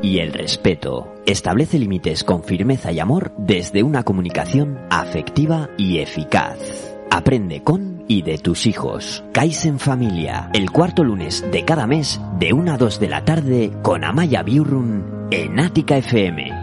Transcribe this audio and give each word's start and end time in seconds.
Y 0.00 0.18
el 0.20 0.32
respeto. 0.32 1.12
Establece 1.26 1.76
límites 1.78 2.22
con 2.22 2.44
firmeza 2.44 2.92
y 2.92 3.00
amor 3.00 3.32
desde 3.36 3.82
una 3.82 4.04
comunicación 4.04 4.78
afectiva 4.90 5.70
y 5.76 5.98
eficaz. 5.98 6.56
Aprende 7.10 7.62
con 7.64 8.04
y 8.06 8.22
de 8.22 8.38
tus 8.38 8.66
hijos. 8.66 9.24
Kaizen 9.32 9.80
Familia, 9.80 10.50
el 10.54 10.70
cuarto 10.70 11.02
lunes 11.02 11.44
de 11.50 11.64
cada 11.64 11.88
mes 11.88 12.20
de 12.38 12.52
1 12.52 12.72
a 12.72 12.76
2 12.76 13.00
de 13.00 13.08
la 13.08 13.24
tarde 13.24 13.72
con 13.82 14.04
Amaya 14.04 14.44
Biurrun 14.44 15.28
en 15.32 15.58
Ática 15.58 15.96
FM. 15.96 16.59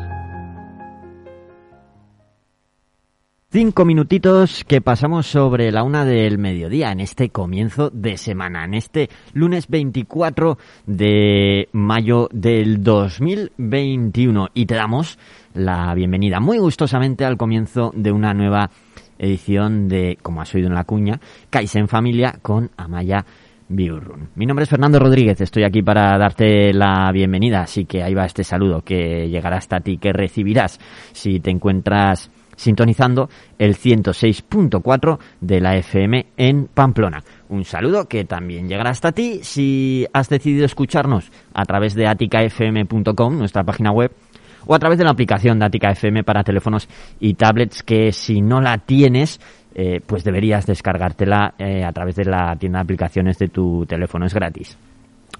Cinco 3.60 3.86
minutitos 3.86 4.64
que 4.66 4.82
pasamos 4.82 5.26
sobre 5.26 5.72
la 5.72 5.82
una 5.82 6.06
del 6.06 6.38
mediodía 6.38 6.92
en 6.92 7.00
este 7.00 7.30
comienzo 7.30 7.90
de 7.90 8.16
semana, 8.16 8.66
en 8.66 8.76
este 8.76 9.10
lunes 9.34 9.68
24 9.68 10.60
de 10.86 11.68
mayo 11.72 12.30
del 12.32 12.84
2021 12.84 14.50
y 14.54 14.68
te 14.68 14.76
damos 14.76 15.18
la 15.56 15.92
bienvenida 15.96 16.40
muy 16.40 16.60
gustosamente 16.60 17.26
al 17.26 17.36
comienzo 17.36 17.92
de 17.96 18.12
una 18.12 18.32
nueva 18.36 18.70
edición 19.18 19.88
de, 19.88 20.20
como 20.22 20.44
has 20.44 20.54
oído 20.54 20.68
en 20.68 20.76
la 20.76 20.84
cuña, 20.84 21.20
Kaizen 21.50 21.88
Familia 21.88 22.38
con 22.44 22.70
Amaya 22.78 23.26
Biurrun. 23.70 24.30
Mi 24.36 24.46
nombre 24.46 24.66
es 24.66 24.70
Fernando 24.70 25.00
Rodríguez, 25.00 25.42
estoy 25.42 25.64
aquí 25.64 25.82
para 25.82 26.16
darte 26.20 26.72
la 26.74 27.12
bienvenida, 27.12 27.62
así 27.62 27.86
que 27.86 28.04
ahí 28.04 28.14
va 28.14 28.26
este 28.26 28.44
saludo 28.44 28.84
que 28.84 29.28
llegará 29.28 29.58
hasta 29.58 29.80
ti, 29.80 29.98
que 29.98 30.14
recibirás 30.14 30.80
si 31.12 31.40
te 31.40 31.50
encuentras 31.50 32.30
sintonizando 32.58 33.30
el 33.58 33.78
106.4 33.78 35.20
de 35.40 35.62
la 35.62 35.78
FM 35.78 36.26
en 36.36 36.68
Pamplona. 36.68 37.24
Un 37.48 37.64
saludo 37.64 38.10
que 38.10 38.26
también 38.26 38.68
llegará 38.68 38.90
hasta 38.90 39.14
ti 39.14 39.40
si 39.44 40.06
has 40.12 40.28
decidido 40.28 40.66
escucharnos 40.66 41.32
a 41.54 41.64
través 41.64 41.96
de 41.96 42.08
aticafm.com, 42.08 43.38
nuestra 43.38 43.64
página 43.64 43.92
web, 43.92 44.12
o 44.66 44.76
a 44.76 44.80
través 44.80 44.98
de 44.98 45.06
la 45.06 45.12
aplicación 45.12 45.60
de 45.60 45.66
Atica 45.66 45.92
FM 45.92 46.26
para 46.26 46.44
teléfonos 46.44 46.90
y 47.22 47.36
tablets 47.36 47.84
que 47.84 48.12
si 48.12 48.42
no 48.42 48.60
la 48.60 48.80
tienes, 48.80 49.40
eh, 49.74 50.02
pues 50.06 50.26
deberías 50.26 50.66
descargártela 50.66 51.54
eh, 51.58 51.86
a 51.86 51.92
través 51.94 52.16
de 52.16 52.26
la 52.26 52.56
tienda 52.58 52.80
de 52.80 52.84
aplicaciones 52.84 53.38
de 53.38 53.48
tu 53.48 53.86
teléfono, 53.86 54.26
es 54.26 54.34
gratis. 54.34 54.78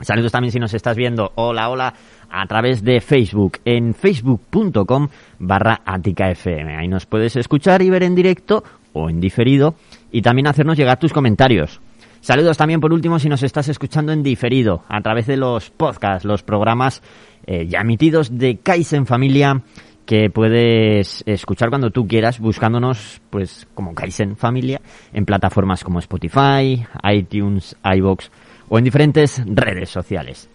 Saludos 0.02 0.32
también 0.32 0.52
si 0.52 0.60
nos 0.60 0.74
estás 0.74 0.96
viendo, 0.96 1.32
hola, 1.36 1.70
hola, 1.70 1.94
a 2.30 2.46
través 2.46 2.84
de 2.84 3.02
Facebook, 3.02 3.60
en 3.66 3.94
facebook.com 3.94 5.08
barra 5.40 5.82
FM. 5.86 6.76
Ahí 6.76 6.88
nos 6.88 7.06
puedes 7.06 7.36
escuchar 7.36 7.82
y 7.82 7.90
ver 7.90 8.04
en 8.04 8.14
directo 8.14 8.64
o 8.94 9.10
en 9.10 9.20
diferido 9.20 9.76
y 10.12 10.22
también 10.22 10.48
hacernos 10.48 10.78
llegar 10.78 11.00
tus 11.00 11.14
comentarios. 11.14 11.82
Saludos 12.22 12.58
también 12.58 12.80
por 12.80 12.94
último 12.94 13.20
si 13.20 13.30
nos 13.30 13.44
estás 13.44 13.70
escuchando 13.70 14.12
en 14.12 14.22
diferido, 14.22 14.84
a 14.88 15.02
través 15.02 15.28
de 15.28 15.38
los 15.38 15.70
podcasts, 15.70 16.26
los 16.26 16.44
programas 16.44 17.02
eh, 17.46 17.68
ya 17.68 17.80
emitidos 17.80 18.38
de 18.38 18.58
Kaizen 18.58 19.06
Familia 19.06 19.62
que 20.06 20.30
puedes 20.30 21.24
escuchar 21.26 21.70
cuando 21.70 21.92
tú 21.92 22.08
quieras 22.08 22.40
buscándonos 22.40 23.22
pues 23.30 23.68
como 23.74 23.94
Kaizen 23.94 24.38
Familia 24.38 24.82
en 25.12 25.26
plataformas 25.26 25.84
como 25.84 26.00
Spotify, 26.00 26.86
iTunes, 27.04 27.76
iBox 27.84 28.32
o 28.70 28.78
en 28.78 28.84
diferentes 28.84 29.42
redes 29.46 29.90
sociales. 29.90 30.50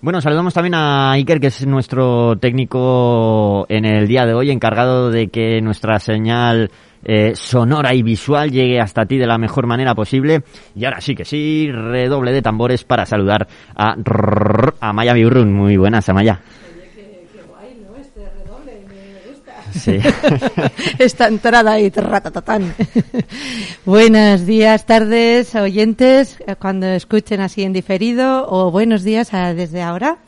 Bueno, 0.00 0.20
saludamos 0.20 0.54
también 0.54 0.74
a 0.74 1.10
Iker, 1.12 1.40
que 1.40 1.48
es 1.48 1.66
nuestro 1.66 2.38
técnico 2.38 3.66
en 3.68 3.84
el 3.84 4.06
día 4.06 4.26
de 4.26 4.34
hoy, 4.34 4.50
encargado 4.52 5.10
de 5.10 5.26
que 5.26 5.60
nuestra 5.60 5.98
señal 5.98 6.70
eh, 7.04 7.32
sonora 7.34 7.94
y 7.94 8.04
visual 8.04 8.52
llegue 8.52 8.80
hasta 8.80 9.06
ti 9.06 9.18
de 9.18 9.26
la 9.26 9.38
mejor 9.38 9.66
manera 9.66 9.96
posible. 9.96 10.42
Y 10.76 10.84
ahora 10.84 11.00
sí 11.00 11.16
que 11.16 11.24
sí, 11.24 11.68
redoble 11.72 12.32
de 12.32 12.42
tambores 12.42 12.84
para 12.84 13.06
saludar 13.06 13.48
a, 13.74 13.96
a 14.80 14.92
Maya 14.92 15.14
Biurrun. 15.14 15.52
Muy 15.52 15.76
buenas, 15.76 16.08
Amaya. 16.08 16.40
Sí. 19.72 19.98
Esta 20.98 21.28
entrada 21.28 21.72
ahí, 21.72 21.90
ratatatán. 21.90 22.74
Buenos 23.84 24.46
días, 24.46 24.86
tardes, 24.86 25.54
oyentes, 25.54 26.38
eh, 26.46 26.56
cuando 26.56 26.86
escuchen 26.86 27.40
así 27.40 27.62
en 27.62 27.72
diferido, 27.72 28.46
o 28.48 28.70
buenos 28.70 29.02
días 29.02 29.32
a- 29.34 29.54
desde 29.54 29.82
ahora. 29.82 30.18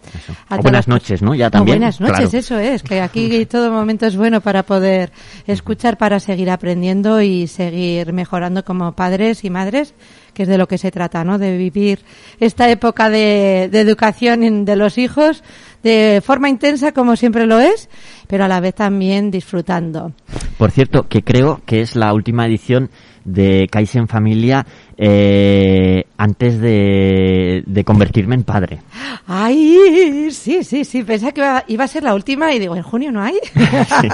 A 0.48 0.56
O 0.56 0.62
buenas 0.62 0.88
noches, 0.88 1.22
¿no? 1.22 1.34
Ya 1.34 1.48
o 1.48 1.50
también. 1.50 1.78
buenas 1.78 2.00
noches, 2.00 2.16
claro. 2.30 2.38
eso 2.38 2.58
es, 2.58 2.82
que 2.82 3.00
aquí 3.00 3.46
todo 3.50 3.70
momento 3.70 4.06
es 4.06 4.16
bueno 4.16 4.40
para 4.40 4.62
poder 4.64 5.12
escuchar, 5.46 5.96
para 5.98 6.20
seguir 6.20 6.50
aprendiendo 6.50 7.20
y 7.20 7.46
seguir 7.46 8.12
mejorando 8.12 8.64
como 8.64 8.92
padres 8.92 9.44
y 9.44 9.50
madres, 9.50 9.94
que 10.32 10.42
es 10.42 10.48
de 10.48 10.58
lo 10.58 10.68
que 10.68 10.78
se 10.78 10.90
trata, 10.90 11.24
¿no? 11.24 11.38
De 11.38 11.56
vivir 11.56 12.00
esta 12.38 12.68
época 12.70 13.10
de, 13.10 13.68
de 13.70 13.80
educación 13.80 14.64
de 14.64 14.76
los 14.76 14.98
hijos 14.98 15.42
de 15.82 16.22
forma 16.24 16.48
intensa 16.48 16.92
como 16.92 17.16
siempre 17.16 17.46
lo 17.46 17.58
es, 17.58 17.88
pero 18.26 18.44
a 18.44 18.48
la 18.48 18.60
vez 18.60 18.74
también 18.74 19.30
disfrutando. 19.30 20.12
Por 20.58 20.70
cierto, 20.70 21.08
que 21.08 21.22
creo 21.22 21.62
que 21.64 21.80
es 21.80 21.96
la 21.96 22.12
última 22.12 22.46
edición 22.46 22.90
de 23.24 23.68
Kaizen 23.70 24.08
Familia 24.08 24.64
eh, 24.96 26.04
antes 26.18 26.60
de, 26.60 27.62
de 27.66 27.84
convertirme 27.84 28.34
en 28.34 28.44
padre. 28.44 28.80
Ay, 29.26 30.28
sí, 30.30 30.62
sí, 30.64 30.84
sí, 30.84 31.02
pensaba 31.04 31.32
que 31.32 31.40
iba, 31.40 31.64
iba 31.68 31.84
a 31.84 31.88
ser 31.88 32.02
la 32.02 32.14
última 32.14 32.52
y 32.52 32.58
digo, 32.58 32.76
¿en 32.76 32.82
junio 32.82 33.10
no 33.12 33.22
hay? 33.22 33.34
Sí, 34.00 34.08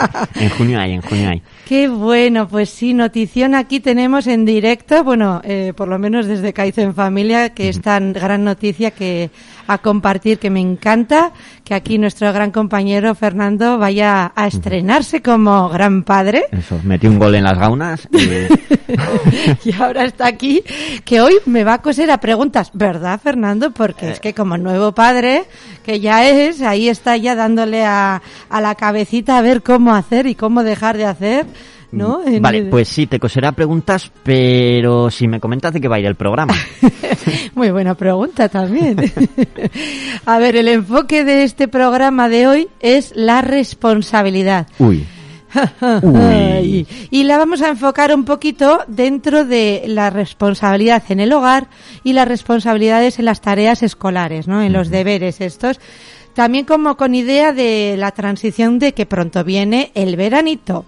en 0.45 0.49
junio 0.51 0.81
hay, 0.81 0.93
en 0.93 1.03
junio 1.03 1.29
hay. 1.31 1.43
Qué 1.67 1.89
bueno, 1.89 2.49
pues 2.49 2.71
sí, 2.71 2.95
notición 2.95 3.55
aquí 3.55 3.81
tenemos 3.81 4.27
en 4.27 4.45
directo, 4.45 5.03
bueno, 5.05 5.41
eh, 5.45 5.73
por 5.77 5.89
lo 5.89 5.99
menos 5.99 6.27
desde 6.27 6.53
Kaizen 6.53 6.95
Familia, 6.95 7.51
que 7.51 7.69
es 7.69 7.81
tan 7.81 8.13
gran 8.13 8.45
noticia 8.45 8.91
que 8.91 9.31
a 9.69 9.79
compartir, 9.79 10.39
que 10.39 10.49
me 10.51 10.61
encanta, 10.61 11.33
que 11.65 11.75
aquí 11.75 11.99
nuestro 11.99 12.33
gran 12.33 12.53
compañero 12.53 13.15
Fernando 13.17 13.79
vaya 13.79 14.33
a 14.37 14.47
estrenarse 14.47 15.23
como 15.23 15.69
gran 15.69 16.05
padre. 16.05 16.45
Eso, 16.53 16.79
metí 16.85 17.09
un 17.09 17.19
gol 17.19 17.35
en 17.35 17.45
las 17.45 17.59
gaunas. 17.59 18.09
y- 18.13 18.93
y 19.65 19.73
ahora 19.75 20.05
está 20.05 20.27
aquí, 20.27 20.63
que 21.05 21.21
hoy 21.21 21.35
me 21.47 21.65
va 21.65 21.75
a 21.75 21.83
coser 21.83 22.11
a 22.11 22.19
preguntas, 22.19 22.71
¿verdad, 22.75 23.21
Fernando? 23.23 23.71
Porque 23.71 24.11
es 24.11 24.21
que 24.21 24.35
como 24.35 24.57
nuevo 24.59 24.93
padre, 24.93 25.45
que 25.85 26.01
ya 26.01 26.29
es, 26.29 26.63
ahí 26.63 26.89
está 26.89 27.17
ya 27.17 27.35
dándole 27.35 27.85
a, 27.85 28.23
a 28.49 28.61
la 28.61 28.75
cabecita 28.75 29.39
a 29.39 29.43
ver 29.43 29.63
cómo 29.63 29.95
hacer 29.95 30.27
y 30.27 30.35
cómo 30.35 30.63
dejar 30.63 30.97
de 30.97 31.05
hacer, 31.05 31.47
¿no? 31.93 32.23
En 32.25 32.43
Vale, 32.43 32.63
pues 32.65 32.89
sí, 32.89 33.07
te 33.07 33.19
coserá 33.19 33.53
preguntas, 33.53 34.11
pero 34.23 35.11
si 35.11 35.29
me 35.29 35.41
comentas 35.41 35.73
de 35.73 35.81
qué 35.81 35.89
va 35.89 35.97
a 35.97 36.01
ir 36.01 36.07
el 36.07 36.15
programa. 36.15 36.55
Muy 37.55 37.71
buena 37.71 37.95
pregunta 37.95 38.49
también. 38.49 38.97
a 40.27 40.39
ver, 40.39 40.57
el 40.57 40.69
enfoque 40.69 41.25
de 41.25 41.45
este 41.45 41.69
programa 41.69 42.29
de 42.29 42.47
hoy 42.47 42.69
es 42.81 43.13
la 43.15 43.43
responsabilidad. 43.43 44.67
Uy. 44.79 45.07
Y 47.11 47.23
la 47.25 47.39
vamos 47.39 47.63
a 47.63 47.69
enfocar 47.69 48.15
un 48.15 48.25
poquito 48.25 48.81
dentro 48.89 49.45
de 49.45 49.85
la 49.87 50.11
responsabilidad 50.11 51.03
en 51.09 51.21
el 51.21 51.33
hogar 51.33 51.69
y 52.03 52.13
las 52.13 52.29
responsabilidades 52.29 53.19
en 53.19 53.25
las 53.25 53.41
tareas 53.41 53.83
escolares, 53.83 54.49
¿no? 54.49 54.63
En 54.63 54.73
los 54.73 54.91
deberes 54.91 55.41
estos 55.41 55.81
también 56.37 56.67
como 56.67 56.99
con 56.99 57.15
idea 57.15 57.55
de 57.55 57.97
la 57.97 58.11
transición 58.11 58.79
de 58.79 58.93
que 58.93 59.07
pronto 59.07 59.43
viene 59.43 59.91
el 59.95 60.17
veranito. 60.17 60.85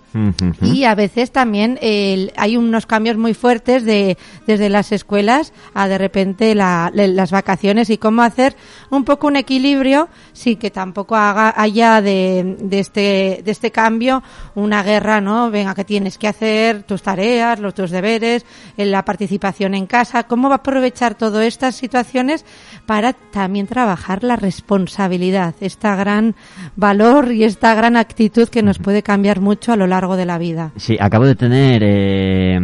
Y 0.61 0.85
a 0.85 0.95
veces 0.95 1.31
también 1.31 1.79
hay 1.81 2.57
unos 2.57 2.85
cambios 2.85 3.17
muy 3.17 3.33
fuertes 3.33 3.85
de 3.85 4.19
desde 4.47 4.69
las 4.69 4.93
escuelas 4.93 5.55
a 5.73 5.89
de 5.89 5.97
repente 5.97 6.55
las 6.55 7.31
vacaciones 7.31 7.89
y 7.89 7.97
cómo 7.97 8.23
hacer 8.23 8.57
un 8.91 9.05
poco 9.05 9.29
un 9.29 9.37
equilibrio 9.37 10.09
sí 10.35 10.57
que 10.57 10.71
tampoco 10.71 11.17
haga 11.17 11.55
haya 11.57 12.03
de, 12.03 12.57
de 12.61 12.81
este 12.81 13.41
de 13.43 13.51
este 13.51 13.71
cambio 13.71 14.23
una 14.55 14.83
guerra, 14.83 15.23
¿no? 15.23 15.51
Venga, 15.51 15.75
que 15.75 15.85
tienes 15.85 16.19
que 16.19 16.29
hacer 16.29 16.83
tus 16.83 17.01
tareas, 17.03 17.59
los 17.59 17.73
tus 17.73 17.91
deberes, 17.91 18.45
la 18.77 19.05
participación 19.05 19.75
en 19.75 19.87
casa, 19.87 20.25
cómo 20.25 20.49
va 20.49 20.57
a 20.57 20.59
aprovechar 20.59 21.15
todas 21.15 21.47
estas 21.47 21.77
situaciones 21.77 22.45
para 22.85 23.13
también 23.13 23.67
trabajar 23.67 24.25
la 24.25 24.37
responsabilidad, 24.37 25.38
esta 25.61 25.97
gran 25.97 26.35
valor 26.77 27.33
y 27.33 27.45
esta 27.45 27.75
gran 27.75 27.97
actitud 27.97 28.49
que 28.49 28.63
nos 28.63 28.79
puede 28.79 29.03
cambiar 29.03 29.41
mucho 29.41 29.73
a 29.73 29.77
lo 29.77 29.87
largo 29.87 30.17
de 30.17 30.27
la 30.27 30.39
vida. 30.39 30.73
Sí, 30.77 30.97
acabo 31.01 31.27
de 31.27 31.35
tener 31.35 31.83
eh, 31.85 32.59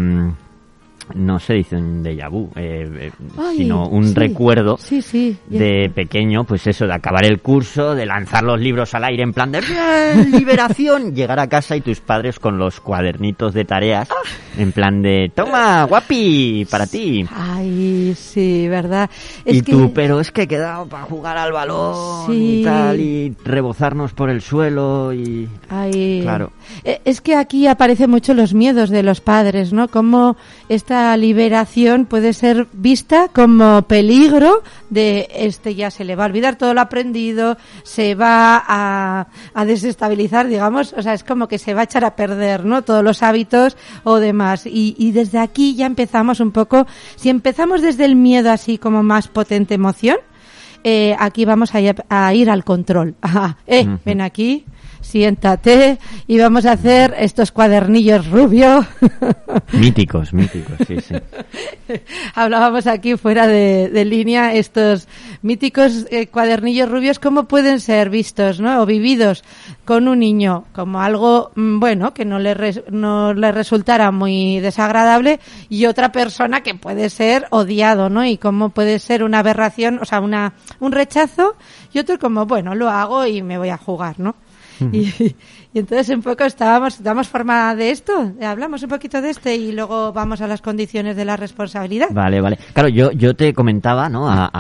no 1.12 1.39
se 1.39 1.55
dice 1.55 1.77
un 1.77 2.03
déjà 2.03 2.29
vu, 2.31 2.51
eh, 2.56 2.89
eh, 2.99 3.12
sino 3.56 3.89
un 3.89 4.15
recuerdo 4.15 4.79
de 5.49 5.91
pequeño, 5.95 6.45
pues 6.45 6.67
eso, 6.67 6.87
de 6.87 6.95
acabar 6.95 7.25
el 7.25 7.41
curso, 7.41 7.95
de 7.95 8.06
lanzar 8.06 8.43
los 8.43 8.59
libros 8.59 8.95
al 8.95 9.05
aire 9.05 9.23
en 9.23 9.33
plan 9.33 9.53
de 9.53 9.62
liberación, 10.33 11.15
llegar 11.15 11.39
a 11.39 11.49
casa 11.49 11.77
y 11.77 11.81
tus 11.81 12.01
padres 12.01 12.39
con 12.39 12.59
los 12.59 12.81
cuadernitos 12.81 13.53
de 13.53 13.65
tareas, 13.65 14.09
ah. 14.11 14.29
en 14.59 14.73
plan 14.73 15.03
de 15.03 15.31
toma, 15.35 15.85
guapi, 15.85 16.67
para 16.71 16.87
ti. 16.87 17.27
Ay, 17.31 18.15
sí, 18.17 18.69
verdad. 18.69 19.11
y 19.45 19.62
tú, 19.62 19.93
pero 19.95 20.21
es 20.21 20.33
que 20.33 20.43
he 20.43 20.49
quedado 20.49 20.87
para 20.87 21.05
jugar 21.05 21.37
al 21.37 21.53
balón 21.53 22.33
y 22.33 22.65
tal, 22.65 22.99
y 22.99 23.35
rebozarnos 23.45 24.12
por 24.12 24.31
el 24.31 24.41
suelo 24.41 25.12
y... 25.12 25.49
Ay. 25.69 26.21
Claro. 26.23 26.53
Eh, 26.85 27.00
es 27.05 27.21
que 27.21 27.37
aquí 27.37 27.67
aparecen 27.67 28.11
mucho 28.11 28.35
los 28.35 28.55
miedos 28.55 28.91
de 28.91 29.03
los 29.03 29.21
padres, 29.21 29.73
¿no? 29.73 29.89
Como 29.89 30.37
esta 30.69 30.94
liberación 31.17 32.06
puede 32.06 32.32
ser 32.32 32.67
vista 32.73 33.29
como 33.29 33.82
peligro 33.82 34.62
de 34.91 35.29
este 35.35 35.75
ya 35.75 35.91
se 35.91 36.05
le 36.05 36.17
va 36.17 36.25
a 36.25 36.26
olvidar 36.26 36.56
todo 36.56 36.75
lo 36.75 36.81
aprendido, 36.81 37.56
se 37.82 38.14
va 38.14 38.62
a, 38.67 39.26
desestabilizar, 39.64 40.49
digamos, 40.49 40.94
o 40.96 41.02
sea, 41.02 41.14
es 41.14 41.25
como 41.25 41.49
que 41.49 41.58
se 41.58 41.75
va 41.75 41.82
a 41.82 41.85
echar 41.85 42.05
a 42.05 42.17
perder, 42.17 42.64
¿no? 42.64 42.82
Todos 42.82 43.02
los 43.02 43.23
hábitos 43.23 43.76
o 44.05 44.17
demás. 44.17 44.64
Y, 44.67 45.12
desde 45.12 45.38
aquí 45.38 45.75
ya 45.75 45.87
empezamos 45.87 46.41
un 46.41 46.50
poco, 46.50 46.87
si 47.17 47.29
empezamos 47.29 47.82
desde 47.82 48.05
el 48.05 48.17
miedo 48.17 48.50
así 48.50 48.79
como 48.79 49.02
más 49.02 49.29
potente 49.29 49.75
emoción, 49.75 50.19
eh, 50.82 51.17
aquí 51.19 51.44
vamos 51.44 51.75
a, 51.75 52.35
ir 52.35 52.50
al 52.50 52.64
control. 52.64 53.14
eh, 53.67 53.87
ven 54.05 54.20
aquí, 54.20 54.64
siéntate 55.05 55.99
y 56.27 56.39
vamos 56.39 56.67
a 56.67 56.73
hacer 56.73 57.15
estos 57.19 57.53
cuadernillos 57.53 58.29
rubios. 58.31 58.87
Míticos, 59.73 60.33
míticos, 60.33 60.77
sí, 60.87 60.97
sí. 61.01 61.15
Hablábamos 62.35 62.87
aquí 62.87 63.17
fuera 63.17 63.47
de, 63.47 64.05
línea 64.05 64.55
estos 64.55 65.09
míticos 65.43 66.06
eh, 66.11 66.27
cuadernillos 66.27 66.91
rubios, 66.91 67.19
¿cómo 67.19 67.45
pueden 67.45 67.81
ser 67.81 68.11
vistos 68.11 68.61
¿no? 68.61 68.83
o 68.83 68.87
vividos 68.87 69.45
con 69.85 70.09
un 70.09 70.19
niño 70.19 70.65
como 70.73 71.01
algo, 71.01 71.50
mm, 71.55 71.79
bueno, 71.79 72.15
que 72.15 72.25
no 72.25 72.39
le, 72.39 72.83
no 72.91 73.35
le 73.35 73.53
resultara 73.53 74.11
muy 74.11 74.61
desagradable 74.61 75.41
y 75.69 75.87
otra 75.87 76.12
persona 76.12 76.62
que 76.62 76.75
puede 76.75 77.11
ser 77.11 77.47
odiado, 77.50 78.09
¿no? 78.09 78.25
Y 78.25 78.39
cómo 78.39 78.71
puede 78.71 78.99
ser 78.99 79.23
una 79.23 79.41
aberración, 79.41 79.99
o 80.00 80.05
sea, 80.05 80.21
una, 80.21 80.55
un 80.81 80.93
rechazo 80.93 81.57
y 81.93 81.99
otro 81.99 82.19
como, 82.19 82.47
bueno, 82.47 82.75
lo 82.75 82.91
hago 82.91 83.27
y 83.27 83.43
me 83.43 83.59
voy 83.59 83.69
a 83.69 83.77
jugar, 83.77 84.19
¿no? 84.19 84.35
Y, 84.93 85.35
entonces 85.75 86.09
un 86.11 86.23
poco 86.23 86.44
estábamos, 86.44 87.03
damos 87.03 87.29
forma 87.29 87.75
de 87.75 87.91
esto, 87.91 88.32
hablamos 88.43 88.82
un 88.82 88.88
poquito 88.88 89.21
de 89.21 89.31
este 89.31 89.56
y 89.56 89.73
luego 89.73 90.12
vamos 90.12 90.41
a 90.41 90.47
las 90.47 90.62
condiciones 90.62 91.17
de 91.17 91.25
la 91.25 91.37
responsabilidad. 91.37 92.09
Vale, 92.11 92.41
vale. 92.41 92.59
Claro, 92.73 92.88
yo, 92.88 93.11
yo 93.12 93.35
te 93.35 93.53
comentaba, 93.53 94.09
¿no? 94.09 94.29
A, 94.29 94.50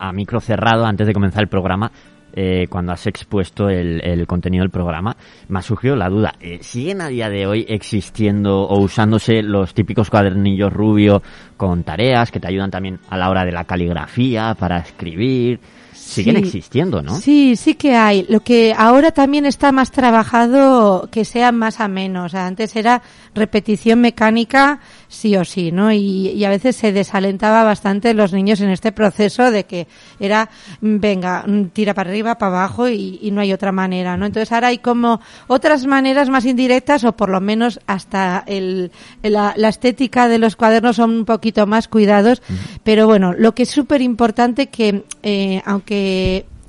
a, 0.00 0.12
micro 0.12 0.40
cerrado 0.40 0.86
antes 0.86 1.06
de 1.06 1.12
comenzar 1.12 1.42
el 1.42 1.48
programa, 1.48 1.90
eh, 2.32 2.66
cuando 2.68 2.92
has 2.92 3.06
expuesto 3.06 3.68
el, 3.68 4.26
contenido 4.26 4.62
del 4.62 4.70
programa, 4.70 5.16
me 5.48 5.58
ha 5.58 5.62
surgido 5.62 5.96
la 5.96 6.08
duda. 6.08 6.34
Eh, 6.40 6.58
¿Siguen 6.60 7.00
a 7.00 7.08
día 7.08 7.28
de 7.28 7.46
hoy 7.46 7.66
existiendo 7.68 8.60
o 8.60 8.80
usándose 8.80 9.42
los 9.42 9.74
típicos 9.74 10.08
cuadernillos 10.08 10.72
rubio 10.72 11.22
con 11.56 11.82
tareas 11.82 12.30
que 12.30 12.38
te 12.38 12.46
ayudan 12.46 12.70
también 12.70 13.00
a 13.10 13.16
la 13.16 13.30
hora 13.30 13.44
de 13.44 13.52
la 13.52 13.64
caligrafía, 13.64 14.54
para 14.54 14.78
escribir? 14.78 15.58
Siguen 15.98 16.36
existiendo, 16.36 17.02
¿no? 17.02 17.20
Sí, 17.20 17.56
sí 17.56 17.74
que 17.74 17.94
hay. 17.94 18.26
Lo 18.28 18.40
que 18.40 18.74
ahora 18.76 19.10
también 19.10 19.46
está 19.46 19.72
más 19.72 19.90
trabajado 19.90 21.08
que 21.10 21.24
sea 21.24 21.52
más 21.52 21.80
a 21.80 21.88
menos. 21.88 22.34
antes 22.34 22.74
era 22.76 23.02
repetición 23.34 24.00
mecánica 24.00 24.80
sí 25.08 25.36
o 25.36 25.44
sí, 25.44 25.72
¿no? 25.72 25.90
Y, 25.92 26.44
a 26.44 26.50
veces 26.50 26.76
se 26.76 26.92
desalentaba 26.92 27.64
bastante 27.64 28.14
los 28.14 28.32
niños 28.32 28.60
en 28.60 28.70
este 28.70 28.92
proceso 28.92 29.50
de 29.50 29.64
que 29.64 29.86
era, 30.20 30.48
mm, 30.80 30.98
venga, 30.98 31.44
mm, 31.46 31.64
tira 31.66 31.94
para 31.94 32.10
arriba, 32.10 32.36
para 32.36 32.58
abajo 32.58 32.88
y, 32.88 33.28
no 33.32 33.42
hay 33.42 33.52
otra 33.52 33.72
manera, 33.72 34.16
¿no? 34.16 34.26
Entonces 34.26 34.50
ahora 34.52 34.68
hay 34.68 34.78
como 34.78 35.20
otras 35.48 35.86
maneras 35.86 36.30
más 36.30 36.46
indirectas 36.46 37.04
o 37.04 37.12
por 37.12 37.28
lo 37.28 37.40
menos 37.40 37.78
hasta 37.86 38.42
el, 38.46 38.90
la, 39.22 39.52
estética 39.68 40.28
de 40.28 40.38
los 40.38 40.56
cuadernos 40.56 40.96
son 40.96 41.10
un 41.10 41.24
poquito 41.24 41.66
más 41.66 41.88
cuidados, 41.88 42.42
pero 42.84 43.06
bueno, 43.06 43.34
lo 43.36 43.54
que 43.54 43.64
es 43.64 43.70
súper 43.70 44.00
importante 44.00 44.68
que, 44.68 45.04
eh, 45.22 45.62
aunque 45.66 45.87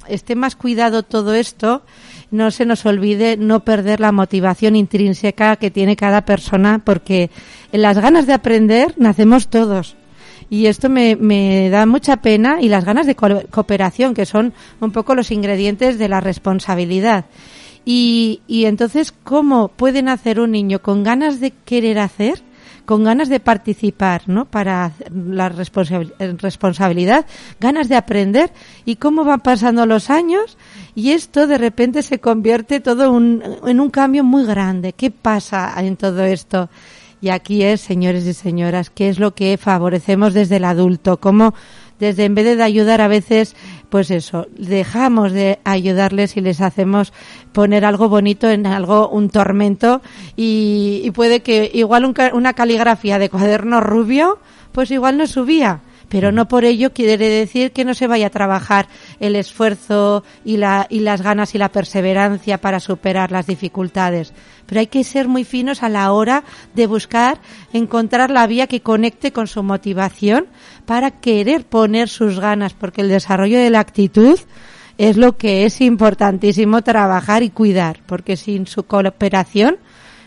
esté 0.07 0.35
más 0.35 0.55
cuidado 0.55 1.03
todo 1.03 1.33
esto, 1.33 1.83
no 2.31 2.51
se 2.51 2.65
nos 2.65 2.85
olvide 2.85 3.37
no 3.37 3.61
perder 3.61 3.99
la 3.99 4.11
motivación 4.11 4.75
intrínseca 4.75 5.55
que 5.55 5.71
tiene 5.71 5.95
cada 5.95 6.25
persona, 6.25 6.81
porque 6.83 7.29
en 7.71 7.81
las 7.81 7.97
ganas 7.97 8.27
de 8.27 8.33
aprender 8.33 8.93
nacemos 8.97 9.47
todos. 9.47 9.95
Y 10.49 10.65
esto 10.65 10.89
me, 10.89 11.15
me 11.15 11.69
da 11.69 11.85
mucha 11.85 12.17
pena 12.17 12.59
y 12.59 12.69
las 12.69 12.83
ganas 12.83 13.05
de 13.05 13.15
cooperación, 13.15 14.13
que 14.13 14.25
son 14.25 14.53
un 14.79 14.91
poco 14.91 15.13
los 15.13 15.31
ingredientes 15.31 15.99
de 15.99 16.09
la 16.09 16.21
responsabilidad. 16.21 17.25
Y, 17.85 18.41
y 18.47 18.65
entonces, 18.65 19.11
¿cómo 19.11 19.69
pueden 19.69 20.09
hacer 20.09 20.39
un 20.39 20.51
niño 20.51 20.81
con 20.81 21.03
ganas 21.03 21.39
de 21.39 21.51
querer 21.51 21.99
hacer? 21.99 22.41
Con 22.89 23.03
ganas 23.03 23.29
de 23.29 23.39
participar, 23.39 24.23
¿no? 24.25 24.45
Para 24.45 24.93
la 25.13 25.47
responsabilidad, 25.49 27.23
ganas 27.59 27.87
de 27.87 27.95
aprender 27.95 28.51
y 28.83 28.95
cómo 28.95 29.23
van 29.23 29.41
pasando 29.41 29.85
los 29.85 30.09
años 30.09 30.57
y 30.95 31.11
esto 31.11 31.45
de 31.45 31.59
repente 31.59 32.01
se 32.01 32.17
convierte 32.17 32.79
todo 32.79 33.15
en 33.15 33.79
un 33.79 33.89
cambio 33.91 34.23
muy 34.23 34.43
grande. 34.43 34.93
¿Qué 34.93 35.11
pasa 35.11 35.71
en 35.77 35.97
todo 35.97 36.23
esto? 36.23 36.71
Y 37.21 37.29
aquí 37.29 37.61
es, 37.61 37.81
señores 37.81 38.25
y 38.25 38.33
señoras, 38.33 38.89
qué 38.89 39.09
es 39.09 39.19
lo 39.19 39.35
que 39.35 39.59
favorecemos 39.59 40.33
desde 40.33 40.55
el 40.55 40.65
adulto, 40.65 41.17
cómo 41.17 41.53
desde 41.99 42.25
en 42.25 42.33
vez 42.33 42.57
de 42.57 42.63
ayudar 42.63 43.01
a 43.01 43.07
veces, 43.07 43.55
pues 43.89 44.11
eso, 44.11 44.47
dejamos 44.57 45.31
de 45.31 45.59
ayudarles 45.63 46.37
y 46.37 46.41
les 46.41 46.61
hacemos 46.61 47.11
poner 47.51 47.85
algo 47.85 48.07
bonito 48.07 48.49
en 48.49 48.67
algo, 48.67 49.09
un 49.09 49.29
tormento 49.29 50.01
y, 50.35 51.11
puede 51.15 51.41
que 51.41 51.69
igual 51.73 52.13
una 52.33 52.53
caligrafía 52.53 53.19
de 53.19 53.29
cuaderno 53.29 53.81
rubio, 53.81 54.39
pues 54.71 54.91
igual 54.91 55.17
no 55.17 55.27
subía 55.27 55.81
pero 56.09 56.31
no 56.31 56.47
por 56.47 56.65
ello 56.65 56.91
quiere 56.91 57.17
decir 57.17 57.71
que 57.71 57.85
no 57.85 57.93
se 57.93 58.07
vaya 58.07 58.27
a 58.27 58.31
trabajar 58.31 58.87
el 59.19 59.35
esfuerzo 59.35 60.23
y, 60.43 60.57
la, 60.57 60.87
y 60.89 60.99
las 61.01 61.21
ganas 61.21 61.55
y 61.55 61.57
la 61.57 61.69
perseverancia 61.69 62.57
para 62.59 62.79
superar 62.79 63.31
las 63.31 63.47
dificultades. 63.47 64.33
Pero 64.69 64.81
hay 64.81 64.87
que 64.87 65.03
ser 65.03 65.27
muy 65.27 65.43
finos 65.43 65.81
a 65.81 65.89
la 65.89 66.11
hora 66.13 66.43
de 66.75 66.85
buscar 66.85 67.39
encontrar 67.73 68.29
la 68.29 68.45
vía 68.45 68.67
que 68.67 68.81
conecte 68.81 69.33
con 69.33 69.47
su 69.47 69.63
motivación 69.63 70.45
para 70.85 71.09
querer 71.09 71.65
poner 71.65 72.07
sus 72.07 72.39
ganas, 72.39 72.73
porque 72.75 73.01
el 73.01 73.09
desarrollo 73.09 73.57
de 73.57 73.71
la 73.71 73.79
actitud 73.79 74.39
es 74.99 75.17
lo 75.17 75.37
que 75.37 75.65
es 75.65 75.81
importantísimo 75.81 76.83
trabajar 76.83 77.41
y 77.41 77.49
cuidar, 77.49 78.01
porque 78.05 78.37
sin 78.37 78.67
su 78.67 78.83
cooperación 78.83 79.77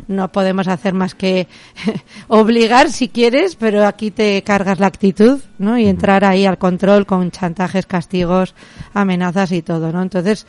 no 0.09 0.33
podemos 0.33 0.67
hacer 0.69 0.95
más 0.95 1.15
que 1.15 1.47
obligar 2.29 2.91
si 2.91 3.09
quieres, 3.09 3.55
pero 3.57 3.87
aquí 3.87 4.11
te 4.11 4.43
cargas 4.43 4.81
la 4.81 4.87
actitud, 4.87 5.41
¿no? 5.59 5.79
Y 5.79 5.87
entrar 5.87 6.25
ahí 6.25 6.47
al 6.47 6.59
control 6.59 7.07
con 7.07 7.31
chantajes, 7.31 7.87
castigos, 7.87 8.55
amenazas 8.95 9.53
y 9.53 9.63
todo, 9.63 9.93
¿no? 9.93 10.03
Entonces, 10.03 10.47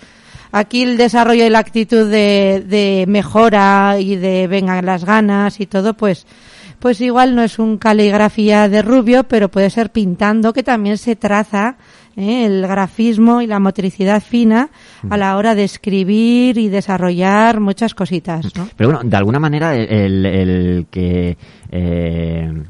aquí 0.53 0.83
el 0.83 0.95
desarrollo 0.95 1.45
y 1.45 1.50
la 1.50 1.60
actitud 1.60 2.10
de, 2.10 2.63
de 2.65 3.05
mejora 3.07 3.98
y 4.00 4.15
de 4.15 4.48
vengan 4.48 4.86
las 4.86 5.03
ganas 5.03 5.60
y 5.60 5.65
todo, 5.65 5.95
pues, 5.95 6.25
pues 6.79 7.01
igual 7.01 7.36
no 7.36 7.43
es 7.43 7.60
un 7.60 7.77
caligrafía 7.77 8.69
de 8.69 8.81
rubio, 8.81 9.24
pero 9.24 9.50
puede 9.50 9.69
ser 9.69 9.91
pintando, 9.91 10.53
que 10.53 10.63
también 10.63 10.98
se 10.98 11.15
traza 11.15 11.75
¿eh? 12.15 12.45
el 12.45 12.62
grafismo 12.67 13.41
y 13.41 13.48
la 13.48 13.60
motricidad 13.60 14.22
fina 14.22 14.69
a 15.10 15.17
la 15.17 15.36
hora 15.36 15.55
de 15.55 15.63
escribir 15.63 16.57
y 16.57 16.69
desarrollar 16.69 17.60
muchas 17.60 17.95
cositas. 17.95 18.45
Pero 18.77 18.91
bueno, 18.91 19.01
de 19.03 19.17
alguna 19.17 19.39
manera 19.39 19.75
el, 19.75 20.25
el 20.25 20.88
que... 20.89 21.38
Eh, 21.72 22.63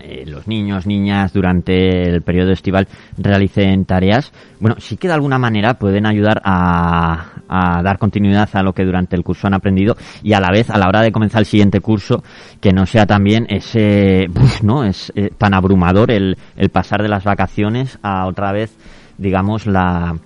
eh, 0.00 0.24
los 0.26 0.46
niños, 0.46 0.86
niñas 0.86 1.32
durante 1.32 2.02
el 2.02 2.22
periodo 2.22 2.52
estival 2.52 2.88
realicen 3.18 3.84
tareas, 3.84 4.32
bueno, 4.60 4.76
sí 4.78 4.96
que 4.96 5.08
de 5.08 5.14
alguna 5.14 5.38
manera 5.38 5.74
pueden 5.74 6.06
ayudar 6.06 6.40
a, 6.44 7.26
a, 7.48 7.82
dar 7.82 7.98
continuidad 7.98 8.48
a 8.52 8.62
lo 8.62 8.72
que 8.72 8.84
durante 8.84 9.16
el 9.16 9.22
curso 9.22 9.46
han 9.46 9.54
aprendido 9.54 9.96
y 10.22 10.32
a 10.32 10.40
la 10.40 10.50
vez 10.50 10.70
a 10.70 10.78
la 10.78 10.88
hora 10.88 11.02
de 11.02 11.12
comenzar 11.12 11.40
el 11.40 11.46
siguiente 11.46 11.80
curso 11.80 12.22
que 12.60 12.72
no 12.72 12.86
sea 12.86 13.06
también 13.06 13.46
ese, 13.48 14.26
no, 14.62 14.84
es 14.84 15.12
eh, 15.14 15.30
tan 15.36 15.54
abrumador 15.54 16.10
el, 16.10 16.36
el 16.56 16.68
pasar 16.70 17.02
de 17.02 17.08
las 17.08 17.24
vacaciones 17.24 17.98
a 18.02 18.26
otra 18.26 18.52
vez, 18.52 18.76
digamos, 19.18 19.66
la, 19.66 20.16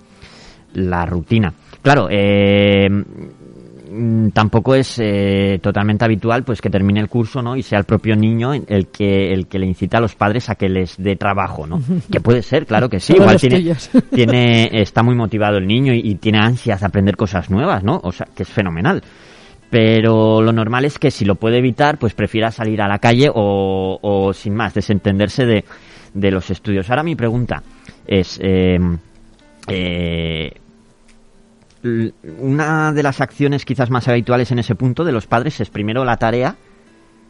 la 0.73 1.05
rutina. 1.05 1.53
Claro, 1.81 2.07
eh, 2.11 2.87
tampoco 4.33 4.75
es 4.75 4.99
eh, 4.99 5.59
totalmente 5.61 6.05
habitual 6.05 6.43
pues 6.43 6.61
que 6.61 6.69
termine 6.69 6.99
el 6.99 7.09
curso 7.09 7.41
no 7.41 7.55
y 7.55 7.63
sea 7.63 7.79
el 7.79 7.85
propio 7.85 8.15
niño 8.15 8.53
el 8.53 8.87
que 8.87 9.33
el 9.33 9.47
que 9.47 9.59
le 9.59 9.65
incita 9.65 9.97
a 9.97 10.01
los 10.01 10.15
padres 10.15 10.49
a 10.49 10.55
que 10.55 10.69
les 10.69 10.95
dé 10.97 11.15
trabajo 11.15 11.67
no 11.67 11.81
que 12.11 12.21
puede 12.21 12.41
ser 12.41 12.65
claro 12.65 12.89
que 12.89 12.99
sí 12.99 13.13
igual 13.13 13.37
tiene, 13.37 13.75
tiene 14.13 14.81
está 14.81 15.03
muy 15.03 15.15
motivado 15.15 15.57
el 15.57 15.67
niño 15.67 15.93
y, 15.93 16.15
tiene 16.15 16.39
ansias 16.39 16.79
de 16.79 16.85
aprender 16.85 17.15
cosas 17.15 17.49
nuevas 17.49 17.83
no 17.83 17.99
o 18.03 18.11
sea 18.11 18.27
que 18.35 18.43
es 18.43 18.49
fenomenal. 18.49 19.01
Pero 19.69 20.41
lo 20.41 20.51
normal 20.51 20.83
es 20.83 20.99
que 20.99 21.11
si 21.11 21.23
lo 21.23 21.35
puede 21.35 21.59
evitar 21.59 21.97
pues 21.97 22.13
prefiera 22.13 22.51
salir 22.51 22.81
a 22.81 22.89
la 22.89 22.99
calle 22.99 23.29
o, 23.33 23.97
o 24.01 24.33
sin 24.33 24.53
más 24.53 24.73
desentenderse 24.73 25.45
de, 25.45 25.63
de 26.13 26.31
los 26.31 26.49
estudios. 26.49 26.89
Ahora 26.89 27.03
mi 27.03 27.15
pregunta 27.15 27.63
es 28.05 28.39
eh, 28.41 28.77
eh, 29.67 30.51
una 31.83 32.93
de 32.93 33.03
las 33.03 33.21
acciones 33.21 33.65
quizás 33.65 33.89
más 33.89 34.07
habituales 34.07 34.51
en 34.51 34.59
ese 34.59 34.75
punto 34.75 35.03
de 35.03 35.11
los 35.11 35.27
padres 35.27 35.59
es 35.61 35.69
primero 35.69 36.05
la 36.05 36.17
tarea, 36.17 36.55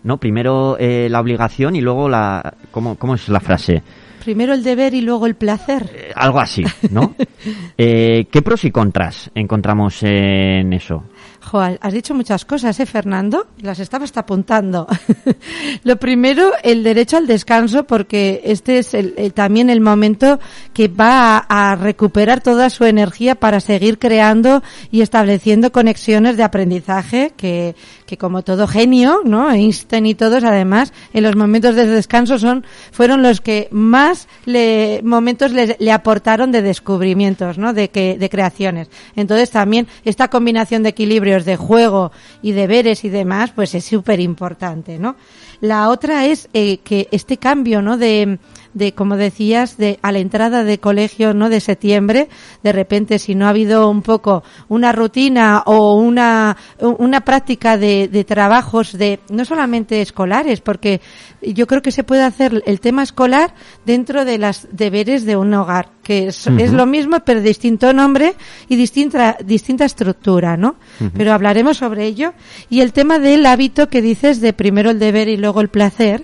¿no? 0.04 0.18
Primero 0.18 0.78
eh, 0.80 1.08
la 1.10 1.20
obligación 1.20 1.76
y 1.76 1.82
luego 1.82 2.10
la... 2.10 2.56
¿cómo, 2.72 2.96
¿Cómo 2.96 3.16
es 3.16 3.30
la 3.30 3.40
frase? 3.40 3.84
Primero 4.24 4.54
el 4.54 4.64
deber 4.64 4.94
y 4.94 5.02
luego 5.02 5.26
el 5.26 5.36
placer. 5.36 5.90
Eh, 5.94 6.12
algo 6.16 6.40
así, 6.40 6.64
¿no? 6.92 7.16
eh, 7.78 8.26
¿Qué 8.32 8.42
pros 8.42 8.66
y 8.66 8.72
contras 8.72 9.32
encontramos 9.34 10.04
en 10.04 10.74
eso? 10.74 11.04
Joder, 11.44 11.80
has 11.82 11.92
dicho 11.92 12.14
muchas 12.14 12.46
cosas, 12.46 12.80
¿eh, 12.80 12.86
Fernando? 12.86 13.48
Las 13.62 13.80
estaba 13.80 14.04
hasta 14.04 14.20
apuntando. 14.20 14.88
Lo 15.84 15.98
primero, 15.98 16.52
el 16.62 16.84
derecho 16.84 17.18
al 17.18 17.26
descanso, 17.26 17.84
porque 17.86 18.42
este 18.46 18.78
es 18.78 18.94
el, 18.94 19.34
también 19.34 19.72
el 19.72 19.82
momento 19.82 20.40
que 20.72 20.88
va 20.88 21.38
a, 21.38 21.76
recuperar 21.76 22.42
toda 22.42 22.70
su 22.70 22.86
energía 22.86 23.36
para 23.36 23.60
seguir 23.60 23.98
creando 23.98 24.62
y 24.92 25.02
estableciendo 25.02 25.72
conexiones 25.72 26.38
de 26.38 26.44
aprendizaje 26.44 27.34
que, 27.36 27.76
que 28.12 28.18
como 28.18 28.42
todo 28.42 28.68
genio, 28.68 29.22
¿no? 29.24 29.50
Einstein 29.50 30.06
y 30.06 30.16
todos, 30.16 30.44
además, 30.44 30.92
en 31.14 31.24
los 31.24 31.38
momentos 31.38 31.76
de 31.76 31.86
descanso 31.86 32.38
son, 32.38 32.66
fueron 32.92 33.24
los 33.24 33.40
que 33.40 33.70
más 33.72 34.28
le, 34.44 35.00
momentos 35.02 35.54
le, 35.54 35.78
le 35.80 35.92
aportaron 35.94 36.52
de 36.52 36.62
descubrimientos, 36.62 37.58
¿no? 37.58 37.72
De 37.72 37.90
que, 37.90 38.18
de 38.18 38.30
creaciones. 38.30 38.90
Entonces 39.16 39.50
también 39.50 39.88
esta 40.04 40.28
combinación 40.28 40.84
de 40.84 40.90
equilibrio 40.90 41.42
de 41.42 41.56
juego 41.56 42.12
y 42.42 42.52
deberes 42.52 43.06
y 43.06 43.10
demás, 43.10 43.52
pues 43.56 43.76
es 43.76 43.86
súper 43.86 44.20
importante, 44.20 45.00
¿no? 45.00 45.16
La 45.62 45.88
otra 45.88 46.26
es 46.26 46.50
eh, 46.54 46.80
que 46.80 47.08
este 47.12 47.38
cambio, 47.38 47.82
¿no? 47.82 47.98
De, 47.98 48.40
de, 48.74 48.94
como 48.94 49.18
decías, 49.18 49.78
de 49.78 50.00
a 50.02 50.12
la 50.12 50.20
entrada 50.20 50.64
de 50.64 50.80
colegio, 50.80 51.34
¿no? 51.34 51.50
De 51.50 51.60
septiembre, 51.60 52.30
de 52.64 52.72
repente, 52.72 53.20
si 53.20 53.36
no 53.36 53.46
ha 53.46 53.50
habido 53.50 53.90
un 53.90 54.02
poco 54.02 54.44
una 54.70 54.92
rutina 54.92 55.64
o 55.66 55.96
una, 55.96 56.58
una 56.80 57.22
práctica 57.22 57.78
de, 57.78 58.08
de 58.08 58.24
trabajos 58.24 58.98
de, 58.98 59.20
no 59.30 59.46
solamente 59.46 60.02
escolares, 60.02 60.62
porque 60.62 61.02
yo 61.42 61.68
creo 61.68 61.82
que 61.82 61.92
se 61.92 62.04
puede 62.04 62.24
hacer 62.24 62.64
el 62.66 62.80
tema 62.80 63.04
escolar 63.04 63.54
dentro 63.86 64.26
de 64.26 64.38
los 64.38 64.68
deberes 64.72 65.26
de 65.26 65.36
un 65.36 65.54
hogar, 65.54 65.90
que 66.04 66.28
es, 66.28 66.48
uh 66.48 66.52
-huh. 66.52 66.62
es 66.62 66.72
lo 66.72 66.86
mismo, 66.86 67.20
pero 67.26 67.42
distinto 67.42 67.94
nombre 67.94 68.36
y 68.70 68.76
distinta, 68.76 69.38
distinta 69.44 69.86
estructura, 69.86 70.58
¿no? 70.58 70.76
Uh 71.00 71.06
-huh. 71.06 71.12
Pero 71.18 71.34
hablaremos 71.34 71.78
sobre 71.78 72.06
ello. 72.06 72.34
Y 72.70 72.82
el 72.82 72.94
tema 72.94 73.20
del 73.20 73.46
hábito 73.46 73.90
que 73.90 74.02
dices 74.02 74.42
de 74.42 74.54
primero 74.54 74.92
el 74.92 75.00
deber 75.00 75.28
y 75.28 75.38
luego 75.38 75.62
el 75.62 75.70
placer, 75.70 76.24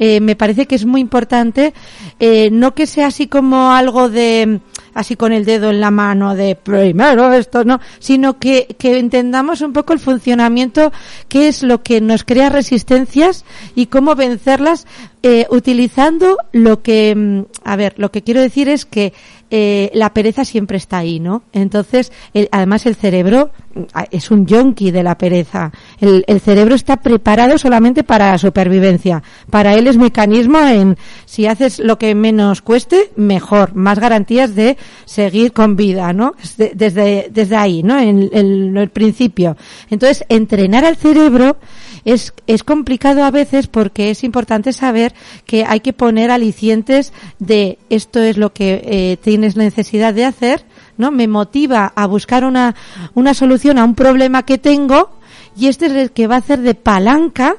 eh, 0.00 0.20
me 0.20 0.34
parece 0.34 0.66
que 0.66 0.74
es 0.74 0.86
muy 0.86 1.02
importante, 1.02 1.74
eh, 2.18 2.48
no 2.50 2.74
que 2.74 2.86
sea 2.86 3.08
así 3.08 3.26
como 3.26 3.70
algo 3.70 4.08
de, 4.08 4.60
así 4.94 5.14
con 5.14 5.30
el 5.32 5.44
dedo 5.44 5.68
en 5.68 5.80
la 5.80 5.90
mano 5.90 6.34
de 6.34 6.56
primero 6.56 7.30
esto, 7.34 7.64
no, 7.64 7.80
sino 7.98 8.38
que, 8.38 8.74
que 8.78 8.98
entendamos 8.98 9.60
un 9.60 9.74
poco 9.74 9.92
el 9.92 9.98
funcionamiento, 9.98 10.90
qué 11.28 11.48
es 11.48 11.62
lo 11.62 11.82
que 11.82 12.00
nos 12.00 12.24
crea 12.24 12.48
resistencias 12.48 13.44
y 13.74 13.86
cómo 13.86 14.14
vencerlas 14.14 14.86
eh, 15.22 15.46
utilizando 15.50 16.38
lo 16.52 16.80
que, 16.80 17.14
mm, 17.14 17.40
a 17.64 17.76
ver, 17.76 17.92
lo 17.98 18.10
que 18.10 18.22
quiero 18.22 18.40
decir 18.40 18.70
es 18.70 18.86
que 18.86 19.12
eh, 19.50 19.90
la 19.94 20.12
pereza 20.14 20.44
siempre 20.44 20.76
está 20.76 20.98
ahí, 20.98 21.18
¿no? 21.18 21.42
Entonces, 21.52 22.12
el, 22.34 22.48
además 22.52 22.86
el 22.86 22.94
cerebro 22.94 23.50
mm, 23.74 23.82
es 24.10 24.30
un 24.30 24.46
yonki 24.46 24.90
de 24.90 25.02
la 25.02 25.18
pereza. 25.18 25.72
El, 26.00 26.24
el, 26.28 26.40
cerebro 26.40 26.74
está 26.74 26.98
preparado 26.98 27.58
solamente 27.58 28.04
para 28.04 28.30
la 28.30 28.38
supervivencia. 28.38 29.22
Para 29.50 29.74
él 29.74 29.88
es 29.88 29.96
mecanismo 29.96 30.60
en 30.60 30.96
si 31.24 31.46
haces 31.46 31.80
lo 31.80 31.98
que 31.98 32.14
menos 32.14 32.62
cueste, 32.62 33.10
mejor. 33.16 33.74
Más 33.74 33.98
garantías 33.98 34.54
de 34.54 34.76
seguir 35.04 35.52
con 35.52 35.74
vida, 35.74 36.12
¿no? 36.12 36.34
Desde, 36.56 37.28
desde 37.30 37.56
ahí, 37.56 37.82
¿no? 37.82 37.98
En 37.98 38.76
el 38.76 38.90
principio. 38.90 39.56
Entonces, 39.90 40.24
entrenar 40.28 40.84
al 40.84 40.96
cerebro 40.96 41.56
es, 42.04 42.32
es 42.46 42.64
complicado 42.64 43.24
a 43.24 43.30
veces 43.30 43.66
porque 43.66 44.10
es 44.10 44.24
importante 44.24 44.72
saber 44.72 45.14
que 45.46 45.64
hay 45.64 45.80
que 45.80 45.92
poner 45.92 46.30
alicientes 46.30 47.12
de 47.38 47.78
esto 47.88 48.20
es 48.20 48.36
lo 48.36 48.52
que 48.52 48.82
eh, 48.84 49.16
tienes 49.22 49.56
necesidad 49.56 50.14
de 50.14 50.24
hacer, 50.24 50.64
¿no? 50.96 51.10
Me 51.10 51.28
motiva 51.28 51.92
a 51.94 52.06
buscar 52.06 52.44
una, 52.44 52.74
una 53.14 53.34
solución 53.34 53.78
a 53.78 53.84
un 53.84 53.94
problema 53.94 54.44
que 54.44 54.58
tengo 54.58 55.10
y 55.56 55.66
este 55.66 55.86
es 55.86 55.92
el 55.92 56.12
que 56.12 56.26
va 56.26 56.36
a 56.36 56.38
hacer 56.38 56.60
de 56.60 56.74
palanca 56.74 57.56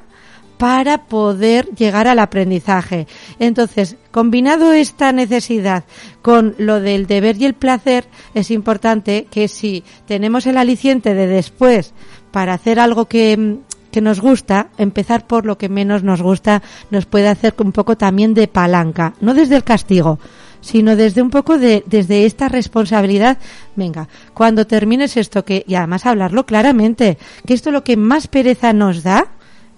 para 0.61 1.05
poder 1.07 1.69
llegar 1.75 2.07
al 2.07 2.19
aprendizaje. 2.19 3.07
Entonces, 3.39 3.97
combinado 4.11 4.73
esta 4.73 5.11
necesidad 5.11 5.85
con 6.21 6.53
lo 6.59 6.79
del 6.79 7.07
deber 7.07 7.35
y 7.37 7.45
el 7.45 7.55
placer, 7.55 8.05
es 8.35 8.51
importante 8.51 9.25
que 9.31 9.47
si 9.47 9.83
tenemos 10.05 10.45
el 10.45 10.57
aliciente 10.57 11.15
de 11.15 11.25
después 11.25 11.95
para 12.29 12.53
hacer 12.53 12.79
algo 12.79 13.05
que, 13.05 13.57
que 13.91 14.01
nos 14.01 14.19
gusta, 14.19 14.69
empezar 14.77 15.27
por 15.27 15.45
lo 15.45 15.57
que 15.57 15.69
menos 15.69 16.03
nos 16.03 16.21
gusta, 16.21 16.61
nos 16.89 17.05
puede 17.05 17.27
hacer 17.27 17.53
un 17.59 17.71
poco 17.71 17.97
también 17.97 18.33
de 18.33 18.47
palanca, 18.47 19.13
no 19.21 19.33
desde 19.33 19.57
el 19.57 19.63
castigo, 19.63 20.19
sino 20.61 20.95
desde 20.95 21.21
un 21.21 21.29
poco 21.29 21.57
de, 21.57 21.83
desde 21.85 22.25
esta 22.25 22.47
responsabilidad. 22.47 23.37
Venga, 23.75 24.07
cuando 24.33 24.65
termines 24.65 25.17
esto 25.17 25.43
que, 25.43 25.63
y 25.67 25.75
además 25.75 26.05
hablarlo 26.05 26.45
claramente, 26.45 27.17
que 27.45 27.53
esto 27.53 27.69
es 27.69 27.73
lo 27.73 27.83
que 27.83 27.97
más 27.97 28.27
pereza 28.27 28.73
nos 28.73 29.03
da, 29.03 29.27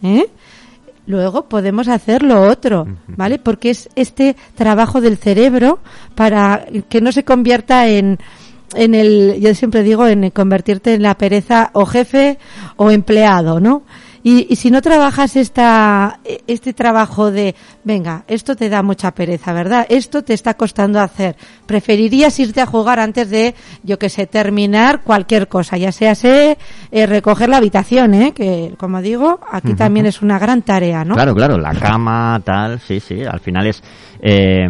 ¿eh? 0.03 0.27
luego 1.05 1.50
podemos 1.50 1.88
hacer 1.88 2.24
lo 2.24 2.41
otro, 2.43 2.88
¿vale? 3.08 3.39
Porque 3.39 3.72
es 3.72 3.89
este 3.96 4.36
trabajo 4.55 5.01
del 5.01 5.17
cerebro 5.17 5.79
para 6.15 6.65
que 6.89 7.01
no 7.01 7.12
se 7.12 7.24
convierta 7.24 7.88
en, 7.88 8.20
en 8.75 8.96
el, 8.96 9.39
yo 9.39 9.53
siempre 9.56 9.84
digo, 9.84 10.08
en 10.08 10.30
convertirte 10.32 10.94
en 10.94 11.03
la 11.03 11.15
pereza 11.15 11.70
o 11.74 11.86
jefe 11.86 12.38
o 12.75 12.92
empleado, 12.92 13.60
¿no? 13.60 13.84
Y, 14.25 14.48
y, 14.50 14.56
si 14.56 14.72
no 14.72 14.82
trabajas 14.82 15.36
esta, 15.36 16.22
este 16.48 16.72
trabajo 16.72 17.30
de, 17.30 17.56
venga, 17.84 18.24
esto 18.30 18.56
te 18.56 18.70
da 18.70 18.82
mucha 18.82 19.12
pereza, 19.12 19.51
¿verdad? 19.51 19.86
Esto 19.89 20.24
te 20.24 20.34
está 20.34 20.53
costando 20.53 21.01
hacer. 21.01 21.36
Preferirías 21.65 22.39
irte 22.39 22.62
a 22.62 22.65
jugar 22.65 23.01
antes 23.01 23.30
de, 23.30 23.53
yo 23.84 24.00
que 24.00 24.08
sé, 24.08 24.25
terminar 24.25 25.01
cualquier 25.01 25.50
cosa, 25.50 25.75
ya 25.75 25.92
sea 25.92 26.15
sé, 26.15 26.58
eh, 26.92 27.06
recoger 27.06 27.50
la 27.50 27.58
habitación, 27.58 28.13
¿eh? 28.13 28.32
Que, 28.34 28.74
como 28.77 29.01
digo, 29.01 29.42
aquí 29.51 29.70
uh 29.70 29.72
-huh. 29.72 29.77
también 29.77 30.06
es 30.06 30.22
una 30.22 30.39
gran 30.39 30.62
tarea, 30.62 31.03
¿no? 31.03 31.15
Claro, 31.15 31.36
claro, 31.36 31.58
la 31.58 31.74
cama, 31.74 32.42
tal, 32.46 32.80
sí, 32.80 33.01
sí, 33.01 33.25
al 33.25 33.42
final 33.42 33.68
es, 33.68 33.84
eh, 34.22 34.70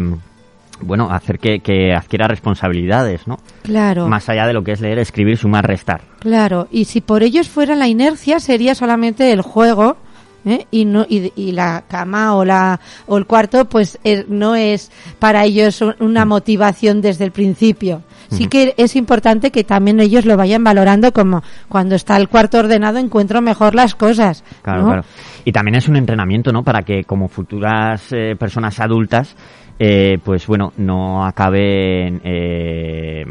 bueno, 0.84 1.10
hacer 1.10 1.38
que, 1.38 1.60
que, 1.60 1.94
adquiera 1.94 2.28
responsabilidades, 2.28 3.26
¿no? 3.26 3.38
Claro. 3.62 4.06
Más 4.08 4.28
allá 4.28 4.46
de 4.46 4.52
lo 4.52 4.62
que 4.62 4.72
es 4.72 4.80
leer, 4.80 4.98
escribir, 4.98 5.36
sumar, 5.36 5.66
restar. 5.66 6.02
Claro, 6.20 6.68
y 6.70 6.84
si 6.84 7.00
por 7.00 7.22
ellos 7.22 7.48
fuera 7.48 7.74
la 7.74 7.88
inercia, 7.88 8.40
sería 8.40 8.74
solamente 8.74 9.32
el 9.32 9.42
juego, 9.42 9.96
¿eh? 10.44 10.66
y 10.70 10.84
no 10.84 11.06
y, 11.08 11.32
y, 11.36 11.52
la 11.52 11.84
cama 11.88 12.36
o 12.36 12.44
la 12.44 12.80
o 13.06 13.18
el 13.18 13.26
cuarto 13.26 13.64
pues 13.66 13.98
eh, 14.04 14.24
no 14.28 14.54
es 14.54 14.90
para 15.18 15.44
ellos 15.44 15.82
una 16.00 16.24
motivación 16.24 17.00
desde 17.00 17.24
el 17.24 17.32
principio. 17.32 18.02
Sí 18.30 18.48
que 18.48 18.74
es 18.78 18.96
importante 18.96 19.52
que 19.52 19.62
también 19.62 20.00
ellos 20.00 20.24
lo 20.24 20.36
vayan 20.36 20.64
valorando 20.64 21.12
como 21.12 21.44
cuando 21.68 21.94
está 21.94 22.16
el 22.16 22.28
cuarto 22.28 22.58
ordenado 22.58 22.98
encuentro 22.98 23.40
mejor 23.40 23.76
las 23.76 23.94
cosas 23.94 24.42
claro 24.62 24.80
¿no? 24.80 24.86
claro. 24.88 25.04
Y 25.44 25.52
también 25.52 25.76
es 25.76 25.88
un 25.88 25.94
entrenamiento 25.94 26.50
no 26.50 26.64
para 26.64 26.82
que 26.82 27.04
como 27.04 27.28
futuras 27.28 28.12
eh, 28.12 28.34
personas 28.36 28.80
adultas 28.80 29.36
eh, 29.78 30.18
pues 30.22 30.46
bueno, 30.46 30.72
no 30.76 31.24
acaben 31.24 32.20
eh, 32.22 33.24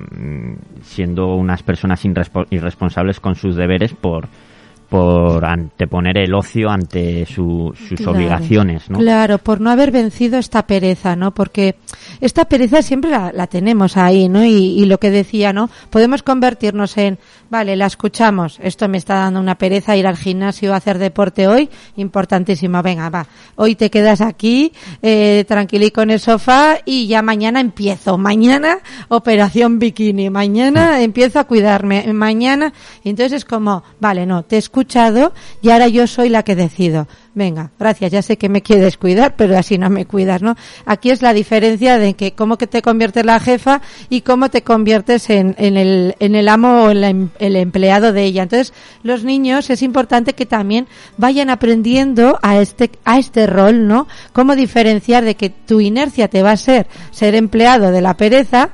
siendo 0.81 1.35
unas 1.35 1.63
personas 1.63 2.03
irresponsables 2.49 3.21
con 3.21 3.35
sus 3.35 3.55
deberes 3.55 3.93
por, 3.93 4.27
por 4.93 5.43
anteponer 5.43 6.19
el 6.19 6.35
ocio 6.35 6.69
ante 6.69 7.25
sus 7.25 7.73
obligaciones, 8.05 8.91
¿no? 8.91 8.99
Claro, 8.99 9.39
por 9.39 9.59
no 9.59 9.71
haber 9.71 9.89
vencido 9.89 10.37
esta 10.37 10.67
pereza, 10.67 11.15
¿no? 11.15 11.33
Porque 11.33 11.77
esta 12.21 12.45
pereza 12.45 12.83
siempre 12.83 13.09
la, 13.09 13.47
tenemos 13.47 13.97
ahí, 13.97 14.29
¿no? 14.29 14.45
Y, 14.45 14.79
y, 14.79 14.85
lo 14.85 14.99
que 14.99 15.09
decía, 15.09 15.51
¿no? 15.51 15.71
Podemos 15.89 16.21
convertirnos 16.21 16.95
en, 16.99 17.17
vale, 17.49 17.75
la 17.75 17.87
escuchamos, 17.87 18.59
esto 18.61 18.87
me 18.87 18.99
está 18.99 19.15
dando 19.15 19.39
una 19.39 19.55
pereza 19.55 19.97
ir 19.97 20.05
al 20.05 20.15
gimnasio 20.15 20.75
a 20.75 20.77
hacer 20.77 20.99
deporte 20.99 21.47
hoy, 21.47 21.71
importantísimo, 21.95 22.83
venga, 22.83 23.09
va, 23.09 23.25
hoy 23.55 23.73
te 23.73 23.89
quedas 23.89 24.21
aquí, 24.21 24.73
eh, 25.01 25.43
tranquilico 25.47 26.03
en 26.03 26.11
el 26.11 26.19
sofá 26.19 26.77
y 26.85 27.07
ya 27.07 27.23
mañana 27.23 27.61
empiezo, 27.61 28.19
mañana 28.19 28.77
operación 29.07 29.79
bikini, 29.79 30.29
mañana 30.29 31.01
empiezo 31.01 31.39
a 31.39 31.45
cuidarme, 31.45 32.13
mañana, 32.13 32.73
entonces 33.03 33.33
es 33.37 33.45
como, 33.45 33.83
vale, 33.99 34.27
no, 34.27 34.43
te 34.43 34.57
he 34.57 34.59
y 35.61 35.69
ahora 35.69 35.87
yo 35.87 36.07
soy 36.07 36.29
la 36.29 36.43
que 36.43 36.55
decido 36.55 37.07
venga, 37.35 37.71
gracias, 37.79 38.11
ya 38.11 38.21
sé 38.21 38.37
que 38.37 38.49
me 38.49 38.61
quieres 38.61 38.97
cuidar, 38.97 39.35
pero 39.35 39.57
así 39.57 39.77
no 39.77 39.89
me 39.89 40.05
cuidas, 40.05 40.41
¿no? 40.41 40.55
Aquí 40.85 41.09
es 41.09 41.21
la 41.21 41.33
diferencia 41.33 41.97
de 41.97 42.13
que 42.13 42.33
cómo 42.33 42.57
que 42.57 42.67
te 42.67 42.81
conviertes 42.81 43.25
la 43.25 43.39
jefa 43.39 43.81
y 44.09 44.21
cómo 44.21 44.49
te 44.49 44.61
conviertes 44.61 45.29
en, 45.29 45.55
en, 45.57 45.77
el, 45.77 46.15
en 46.19 46.35
el 46.35 46.47
amo 46.47 46.83
o 46.83 46.89
el, 46.91 47.03
em, 47.03 47.29
el 47.39 47.55
empleado 47.55 48.13
de 48.13 48.23
ella. 48.23 48.43
Entonces, 48.43 48.73
los 49.01 49.23
niños 49.23 49.69
es 49.69 49.81
importante 49.81 50.33
que 50.33 50.45
también 50.45 50.87
vayan 51.17 51.49
aprendiendo 51.49 52.37
a 52.41 52.59
este, 52.59 52.91
a 53.03 53.17
este 53.17 53.47
rol, 53.47 53.87
¿no? 53.87 54.07
Cómo 54.31 54.55
diferenciar 54.55 55.23
de 55.23 55.35
que 55.35 55.49
tu 55.49 55.81
inercia 55.81 56.27
te 56.27 56.43
va 56.43 56.51
a 56.51 56.57
ser 56.57 56.87
ser 57.11 57.35
empleado 57.35 57.91
de 57.91 58.01
la 58.01 58.15
pereza, 58.15 58.69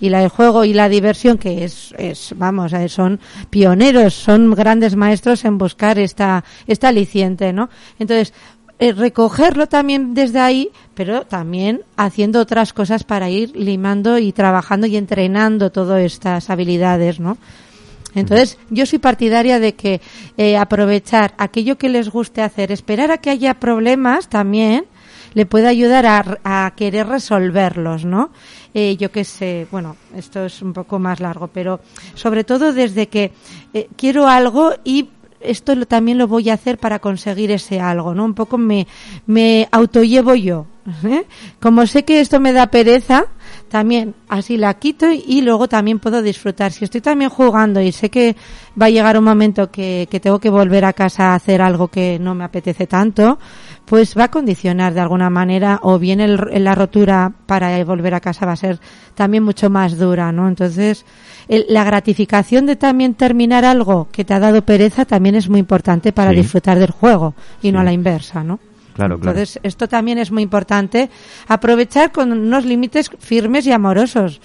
y 0.00 0.08
la, 0.08 0.22
el 0.22 0.28
juego 0.28 0.64
y 0.64 0.72
la 0.72 0.88
diversión 0.88 1.38
que 1.38 1.64
es, 1.64 1.94
es 1.98 2.34
vamos, 2.36 2.72
eh, 2.72 2.88
son 2.88 3.20
pioneros, 3.50 4.14
son 4.14 4.54
grandes 4.54 4.96
maestros 4.96 5.44
en 5.44 5.58
buscar 5.58 5.98
esta, 5.98 6.44
esta 6.66 6.88
aliciente, 6.88 7.52
¿no? 7.52 7.68
Entonces, 7.98 8.32
eh, 8.80 8.92
recogerlo 8.92 9.66
también 9.66 10.14
desde 10.14 10.38
ahí, 10.38 10.70
pero 10.94 11.22
también 11.22 11.82
haciendo 11.96 12.40
otras 12.40 12.72
cosas 12.72 13.02
para 13.02 13.28
ir 13.28 13.56
limando 13.56 14.18
y 14.18 14.32
trabajando 14.32 14.86
y 14.86 14.96
entrenando 14.96 15.72
todas 15.72 16.00
estas 16.00 16.48
habilidades, 16.48 17.18
¿no? 17.18 17.38
Entonces, 18.14 18.56
yo 18.70 18.86
soy 18.86 18.98
partidaria 18.98 19.58
de 19.58 19.74
que 19.74 20.00
eh, 20.36 20.56
aprovechar 20.56 21.34
aquello 21.38 21.76
que 21.76 21.88
les 21.88 22.08
guste 22.08 22.40
hacer, 22.40 22.72
esperar 22.72 23.10
a 23.10 23.18
que 23.18 23.30
haya 23.30 23.54
problemas 23.54 24.28
también, 24.28 24.86
le 25.34 25.46
puede 25.46 25.68
ayudar 25.68 26.06
a, 26.06 26.38
a 26.44 26.70
querer 26.76 27.06
resolverlos, 27.06 28.04
¿no? 28.04 28.30
Eh, 28.74 28.96
yo 28.96 29.10
qué 29.10 29.24
sé, 29.24 29.66
bueno, 29.70 29.96
esto 30.14 30.44
es 30.44 30.62
un 30.62 30.72
poco 30.72 30.98
más 30.98 31.20
largo, 31.20 31.48
pero 31.48 31.80
sobre 32.14 32.44
todo 32.44 32.72
desde 32.72 33.08
que 33.08 33.32
eh, 33.72 33.88
quiero 33.96 34.28
algo 34.28 34.72
y 34.84 35.08
esto 35.40 35.86
también 35.86 36.18
lo 36.18 36.26
voy 36.26 36.50
a 36.50 36.54
hacer 36.54 36.78
para 36.78 36.98
conseguir 36.98 37.50
ese 37.50 37.80
algo, 37.80 38.14
¿no? 38.14 38.24
Un 38.24 38.34
poco 38.34 38.58
me, 38.58 38.86
me 39.26 39.68
autollevo 39.70 40.34
yo. 40.34 40.66
¿eh? 41.04 41.24
Como 41.60 41.86
sé 41.86 42.04
que 42.04 42.20
esto 42.20 42.40
me 42.40 42.52
da 42.52 42.68
pereza, 42.68 43.26
también 43.68 44.14
así 44.28 44.56
la 44.56 44.74
quito 44.74 45.06
y 45.10 45.42
luego 45.42 45.68
también 45.68 45.98
puedo 45.98 46.22
disfrutar. 46.22 46.72
Si 46.72 46.84
estoy 46.84 47.00
también 47.00 47.30
jugando 47.30 47.80
y 47.80 47.92
sé 47.92 48.10
que 48.10 48.36
va 48.80 48.86
a 48.86 48.90
llegar 48.90 49.18
un 49.18 49.24
momento 49.24 49.70
que, 49.70 50.08
que 50.10 50.20
tengo 50.20 50.38
que 50.38 50.50
volver 50.50 50.84
a 50.84 50.92
casa 50.92 51.32
a 51.32 51.34
hacer 51.34 51.62
algo 51.62 51.88
que 51.88 52.18
no 52.18 52.34
me 52.34 52.44
apetece 52.44 52.86
tanto, 52.86 53.38
pues 53.88 54.16
va 54.16 54.24
a 54.24 54.30
condicionar 54.30 54.92
de 54.92 55.00
alguna 55.00 55.30
manera 55.30 55.80
o 55.82 55.98
bien 55.98 56.20
el, 56.20 56.36
la 56.62 56.74
rotura 56.74 57.32
para 57.46 57.82
volver 57.84 58.14
a 58.14 58.20
casa 58.20 58.44
va 58.44 58.52
a 58.52 58.56
ser 58.56 58.78
también 59.14 59.42
mucho 59.42 59.70
más 59.70 59.96
dura, 59.96 60.30
¿no? 60.30 60.46
Entonces, 60.46 61.06
la 61.48 61.84
gratificación 61.84 62.66
de 62.66 62.76
también 62.76 63.14
terminar 63.14 63.64
algo 63.64 64.08
que 64.12 64.24
te 64.24 64.34
ha 64.34 64.40
dado 64.40 64.62
pereza 64.62 65.06
también 65.06 65.34
es 65.36 65.48
muy 65.48 65.60
importante 65.60 66.12
para 66.12 66.32
disfrutar 66.32 66.78
del 66.78 66.90
juego 66.90 67.34
y 67.62 67.72
no 67.72 67.80
a 67.80 67.84
la 67.84 67.92
inversa, 67.92 68.44
¿no? 68.44 68.60
Entonces, 68.98 69.60
esto 69.62 69.88
también 69.88 70.18
es 70.18 70.30
muy 70.30 70.42
importante. 70.42 71.10
Aprovechar 71.46 72.12
con 72.12 72.32
unos 72.32 72.64
límites 72.64 73.10
firmes 73.18 73.66
y 73.66 73.72
amorosos. 73.72 74.40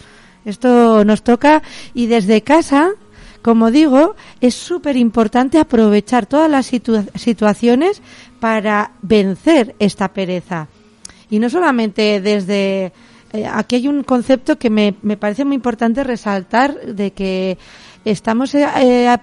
Esto 0.46 1.06
nos 1.06 1.24
toca 1.24 1.64
y 1.94 2.08
desde 2.08 2.42
casa, 2.42 2.92
como 3.42 3.72
digo, 3.72 4.16
es 4.42 4.56
súper 4.56 4.98
importante 4.98 5.58
aprovechar 5.60 6.26
todas 6.26 6.50
las 6.50 6.72
situaciones 7.16 8.02
para 8.40 8.92
vencer 9.02 9.76
esta 9.80 10.10
pereza. 10.10 10.68
Y 11.30 11.40
no 11.40 11.50
solamente 11.50 12.22
desde... 12.22 12.92
Eh, 13.32 13.48
aquí 13.48 13.78
hay 13.78 13.88
un 13.88 14.04
concepto 14.04 14.60
que 14.60 14.70
me, 14.70 14.96
me 15.02 15.18
parece 15.18 15.44
muy 15.44 15.56
importante 15.56 16.04
resaltar 16.04 16.80
de 16.82 17.14
que 17.14 17.58
estamos 18.06 18.54
eh, 18.56 18.68
eh, 18.78 19.18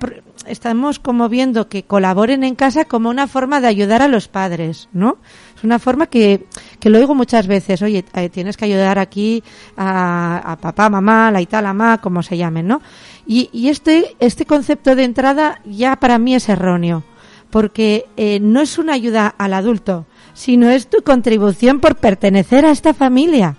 estamos 0.46 0.99
como 0.99 1.28
viendo 1.28 1.68
que 1.68 1.84
colaboren 1.84 2.44
en 2.44 2.55
casa 2.55 2.85
como 2.85 3.11
una 3.11 3.26
forma 3.26 3.61
de 3.61 3.68
ayudar 3.68 4.02
a 4.02 4.09
los 4.09 4.28
padres, 4.28 4.88
¿no? 4.92 5.18
Es 5.57 5.64
una 5.64 5.78
forma 5.78 6.07
que, 6.07 6.46
que 6.78 6.90
lo 6.90 6.98
oigo 6.98 7.14
muchas 7.14 7.46
veces, 7.46 7.83
oye, 7.83 8.05
eh, 8.14 8.28
tienes 8.28 8.57
que 8.57 8.64
ayudar 8.64 8.98
aquí 8.98 9.42
a, 9.76 10.52
a 10.52 10.57
papá, 10.57 10.88
mamá, 10.88 11.31
la 11.31 11.40
itala, 11.40 11.72
mamá, 11.72 11.98
como 11.98 12.22
se 12.22 12.37
llamen, 12.37 12.66
¿no? 12.66 12.81
Y, 13.26 13.50
y 13.52 13.68
este, 13.68 14.16
este 14.18 14.46
concepto 14.46 14.96
de 14.96 15.05
entrada 15.05 15.61
ya 15.64 15.96
para 15.96 16.18
mí 16.18 16.35
es 16.35 16.48
erróneo, 16.48 17.05
porque 17.50 18.07
eh, 18.16 18.40
no 18.40 18.61
es 18.61 18.78
una 18.78 18.94
ayuda 18.94 19.35
al 19.38 19.55
adulto, 19.55 20.07
sino 20.35 20.70
es 20.70 20.88
tu 20.88 21.02
contribución 21.02 21.81
por 21.81 21.96
pertenecer 21.96 22.64
a 22.64 22.70
esta 22.70 22.94
familia. 22.94 23.57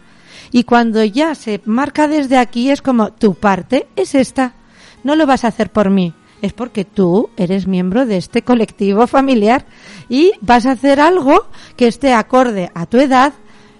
Y 0.51 0.63
cuando 0.63 1.03
ya 1.05 1.35
se 1.35 1.61
marca 1.65 2.09
desde 2.09 2.37
aquí 2.37 2.71
es 2.71 2.81
como 2.81 3.13
tu 3.13 3.35
parte 3.35 3.87
es 3.95 4.15
esta. 4.15 4.55
No 5.03 5.15
lo 5.15 5.25
vas 5.25 5.43
a 5.43 5.49
hacer 5.49 5.71
por 5.71 5.89
mí, 5.89 6.13
es 6.41 6.53
porque 6.53 6.85
tú 6.85 7.29
eres 7.37 7.67
miembro 7.67 8.05
de 8.05 8.17
este 8.17 8.41
colectivo 8.41 9.07
familiar 9.07 9.65
y 10.09 10.33
vas 10.41 10.65
a 10.65 10.71
hacer 10.71 10.99
algo 10.99 11.45
que 11.75 11.87
esté 11.87 12.13
acorde 12.13 12.71
a 12.73 12.85
tu 12.85 12.97
edad 12.97 13.33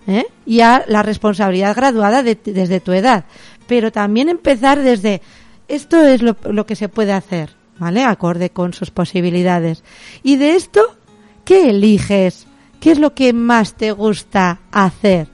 ¿eh? 0.07 0.25
y 0.45 0.61
a 0.61 0.83
la 0.87 1.03
responsabilidad 1.03 1.75
graduada 1.75 2.23
desde 2.23 2.79
tu 2.79 2.91
edad. 2.91 3.25
Pero 3.67 3.91
también 3.91 4.29
empezar 4.29 4.81
desde 4.81 5.21
esto 5.67 6.03
es 6.03 6.21
lo, 6.21 6.35
lo 6.43 6.65
que 6.65 6.75
se 6.75 6.89
puede 6.89 7.13
hacer, 7.13 7.55
¿vale? 7.79 8.03
Acorde 8.03 8.49
con 8.49 8.73
sus 8.73 8.91
posibilidades. 8.91 9.83
Y 10.23 10.35
de 10.35 10.55
esto, 10.55 10.81
¿qué 11.45 11.69
eliges? 11.69 12.47
¿Qué 12.79 12.91
es 12.91 12.99
lo 12.99 13.13
que 13.13 13.31
más 13.31 13.75
te 13.75 13.91
gusta 13.91 14.59
hacer? 14.71 15.27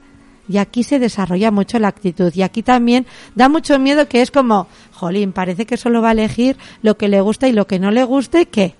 Y 0.48 0.58
aquí 0.58 0.82
se 0.82 0.98
desarrolla 0.98 1.50
mucho 1.50 1.78
la 1.78 1.88
actitud. 1.88 2.32
Y 2.34 2.42
aquí 2.42 2.62
también 2.62 3.06
da 3.34 3.48
mucho 3.48 3.78
miedo 3.78 4.08
que 4.08 4.22
es 4.22 4.30
como, 4.30 4.66
jolín, 4.92 5.32
parece 5.32 5.66
que 5.66 5.76
solo 5.76 6.00
va 6.00 6.08
a 6.08 6.12
elegir 6.12 6.56
lo 6.82 6.96
que 6.96 7.08
le 7.08 7.20
gusta 7.20 7.48
y 7.48 7.52
lo 7.52 7.66
que 7.66 7.78
no 7.78 7.90
le 7.90 8.04
guste, 8.04 8.46
¿qué? 8.46 8.74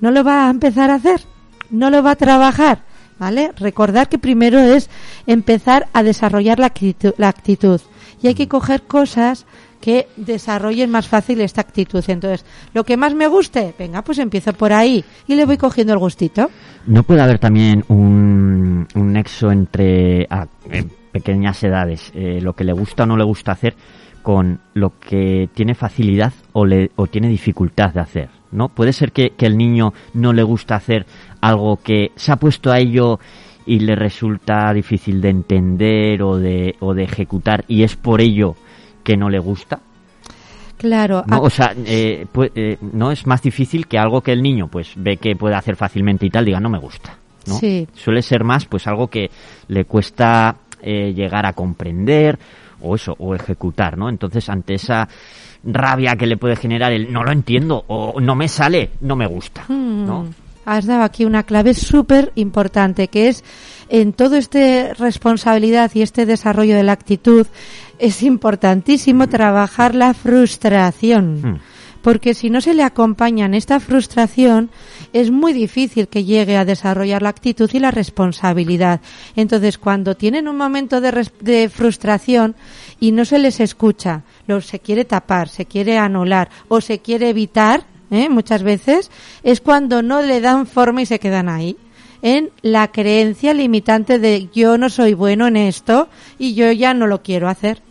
¿No 0.00 0.10
lo 0.10 0.24
va 0.24 0.46
a 0.46 0.50
empezar 0.50 0.90
a 0.90 0.94
hacer? 0.94 1.20
¿No 1.70 1.90
lo 1.90 2.02
va 2.02 2.12
a 2.12 2.16
trabajar? 2.16 2.82
¿Vale? 3.18 3.52
Recordar 3.56 4.08
que 4.08 4.18
primero 4.18 4.58
es 4.58 4.90
empezar 5.26 5.88
a 5.92 6.02
desarrollar 6.02 6.58
la 6.58 6.66
actitud, 6.66 7.14
la 7.16 7.28
actitud. 7.28 7.80
Y 8.20 8.26
hay 8.26 8.34
que 8.34 8.48
coger 8.48 8.82
cosas 8.82 9.46
que 9.84 10.08
desarrollen 10.16 10.90
más 10.90 11.08
fácil 11.08 11.42
esta 11.42 11.60
actitud. 11.60 12.02
Entonces, 12.08 12.46
lo 12.72 12.84
que 12.84 12.96
más 12.96 13.14
me 13.14 13.26
guste, 13.26 13.74
venga, 13.78 14.00
pues 14.00 14.18
empiezo 14.18 14.54
por 14.54 14.72
ahí 14.72 15.04
y 15.28 15.34
le 15.34 15.44
voy 15.44 15.58
cogiendo 15.58 15.92
el 15.92 15.98
gustito. 15.98 16.48
¿No 16.86 17.02
puede 17.02 17.20
haber 17.20 17.38
también 17.38 17.84
un, 17.88 18.88
un 18.94 19.12
nexo 19.12 19.50
entre 19.50 20.26
ah, 20.30 20.46
pequeñas 21.12 21.62
edades, 21.62 22.10
eh, 22.14 22.40
lo 22.40 22.54
que 22.54 22.64
le 22.64 22.72
gusta 22.72 23.02
o 23.02 23.06
no 23.06 23.18
le 23.18 23.24
gusta 23.24 23.52
hacer, 23.52 23.74
con 24.22 24.58
lo 24.72 24.98
que 24.98 25.50
tiene 25.52 25.74
facilidad 25.74 26.32
o, 26.54 26.64
le, 26.64 26.90
o 26.96 27.06
tiene 27.06 27.28
dificultad 27.28 27.92
de 27.92 28.00
hacer? 28.00 28.30
¿no? 28.52 28.70
Puede 28.70 28.94
ser 28.94 29.12
que, 29.12 29.32
que 29.36 29.44
el 29.44 29.58
niño 29.58 29.92
no 30.14 30.32
le 30.32 30.44
gusta 30.44 30.76
hacer 30.76 31.04
algo 31.42 31.76
que 31.76 32.10
se 32.16 32.32
ha 32.32 32.36
puesto 32.36 32.72
a 32.72 32.78
ello 32.78 33.20
y 33.66 33.80
le 33.80 33.96
resulta 33.96 34.72
difícil 34.72 35.20
de 35.20 35.28
entender 35.28 36.22
o 36.22 36.38
de, 36.38 36.74
o 36.80 36.94
de 36.94 37.02
ejecutar 37.02 37.66
y 37.68 37.82
es 37.82 37.96
por 37.96 38.22
ello 38.22 38.56
que 39.04 39.16
no 39.16 39.28
le 39.28 39.38
gusta. 39.38 39.78
Claro. 40.76 41.22
¿no? 41.26 41.40
O 41.40 41.50
sea, 41.50 41.72
eh, 41.86 42.26
pues, 42.30 42.50
eh, 42.54 42.76
no 42.80 43.10
es 43.10 43.26
más 43.26 43.40
difícil 43.42 43.86
que 43.86 43.98
algo 43.98 44.20
que 44.20 44.32
el 44.32 44.42
niño 44.42 44.68
pues 44.68 44.92
ve 44.96 45.16
que 45.18 45.36
puede 45.36 45.54
hacer 45.54 45.76
fácilmente 45.76 46.26
y 46.26 46.30
tal 46.30 46.44
diga 46.44 46.60
no 46.60 46.68
me 46.68 46.78
gusta. 46.78 47.16
¿no? 47.46 47.54
Sí. 47.58 47.86
Suele 47.94 48.22
ser 48.22 48.42
más 48.42 48.66
pues 48.66 48.86
algo 48.86 49.08
que 49.08 49.30
le 49.68 49.84
cuesta 49.84 50.56
eh, 50.82 51.12
llegar 51.14 51.46
a 51.46 51.52
comprender 51.52 52.38
o 52.80 52.94
eso 52.94 53.14
o 53.18 53.34
ejecutar, 53.34 53.96
¿no? 53.96 54.08
Entonces 54.08 54.48
ante 54.48 54.74
esa 54.74 55.08
rabia 55.62 56.16
que 56.16 56.26
le 56.26 56.36
puede 56.36 56.56
generar 56.56 56.92
el 56.92 57.10
no 57.10 57.22
lo 57.22 57.32
entiendo 57.32 57.84
o 57.86 58.20
no 58.20 58.34
me 58.34 58.48
sale, 58.48 58.90
no 59.00 59.16
me 59.16 59.26
gusta, 59.26 59.64
¿no? 59.68 60.24
Hmm. 60.24 60.30
Has 60.66 60.86
dado 60.86 61.02
aquí 61.02 61.24
una 61.24 61.42
clave 61.42 61.74
súper 61.74 62.32
importante 62.36 63.08
que 63.08 63.28
es 63.28 63.44
en 63.88 64.12
todo 64.12 64.36
este 64.36 64.94
responsabilidad 64.94 65.90
y 65.94 66.02
este 66.02 66.24
desarrollo 66.24 66.74
de 66.74 66.82
la 66.82 66.92
actitud 66.92 67.46
es 67.98 68.22
importantísimo 68.22 69.28
trabajar 69.28 69.94
la 69.94 70.14
frustración. 70.14 71.40
Hmm. 71.42 71.60
Porque 72.02 72.34
si 72.34 72.50
no 72.50 72.60
se 72.60 72.74
le 72.74 72.82
acompaña 72.82 73.46
en 73.46 73.54
esta 73.54 73.80
frustración, 73.80 74.68
es 75.14 75.30
muy 75.30 75.54
difícil 75.54 76.06
que 76.06 76.24
llegue 76.24 76.58
a 76.58 76.66
desarrollar 76.66 77.22
la 77.22 77.30
actitud 77.30 77.70
y 77.72 77.78
la 77.78 77.90
responsabilidad. 77.90 79.00
Entonces, 79.36 79.78
cuando 79.78 80.14
tienen 80.14 80.46
un 80.46 80.58
momento 80.58 81.00
de, 81.00 81.26
de 81.40 81.70
frustración 81.70 82.56
y 83.00 83.12
no 83.12 83.24
se 83.24 83.38
les 83.38 83.58
escucha, 83.58 84.22
lo, 84.46 84.60
se 84.60 84.80
quiere 84.80 85.06
tapar, 85.06 85.48
se 85.48 85.64
quiere 85.64 85.96
anular 85.96 86.50
o 86.68 86.82
se 86.82 86.98
quiere 86.98 87.30
evitar, 87.30 87.86
¿eh? 88.10 88.28
muchas 88.28 88.62
veces, 88.62 89.10
es 89.42 89.62
cuando 89.62 90.02
no 90.02 90.20
le 90.20 90.42
dan 90.42 90.66
forma 90.66 91.00
y 91.00 91.06
se 91.06 91.18
quedan 91.18 91.48
ahí 91.48 91.78
en 92.24 92.50
la 92.62 92.88
creencia 92.88 93.52
limitante 93.52 94.18
de 94.18 94.48
yo 94.52 94.78
no 94.78 94.88
soy 94.88 95.12
bueno 95.12 95.46
en 95.46 95.56
esto 95.56 96.08
y 96.38 96.54
yo 96.54 96.72
ya 96.72 96.94
no 96.94 97.06
lo 97.06 97.22
quiero 97.22 97.48
hacer 97.48 97.82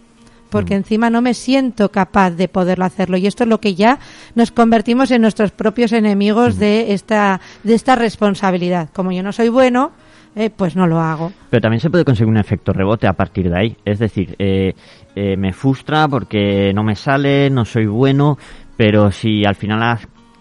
porque 0.49 0.73
mm. 0.73 0.77
encima 0.77 1.09
no 1.11 1.21
me 1.21 1.35
siento 1.35 1.91
capaz 1.91 2.31
de 2.31 2.47
poderlo 2.47 2.83
hacerlo 2.83 3.15
y 3.17 3.27
esto 3.27 3.43
es 3.43 3.49
lo 3.49 3.61
que 3.61 3.75
ya 3.75 3.99
nos 4.33 4.49
convertimos 4.49 5.11
en 5.11 5.21
nuestros 5.21 5.51
propios 5.51 5.91
enemigos 5.93 6.55
mm. 6.55 6.59
de 6.59 6.93
esta 6.93 7.41
de 7.63 7.75
esta 7.75 7.95
responsabilidad 7.95 8.89
como 8.91 9.11
yo 9.11 9.21
no 9.21 9.31
soy 9.31 9.49
bueno 9.49 9.91
eh, 10.35 10.49
pues 10.49 10.75
no 10.75 10.87
lo 10.87 10.99
hago. 10.99 11.31
Pero 11.51 11.61
también 11.61 11.79
se 11.79 11.91
puede 11.91 12.03
conseguir 12.03 12.31
un 12.31 12.39
efecto 12.39 12.73
rebote 12.73 13.05
a 13.05 13.13
partir 13.13 13.51
de 13.51 13.55
ahí. 13.55 13.77
Es 13.85 13.99
decir, 13.99 14.35
eh, 14.39 14.73
eh, 15.15 15.37
me 15.37 15.53
frustra 15.53 16.07
porque 16.07 16.73
no 16.73 16.83
me 16.83 16.95
sale, 16.95 17.51
no 17.51 17.65
soy 17.65 17.85
bueno, 17.85 18.39
pero 18.75 19.11
si 19.11 19.45
al 19.45 19.53
final 19.53 19.83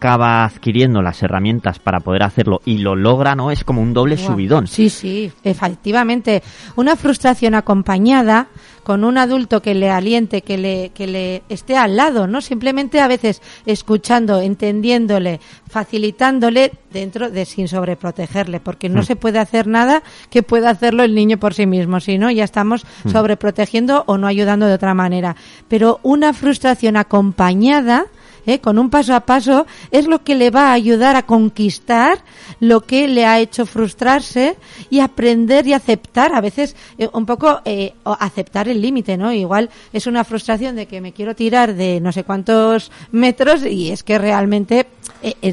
acaba 0.03 0.45
adquiriendo 0.45 1.01
las 1.01 1.23
herramientas 1.23 1.79
para 1.79 2.01
poder 2.01 2.25
hacerlo 2.25 2.61
y 2.65 2.79
lo 2.79 2.97
logra, 2.97 3.37
¿no? 3.37 3.53
Es 3.53 3.63
como 3.63 3.81
un 3.81 3.95
doble 3.95 4.17
subidón. 4.17 4.67
Sí, 4.67 4.91
sí, 4.91 5.31
efectivamente. 5.45 6.43
Una 6.75 6.97
frustración 6.97 7.55
acompañada 7.55 8.49
con 8.83 9.05
un 9.05 9.17
adulto 9.17 9.63
que 9.63 9.77
le 9.77 9.91
aliente, 9.91 10.43
que 10.43 10.59
le, 10.59 10.91
que 10.93 11.07
le 11.07 11.45
esté 11.49 11.77
al 11.77 11.95
lado, 11.95 12.27
¿no? 12.27 12.41
Simplemente 12.41 13.01
a 13.01 13.07
veces 13.07 13.41
escuchando, 13.65 14.41
entendiéndole, 14.41 15.39
facilitándole 15.69 16.73
dentro 16.93 17.31
de 17.31 17.45
sin 17.45 17.69
sobreprotegerle, 17.69 18.59
porque 18.59 18.89
no 18.89 19.03
mm. 19.03 19.05
se 19.05 19.15
puede 19.15 19.39
hacer 19.39 19.69
nada 19.69 20.03
que 20.31 20.43
pueda 20.43 20.71
hacerlo 20.71 21.05
el 21.05 21.15
niño 21.15 21.39
por 21.39 21.55
sí 21.55 21.65
mismo, 21.65 22.01
si 22.01 22.19
no 22.19 22.29
ya 22.33 22.43
estamos 22.43 22.85
mm. 23.05 23.11
sobreprotegiendo 23.11 24.03
o 24.09 24.19
no 24.19 24.27
ayudando 24.27 24.67
de 24.67 24.75
otra 24.75 24.95
manera. 24.95 25.37
Pero 25.69 26.01
una 26.03 26.33
frustración 26.33 26.97
acompañada, 26.97 28.07
¿eh? 28.47 28.61
con 28.61 28.79
un 28.79 28.91
paso 28.91 29.15
a 29.15 29.21
paso, 29.21 29.67
es 29.91 30.07
lo 30.07 30.23
que 30.23 30.35
le 30.35 30.51
va 30.51 30.69
a 30.69 30.73
ayudar 30.73 31.17
a 31.17 31.27
conquistar 31.27 32.23
lo 32.61 32.83
que 32.83 33.09
le 33.09 33.27
ha 33.27 33.41
hecho 33.41 33.67
frustrarse 33.67 34.57
y 34.91 35.01
aprender 35.01 35.67
y 35.67 35.73
aceptar, 35.73 36.35
a 36.35 36.41
veces 36.41 36.77
eh, 36.99 37.09
un 37.13 37.27
poco 37.27 37.61
eh, 37.65 37.95
aceptar 38.05 38.69
el 38.69 38.81
límite, 38.81 39.17
¿no? 39.17 39.33
Igual 39.33 39.71
es 39.93 40.07
una 40.07 40.25
frustración 40.25 40.77
de 40.77 40.87
que 40.87 41.01
me 41.01 41.13
quiero 41.13 41.35
tirar 41.35 41.75
de 41.75 42.01
no 42.01 42.13
sé 42.13 42.25
cuántos 42.25 42.91
metros 43.11 43.65
y 43.65 43.91
es 43.91 44.03
que 44.03 44.19
realmente 44.19 44.87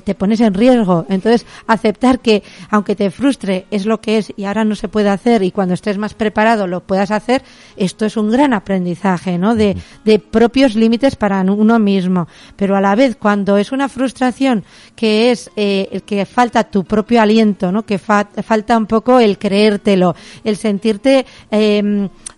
te 0.03 0.15
pones 0.15 0.41
en 0.41 0.53
riesgo. 0.53 1.05
Entonces, 1.10 1.45
aceptar 1.67 2.19
que 2.19 2.43
aunque 2.69 2.95
te 2.95 3.12
frustre 3.12 3.65
es 3.71 3.86
lo 3.86 4.01
que 4.01 4.17
es 4.17 4.34
y 4.36 4.45
ahora 4.45 4.65
no 4.65 4.75
se 4.75 4.88
puede 4.88 5.10
hacer 5.10 5.43
y 5.43 5.51
cuando 5.51 5.73
estés 5.73 5.97
más 5.97 6.13
preparado 6.13 6.67
lo 6.67 6.82
puedas 6.82 7.12
hacer, 7.12 7.43
esto 7.77 8.05
es 8.05 8.17
un 8.17 8.32
gran 8.32 8.53
aprendizaje, 8.53 9.38
¿no? 9.38 9.55
De, 9.55 9.77
de 10.05 10.19
propios 10.19 10.75
límites 10.75 11.15
para 11.15 11.41
uno 11.41 11.79
mismo. 11.79 12.27
Pero 12.55 12.75
a 12.75 12.82
la 12.82 12.95
vez 12.95 13.15
cuando 13.15 13.58
es 13.58 13.71
una 13.71 13.89
frustración 13.89 14.63
que 14.95 15.32
es 15.32 15.51
eh, 15.55 16.01
que 16.05 16.25
falta 16.25 16.63
tu 16.63 16.84
propio 16.84 17.21
aliento, 17.21 17.71
¿no? 17.71 17.86
Que 17.86 17.99
falta 17.99 18.77
un 18.77 18.86
poco 18.86 19.19
el 19.19 19.38
creértelo, 19.38 20.15
el 20.43 20.58
sentirte 20.58 21.25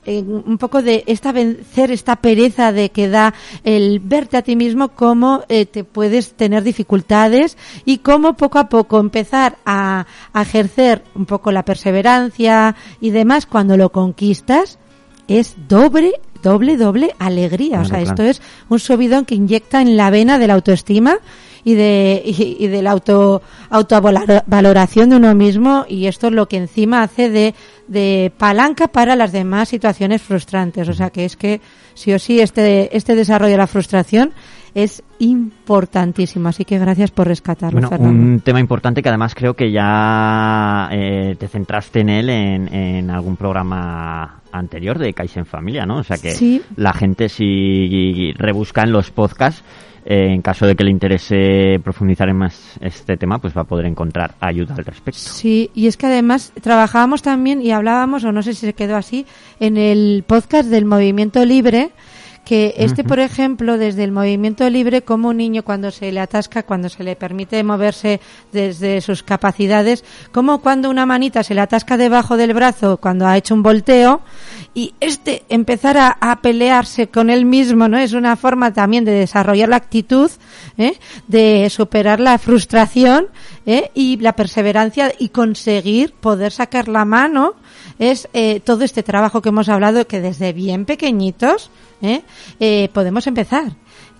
em, 0.05 0.43
un 0.45 0.57
poco 0.57 0.81
de 0.81 1.03
esta 1.07 1.31
vencer 1.31 1.91
esta 1.91 2.15
pereza 2.15 2.71
de 2.71 2.89
que 2.89 3.07
da 3.07 3.33
el 3.63 3.99
verte 3.99 4.37
a 4.37 4.41
ti 4.41 4.55
mismo 4.55 4.89
cómo 4.89 5.43
eh, 5.49 5.65
te 5.65 5.83
puedes 5.83 6.33
tener 6.33 6.63
dificultades 6.63 7.57
y 7.85 7.99
cómo 7.99 8.35
poco 8.35 8.59
a 8.59 8.69
poco 8.69 8.99
empezar 8.99 9.57
a, 9.65 10.05
a 10.33 10.41
ejercer 10.41 11.03
un 11.15 11.25
poco 11.25 11.51
la 11.51 11.63
perseverancia 11.63 12.75
y 12.99 13.11
demás 13.11 13.45
cuando 13.45 13.77
lo 13.77 13.91
conquistas 13.91 14.79
es 15.27 15.55
doble 15.67 16.13
doble, 16.41 16.77
doble 16.77 17.15
alegría. 17.19 17.81
o 17.81 17.85
sea, 17.85 18.01
esto 18.01 18.23
es 18.23 18.41
un 18.69 18.79
subidón 18.79 19.25
que 19.25 19.35
inyecta 19.35 19.81
en 19.81 19.97
la 19.97 20.09
vena 20.09 20.39
de 20.39 20.47
la 20.47 20.55
autoestima 20.55 21.19
y 21.63 21.75
de, 21.75 22.23
y, 22.25 22.67
de 22.67 22.81
la 22.81 22.91
auto, 22.91 23.41
autovaloración 23.69 25.11
de 25.11 25.15
uno 25.17 25.35
mismo 25.35 25.85
y 25.87 26.07
esto 26.07 26.27
es 26.27 26.33
lo 26.33 26.47
que 26.47 26.57
encima 26.57 27.03
hace 27.03 27.29
de, 27.29 27.53
de 27.91 28.31
palanca 28.37 28.87
para 28.87 29.15
las 29.15 29.31
demás 29.33 29.69
situaciones 29.69 30.21
frustrantes. 30.21 30.87
O 30.87 30.93
sea, 30.93 31.09
que 31.09 31.25
es 31.25 31.35
que 31.35 31.59
sí 31.93 32.13
o 32.13 32.19
sí 32.19 32.39
este, 32.39 32.95
este 32.95 33.15
desarrollo 33.15 33.51
de 33.51 33.57
la 33.57 33.67
frustración 33.67 34.31
es 34.73 35.03
importantísimo. 35.19 36.47
Así 36.47 36.63
que 36.63 36.79
gracias 36.79 37.11
por 37.11 37.27
rescatarlo, 37.27 37.89
bueno, 37.89 38.09
Un 38.09 38.39
tema 38.39 38.61
importante 38.61 39.01
que 39.01 39.09
además 39.09 39.35
creo 39.35 39.53
que 39.53 39.71
ya 39.71 40.87
eh, 40.91 41.35
te 41.37 41.49
centraste 41.49 41.99
en 41.99 42.09
él 42.09 42.29
en, 42.29 42.73
en 42.73 43.09
algún 43.09 43.35
programa 43.35 44.41
anterior 44.53 44.97
de 44.97 45.13
Kaizen 45.13 45.45
Familia, 45.45 45.85
¿no? 45.85 45.97
O 45.97 46.03
sea 46.03 46.17
que 46.17 46.61
la 46.77 46.93
gente 46.93 47.27
si 47.27 48.33
rebusca 48.37 48.83
en 48.83 48.93
los 48.93 49.11
podcasts, 49.11 49.63
eh, 50.05 50.33
en 50.33 50.41
caso 50.41 50.65
de 50.65 50.75
que 50.75 50.83
le 50.83 50.91
interese 50.91 51.79
profundizar 51.83 52.29
en 52.29 52.37
más 52.37 52.77
este 52.81 53.17
tema, 53.17 53.39
pues 53.39 53.55
va 53.55 53.61
a 53.61 53.65
poder 53.65 53.85
encontrar 53.85 54.35
ayuda 54.39 54.75
al 54.75 54.85
respecto. 54.85 55.19
Sí, 55.19 55.69
y 55.73 55.87
es 55.87 55.97
que 55.97 56.07
además 56.07 56.53
trabajábamos 56.61 57.21
también 57.21 57.61
y 57.61 57.71
hablábamos, 57.71 58.23
o 58.23 58.31
no 58.31 58.41
sé 58.43 58.53
si 58.53 58.65
se 58.65 58.73
quedó 58.73 58.95
así, 58.95 59.25
en 59.59 59.77
el 59.77 60.23
podcast 60.25 60.69
del 60.69 60.85
movimiento 60.85 61.45
libre, 61.45 61.91
que 62.51 62.73
este, 62.75 63.05
por 63.05 63.19
ejemplo, 63.19 63.77
desde 63.77 64.03
el 64.03 64.11
movimiento 64.11 64.69
libre, 64.69 65.03
como 65.03 65.29
un 65.29 65.37
niño 65.37 65.63
cuando 65.63 65.89
se 65.89 66.11
le 66.11 66.19
atasca, 66.19 66.63
cuando 66.63 66.89
se 66.89 67.01
le 67.01 67.15
permite 67.15 67.63
moverse 67.63 68.19
desde 68.51 68.99
sus 68.99 69.23
capacidades, 69.23 70.03
como 70.33 70.59
cuando 70.59 70.89
una 70.89 71.05
manita 71.05 71.43
se 71.43 71.55
le 71.55 71.61
atasca 71.61 71.95
debajo 71.95 72.35
del 72.35 72.53
brazo 72.53 72.97
cuando 72.97 73.25
ha 73.25 73.37
hecho 73.37 73.53
un 73.53 73.63
volteo, 73.63 74.19
y 74.73 74.93
este 74.99 75.43
empezar 75.47 75.97
a, 75.97 76.39
pelearse 76.41 77.07
con 77.07 77.29
él 77.29 77.45
mismo, 77.45 77.87
¿no? 77.87 77.97
Es 77.97 78.11
una 78.11 78.35
forma 78.35 78.73
también 78.73 79.05
de 79.05 79.13
desarrollar 79.13 79.69
la 79.69 79.77
actitud, 79.77 80.29
¿eh? 80.77 80.99
de 81.29 81.69
superar 81.69 82.19
la 82.19 82.37
frustración 82.37 83.27
¿eh? 83.65 83.91
y 83.93 84.17
la 84.17 84.33
perseverancia 84.33 85.13
y 85.17 85.29
conseguir 85.29 86.13
poder 86.15 86.51
sacar 86.51 86.89
la 86.89 87.05
mano 87.05 87.55
es 88.01 88.27
eh, 88.33 88.59
todo 88.61 88.83
este 88.83 89.03
trabajo 89.03 89.43
que 89.43 89.49
hemos 89.49 89.69
hablado 89.69 90.07
que 90.07 90.19
desde 90.19 90.53
bien 90.53 90.85
pequeñitos 90.85 91.69
¿eh? 92.01 92.23
Eh, 92.59 92.89
podemos 92.93 93.27
empezar. 93.27 93.73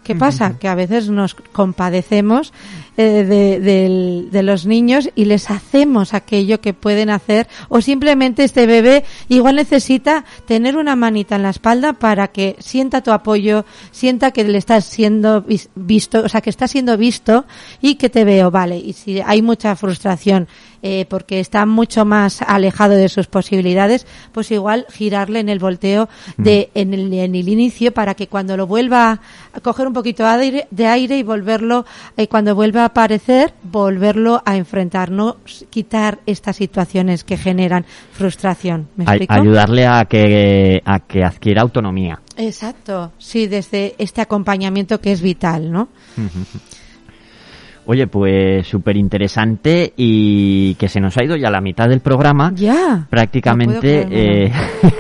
¿Qué 0.04 0.15
pasa? 0.15 0.58
Que 0.60 0.67
a 0.67 0.76
veces 0.76 1.10
nos 1.10 1.34
compadecemos 1.36 2.54
de, 2.97 4.30
de, 4.32 4.43
los 4.43 4.65
niños 4.65 5.10
y 5.15 5.25
les 5.25 5.49
hacemos 5.49 6.13
aquello 6.13 6.60
que 6.62 6.73
pueden 6.73 7.10
hacer 7.10 7.47
o 7.69 7.80
simplemente 7.80 8.43
este 8.43 8.65
bebé 8.65 9.06
igual 9.30 9.56
necesita 9.56 10.25
tener 10.45 10.75
una 10.75 10.95
manita 10.95 11.36
en 11.36 11.43
la 11.43 11.51
espalda 11.51 11.93
para 11.93 12.27
que 12.30 12.56
sienta 12.60 13.01
tu 13.01 13.12
apoyo, 13.12 13.65
sienta 13.91 14.32
que 14.32 14.43
le 14.43 14.58
estás 14.58 14.86
siendo 14.86 15.45
visto, 15.75 16.21
o 16.21 16.30
sea, 16.30 16.41
que 16.41 16.49
está 16.49 16.67
siendo 16.67 16.97
visto 16.97 17.45
y 17.82 17.95
que 17.95 18.10
te 18.10 18.25
veo, 18.25 18.51
vale. 18.51 18.77
Y 18.77 18.93
si 18.93 19.21
hay 19.21 19.41
mucha 19.41 19.75
frustración 19.75 20.47
eh, 20.84 21.06
porque 21.08 21.39
está 21.39 21.67
mucho 21.67 22.06
más 22.06 22.41
alejado 22.41 22.95
de 22.95 23.08
sus 23.08 23.27
posibilidades, 23.27 24.08
pues 24.32 24.49
igual 24.49 24.88
girarle 24.89 25.39
en 25.39 25.49
el 25.49 25.60
volteo 25.60 26.10
de, 26.38 26.71
mm. 26.73 26.77
en, 26.80 26.93
el, 26.95 27.13
en 27.13 27.36
el 27.36 27.49
inicio 27.49 27.93
para 27.93 28.15
que 28.15 28.25
cuando 28.25 28.58
lo 28.58 28.65
vuelva 28.65 29.21
a 29.54 29.60
coger 29.60 29.86
un 29.86 29.93
poquito 29.93 30.23
de 30.23 30.88
aire, 30.88 31.17
y 31.17 31.23
volverlo, 31.23 31.86
eh, 32.17 32.27
cuando 32.27 32.56
vuelva 32.56 32.81
a 32.82 32.86
aparecer, 32.86 33.54
volverlo 33.63 34.41
a 34.46 34.58
enfrentar, 34.58 35.12
no 35.12 35.38
quitar 35.70 36.20
estas 36.26 36.56
situaciones 36.56 37.24
que 37.24 37.38
generan 37.38 37.86
frustración. 38.12 38.88
¿Me 38.96 39.06
Ayudarle 39.28 39.88
a 39.88 40.06
que, 40.06 40.82
a 40.86 41.00
que 41.00 41.24
adquiera 41.24 41.62
autonomía. 41.62 42.20
Exacto, 42.38 43.12
sí, 43.17 43.48
desde 43.48 43.96
este 43.98 44.22
acompañamiento 44.22 45.00
que 45.00 45.12
es 45.12 45.22
vital, 45.22 45.72
¿no? 45.72 45.89
Oye, 47.86 48.08
pues 48.08 48.67
súper 48.67 48.96
interesante 48.96 49.94
y 49.98 50.76
que 50.76 50.88
se 50.88 51.00
nos 51.00 51.17
ha 51.17 51.24
ido 51.24 51.36
ya 51.36 51.50
la 51.50 51.62
mitad 51.62 51.89
del 51.89 52.00
programa. 52.00 52.52
Ya. 52.56 53.08
Prácticamente. 53.10 54.08
eh... 54.10 54.52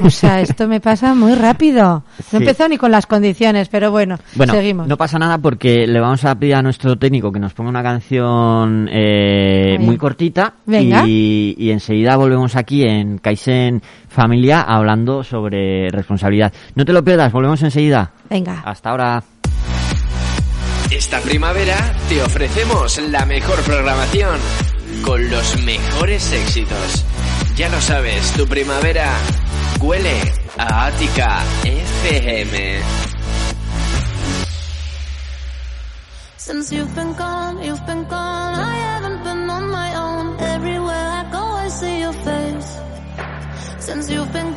O 0.03 0.09
sea, 0.09 0.41
esto 0.41 0.67
me 0.67 0.79
pasa 0.79 1.13
muy 1.13 1.35
rápido. 1.35 2.03
No 2.31 2.39
empezó 2.39 2.67
ni 2.67 2.77
con 2.77 2.91
las 2.91 3.05
condiciones, 3.05 3.69
pero 3.69 3.91
bueno, 3.91 4.17
bueno, 4.35 4.53
seguimos. 4.53 4.87
No 4.87 4.97
pasa 4.97 5.19
nada 5.19 5.37
porque 5.37 5.85
le 5.85 5.99
vamos 5.99 6.25
a 6.25 6.33
pedir 6.35 6.55
a 6.55 6.61
nuestro 6.61 6.95
técnico 6.97 7.31
que 7.31 7.39
nos 7.39 7.53
ponga 7.53 7.69
una 7.69 7.83
canción 7.83 8.89
eh, 8.91 9.77
muy 9.79 9.97
cortita. 9.97 10.53
Venga. 10.65 11.03
Y, 11.07 11.55
y 11.57 11.69
enseguida 11.71 12.15
volvemos 12.17 12.55
aquí 12.55 12.83
en 12.83 13.19
Kaizen 13.19 13.81
Familia 14.07 14.61
hablando 14.61 15.23
sobre 15.23 15.89
responsabilidad. 15.89 16.51
No 16.75 16.83
te 16.83 16.93
lo 16.93 17.03
pierdas, 17.03 17.31
volvemos 17.31 17.61
enseguida. 17.61 18.11
Venga. 18.29 18.61
Hasta 18.65 18.89
ahora. 18.89 19.23
Esta 21.01 21.19
primavera 21.19 21.95
te 22.09 22.21
ofrecemos 22.21 22.99
la 22.99 23.25
mejor 23.25 23.59
programación 23.63 24.39
con 25.03 25.31
los 25.31 25.59
mejores 25.63 26.31
éxitos. 26.31 27.03
Ya 27.55 27.69
lo 27.69 27.81
sabes, 27.81 28.31
tu 28.33 28.45
primavera 28.45 29.11
huele 29.79 30.13
a 30.59 30.85
Ática 30.85 31.39
FM. 31.63 32.81
Since 36.37 36.71
you've 36.71 36.93
been 36.93 37.15
gone, 37.15 37.63
you've 37.63 37.85
been 37.87 38.05
gone, 38.07 38.61
I 38.61 38.75
haven't 38.93 39.23
been 39.23 39.49
on 39.49 39.71
my 39.71 39.95
own. 39.95 40.39
Everywhere 40.39 40.93
I 40.93 41.31
go, 41.31 41.43
I 41.65 41.67
see 41.69 41.99
your 42.01 42.13
face. 42.13 42.79
Since 43.79 44.07
you've 44.11 44.31
been 44.31 44.50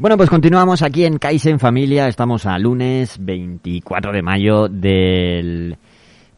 Bueno, 0.00 0.16
pues 0.16 0.30
continuamos 0.30 0.80
aquí 0.80 1.04
en 1.04 1.18
Kaizen 1.18 1.58
Familia. 1.58 2.08
Estamos 2.08 2.46
a 2.46 2.58
lunes 2.58 3.18
24 3.20 4.12
de 4.12 4.22
mayo 4.22 4.66
del, 4.66 5.76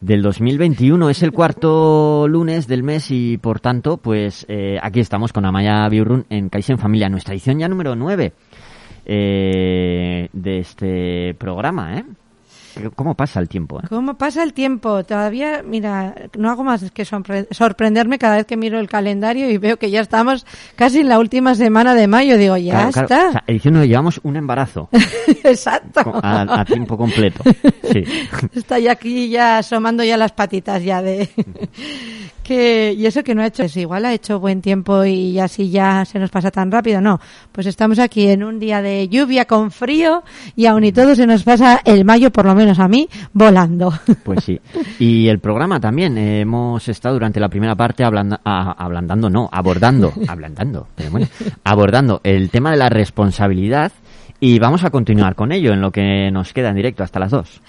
del 0.01 0.21
2021. 0.21 1.09
Es 1.09 1.23
el 1.23 1.31
cuarto 1.31 2.27
lunes 2.27 2.67
del 2.67 2.83
mes 2.83 3.13
y, 3.13 3.39
por 3.39 3.61
tanto, 3.61 3.99
pues 3.99 4.45
eh, 4.49 4.81
aquí 4.83 4.99
estamos 4.99 5.33
con 5.33 5.45
Amaya 5.45 5.89
Biurrun 5.89 6.27
en 6.29 6.49
Kaizen 6.49 6.77
Familia, 6.77 7.09
nuestra 7.09 7.35
edición 7.35 7.61
ya 7.61 7.69
número 7.69 7.95
9 7.95 8.33
eh, 9.07 10.29
de 10.33 10.59
este 10.59 11.35
programa, 11.35 11.99
¿eh? 11.99 12.05
¿Cómo 12.95 13.15
pasa 13.15 13.41
el 13.41 13.49
tiempo? 13.49 13.81
eh? 13.81 13.87
¿Cómo 13.89 14.15
pasa 14.15 14.43
el 14.43 14.53
tiempo? 14.53 15.05
Todavía, 15.05 15.63
mira, 15.65 16.15
no 16.37 16.51
hago 16.51 16.65
más 16.65 16.91
que 16.91 17.05
sorpre- 17.05 17.47
sorprenderme 17.51 18.19
cada 18.19 18.37
vez 18.37 18.47
que 18.47 18.57
miro 18.57 18.79
el 18.79 18.89
calendario 18.89 19.51
y 19.51 19.59
veo 19.59 19.77
que 19.79 19.91
ya 19.91 20.01
estamos 20.01 20.47
casi 20.77 21.01
en 21.01 21.09
la 21.09 21.19
última 21.19 21.55
semana 21.55 21.95
de 21.95 22.07
mayo. 22.07 22.37
Digo, 22.39 22.57
ya 22.57 22.73
Claro, 22.91 22.91
claro. 22.93 23.07
está. 23.07 23.29
O 23.29 23.33
sea, 23.33 23.45
edición 23.47 23.75
9, 23.75 23.89
llevamos 23.89 24.21
un 24.23 24.37
embarazo 24.37 24.89
Exacto. 25.45 26.01
a 26.23 26.65
tiempo 26.65 26.97
completo. 26.97 27.43
Sí. 27.91 28.05
Está 28.55 28.79
ya 28.79 28.93
aquí 28.93 29.29
ya 29.29 29.59
asomando 29.59 30.03
ya 30.05 30.17
las 30.17 30.33
patitas 30.33 30.83
ya 30.83 31.03
de 31.03 31.29
que 32.43 32.93
y 32.97 33.07
eso 33.07 33.23
que 33.23 33.35
no 33.35 33.43
ha 33.43 33.47
hecho 33.47 33.63
es 33.63 33.77
igual 33.77 34.05
ha 34.05 34.13
hecho 34.13 34.39
buen 34.41 34.61
tiempo 34.61 35.05
y 35.05 35.39
así 35.39 35.71
ya 35.71 36.05
se 36.05 36.19
nos 36.19 36.31
pasa 36.31 36.51
tan 36.51 36.71
rápido 36.71 37.01
no 37.01 37.21
pues 37.53 37.67
estamos 37.67 37.99
aquí 37.99 38.27
en 38.29 38.43
un 38.45 38.59
día 38.59 38.83
de 38.83 39.09
lluvia 39.09 39.45
con 39.47 39.71
frío 39.71 40.23
y 40.57 40.67
aún 40.67 40.85
y 40.85 40.93
todo 40.93 41.15
se 41.15 41.27
nos 41.27 41.43
pasa 41.45 41.81
el 41.85 42.05
mayo 42.05 42.31
por 42.31 42.45
lo 42.45 42.55
menos 42.55 42.79
a 42.79 42.89
mí 42.89 43.09
volando 43.33 43.93
Pues 44.25 44.45
sí. 44.45 44.61
Y 44.99 45.29
el 45.29 45.39
programa 45.39 45.81
también. 45.81 46.17
eh, 46.19 46.41
hemos 46.41 46.87
estado 46.89 47.15
durante 47.15 47.41
la 47.41 47.49
primera 47.49 47.75
parte 47.75 48.05
hablando, 48.05 48.39
a- 48.45 48.73
ablandando, 48.73 49.29
no, 49.31 49.49
abordando, 49.53 50.13
ablandando, 50.29 50.89
pero 50.95 51.11
bueno, 51.11 51.27
abordando 51.65 52.21
el 52.25 52.51
tema 52.51 52.71
de 52.71 52.77
la 52.77 52.89
responsabilidad 52.89 53.93
y 54.41 54.59
vamos 54.59 54.83
a 54.85 54.91
continuar 54.91 55.35
con 55.35 55.53
ello 55.53 55.73
en 55.73 55.81
lo 55.81 55.91
que 55.93 56.31
nos 56.33 56.53
queda 56.53 56.71
en 56.71 56.77
directo 56.77 57.03
hasta 57.05 57.21
las 57.21 57.31
dos. 57.31 57.61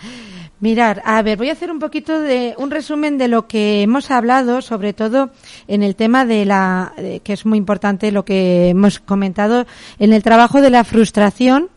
Mirar, 0.63 1.01
a 1.03 1.21
ver, 1.23 1.37
voy 1.37 1.49
a 1.49 1.51
hacer 1.51 1.69
un 1.69 1.79
poquito 1.79 2.21
de 2.21 2.55
un 2.57 2.71
resumen 2.71 3.17
de 3.17 3.27
lo 3.27 3.47
que 3.49 3.81
hemos 3.81 4.09
hablado, 4.11 4.61
sobre 4.61 4.93
todo 4.93 5.29
en 5.67 5.83
el 5.83 5.97
tema 5.97 6.25
de 6.25 6.45
la, 6.45 6.93
que 7.21 7.33
es 7.33 7.45
muy 7.45 7.57
importante 7.57 8.13
lo 8.13 8.23
que 8.23 8.69
hemos 8.69 9.01
comentado, 9.01 9.65
en 9.99 10.13
el 10.13 10.23
trabajo 10.23 10.61
de 10.61 10.69
la 10.69 10.85
frustración 10.85 11.67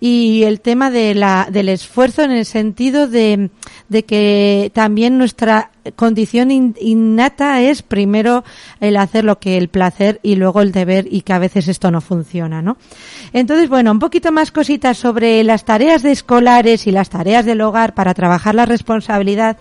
y 0.00 0.42
el 0.42 0.60
tema 0.60 0.90
de 0.90 1.14
la, 1.14 1.46
del 1.52 1.68
esfuerzo 1.68 2.22
en 2.22 2.32
el 2.32 2.44
sentido 2.44 3.06
de, 3.06 3.50
de 3.88 4.04
que 4.04 4.72
también 4.74 5.18
nuestra 5.18 5.70
condición 5.96 6.50
in- 6.50 6.76
innata 6.80 7.60
es 7.60 7.82
primero 7.82 8.44
el 8.80 8.96
hacer 8.96 9.24
lo 9.24 9.38
que 9.38 9.56
el 9.58 9.68
placer 9.68 10.20
y 10.22 10.36
luego 10.36 10.60
el 10.62 10.72
deber 10.72 11.06
y 11.10 11.22
que 11.22 11.32
a 11.32 11.38
veces 11.38 11.68
esto 11.68 11.90
no 11.90 12.00
funciona, 12.00 12.62
¿no? 12.62 12.76
Entonces, 13.32 13.68
bueno, 13.68 13.90
un 13.90 13.98
poquito 13.98 14.32
más 14.32 14.52
cositas 14.52 14.98
sobre 14.98 15.42
las 15.44 15.64
tareas 15.64 16.02
de 16.02 16.12
escolares 16.12 16.86
y 16.86 16.92
las 16.92 17.10
tareas 17.10 17.44
del 17.44 17.60
hogar 17.60 17.94
para 17.94 18.14
trabajar 18.14 18.54
la 18.54 18.66
responsabilidad. 18.66 19.56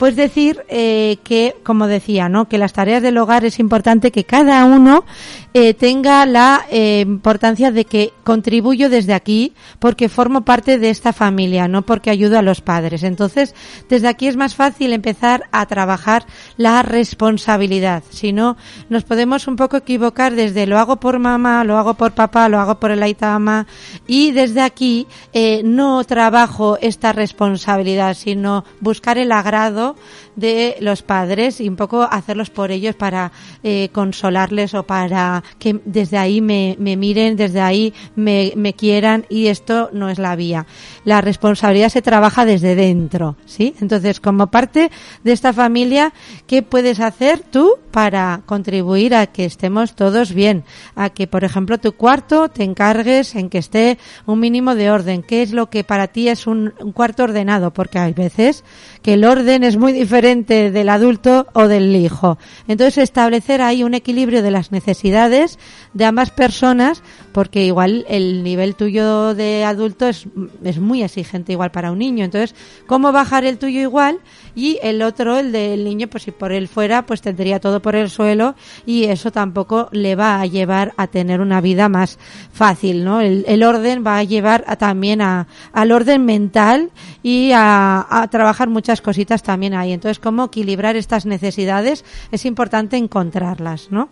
Pues 0.00 0.16
decir 0.16 0.64
eh, 0.70 1.18
que, 1.24 1.54
como 1.62 1.86
decía, 1.86 2.30
¿no? 2.30 2.48
Que 2.48 2.56
las 2.56 2.72
tareas 2.72 3.02
del 3.02 3.18
hogar 3.18 3.44
es 3.44 3.58
importante 3.58 4.10
que 4.10 4.24
cada 4.24 4.64
uno 4.64 5.04
eh, 5.52 5.74
tenga 5.74 6.24
la 6.24 6.64
eh, 6.70 7.00
importancia 7.06 7.70
de 7.70 7.84
que 7.84 8.14
contribuyo 8.24 8.88
desde 8.88 9.12
aquí 9.12 9.52
porque 9.78 10.08
formo 10.08 10.40
parte 10.40 10.78
de 10.78 10.88
esta 10.88 11.12
familia, 11.12 11.68
no 11.68 11.82
porque 11.82 12.08
ayudo 12.08 12.38
a 12.38 12.42
los 12.42 12.62
padres. 12.62 13.02
Entonces, 13.02 13.54
desde 13.90 14.08
aquí 14.08 14.26
es 14.26 14.36
más 14.36 14.54
fácil 14.54 14.94
empezar 14.94 15.50
a 15.52 15.66
trabajar 15.66 16.24
la 16.56 16.82
responsabilidad. 16.82 18.02
Si 18.08 18.32
no, 18.32 18.56
nos 18.88 19.04
podemos 19.04 19.48
un 19.48 19.56
poco 19.56 19.76
equivocar 19.76 20.34
desde 20.34 20.66
lo 20.66 20.78
hago 20.78 20.96
por 20.96 21.18
mamá, 21.18 21.62
lo 21.64 21.76
hago 21.76 21.92
por 21.92 22.12
papá, 22.12 22.48
lo 22.48 22.58
hago 22.58 22.80
por 22.80 22.90
el 22.90 23.02
aitama 23.02 23.66
y 24.06 24.30
desde 24.30 24.62
aquí 24.62 25.08
eh, 25.34 25.60
no 25.62 26.04
trabajo 26.04 26.78
esta 26.80 27.12
responsabilidad, 27.12 28.14
sino 28.14 28.64
buscar 28.80 29.18
el 29.18 29.32
agrado 29.32 29.89
de 30.36 30.76
los 30.80 31.02
padres 31.02 31.60
y 31.60 31.68
un 31.68 31.76
poco 31.76 32.02
hacerlos 32.02 32.50
por 32.50 32.70
ellos 32.70 32.94
para 32.94 33.32
eh, 33.62 33.88
consolarles 33.92 34.74
o 34.74 34.82
para 34.84 35.42
que 35.58 35.80
desde 35.84 36.18
ahí 36.18 36.40
me, 36.40 36.76
miren, 36.78 37.36
desde 37.36 37.60
ahí 37.60 37.92
me, 38.16 38.52
me 38.56 38.74
quieran 38.74 39.26
y 39.28 39.46
esto 39.46 39.90
no 39.92 40.08
es 40.08 40.18
la 40.18 40.36
vía. 40.36 40.66
La 41.04 41.20
responsabilidad 41.20 41.88
se 41.88 42.02
trabaja 42.02 42.44
desde 42.44 42.74
dentro, 42.74 43.36
¿sí? 43.46 43.74
Entonces, 43.80 44.20
como 44.20 44.48
parte 44.48 44.90
de 45.24 45.32
esta 45.32 45.52
familia, 45.52 46.12
¿qué 46.46 46.62
puedes 46.62 47.00
hacer 47.00 47.40
tú 47.40 47.76
para 47.90 48.42
contribuir 48.46 49.14
a 49.14 49.26
que 49.26 49.44
estemos 49.44 49.94
todos 49.94 50.32
bien? 50.32 50.64
A 50.94 51.10
que, 51.10 51.26
por 51.26 51.44
ejemplo, 51.44 51.78
tu 51.78 51.92
cuarto 51.92 52.48
te 52.48 52.64
encargues 52.64 53.34
en 53.34 53.48
que 53.48 53.58
esté 53.58 53.98
un 54.26 54.40
mínimo 54.40 54.74
de 54.74 54.90
orden. 54.90 55.22
¿Qué 55.22 55.42
es 55.42 55.52
lo 55.52 55.70
que 55.70 55.84
para 55.84 56.08
ti 56.08 56.28
es 56.28 56.46
un, 56.46 56.74
un 56.80 56.92
cuarto 56.92 57.24
ordenado? 57.24 57.72
Porque 57.72 57.98
hay 57.98 58.12
veces 58.12 58.64
que 59.02 59.14
el 59.14 59.24
orden 59.24 59.64
es 59.64 59.76
muy 59.80 59.92
diferente 59.92 60.70
del 60.70 60.90
adulto 60.90 61.48
o 61.54 61.66
del 61.66 61.96
hijo. 61.96 62.38
Entonces, 62.68 62.98
establecer 62.98 63.62
ahí 63.62 63.82
un 63.82 63.94
equilibrio 63.94 64.42
de 64.42 64.50
las 64.50 64.70
necesidades 64.70 65.58
de 65.94 66.04
ambas 66.04 66.30
personas, 66.30 67.02
porque 67.32 67.64
igual 67.64 68.04
el 68.08 68.42
nivel 68.42 68.74
tuyo 68.74 69.34
de 69.34 69.64
adulto 69.64 70.08
es, 70.08 70.26
es 70.64 70.78
muy 70.78 71.02
exigente 71.02 71.52
igual 71.52 71.70
para 71.70 71.92
un 71.92 71.98
niño. 71.98 72.24
Entonces, 72.24 72.54
¿cómo 72.86 73.12
bajar 73.12 73.44
el 73.44 73.58
tuyo 73.58 73.80
igual? 73.80 74.18
Y 74.54 74.78
el 74.82 75.02
otro, 75.02 75.38
el 75.38 75.52
del 75.52 75.84
niño, 75.84 76.08
pues 76.08 76.24
si 76.24 76.32
por 76.32 76.52
él 76.52 76.68
fuera, 76.68 77.06
pues 77.06 77.22
tendría 77.22 77.60
todo 77.60 77.80
por 77.80 77.94
el 77.94 78.10
suelo 78.10 78.54
y 78.84 79.04
eso 79.04 79.30
tampoco 79.30 79.88
le 79.92 80.16
va 80.16 80.40
a 80.40 80.46
llevar 80.46 80.92
a 80.96 81.06
tener 81.06 81.40
una 81.40 81.60
vida 81.60 81.88
más 81.88 82.18
fácil, 82.52 83.04
¿no? 83.04 83.20
El, 83.20 83.44
el 83.46 83.62
orden 83.62 84.04
va 84.04 84.18
a 84.18 84.24
llevar 84.24 84.64
a, 84.66 84.76
también 84.76 85.22
a, 85.22 85.46
al 85.72 85.92
orden 85.92 86.24
mental 86.24 86.90
y 87.22 87.52
a, 87.52 88.06
a 88.10 88.28
trabajar 88.28 88.68
muchas 88.68 89.00
cositas 89.00 89.42
también 89.42 89.74
ahí. 89.74 89.92
Entonces, 89.92 90.18
cómo 90.18 90.46
equilibrar 90.46 90.96
estas 90.96 91.26
necesidades 91.26 92.04
es 92.32 92.44
importante 92.44 92.96
encontrarlas, 92.96 93.88
¿no? 93.90 94.08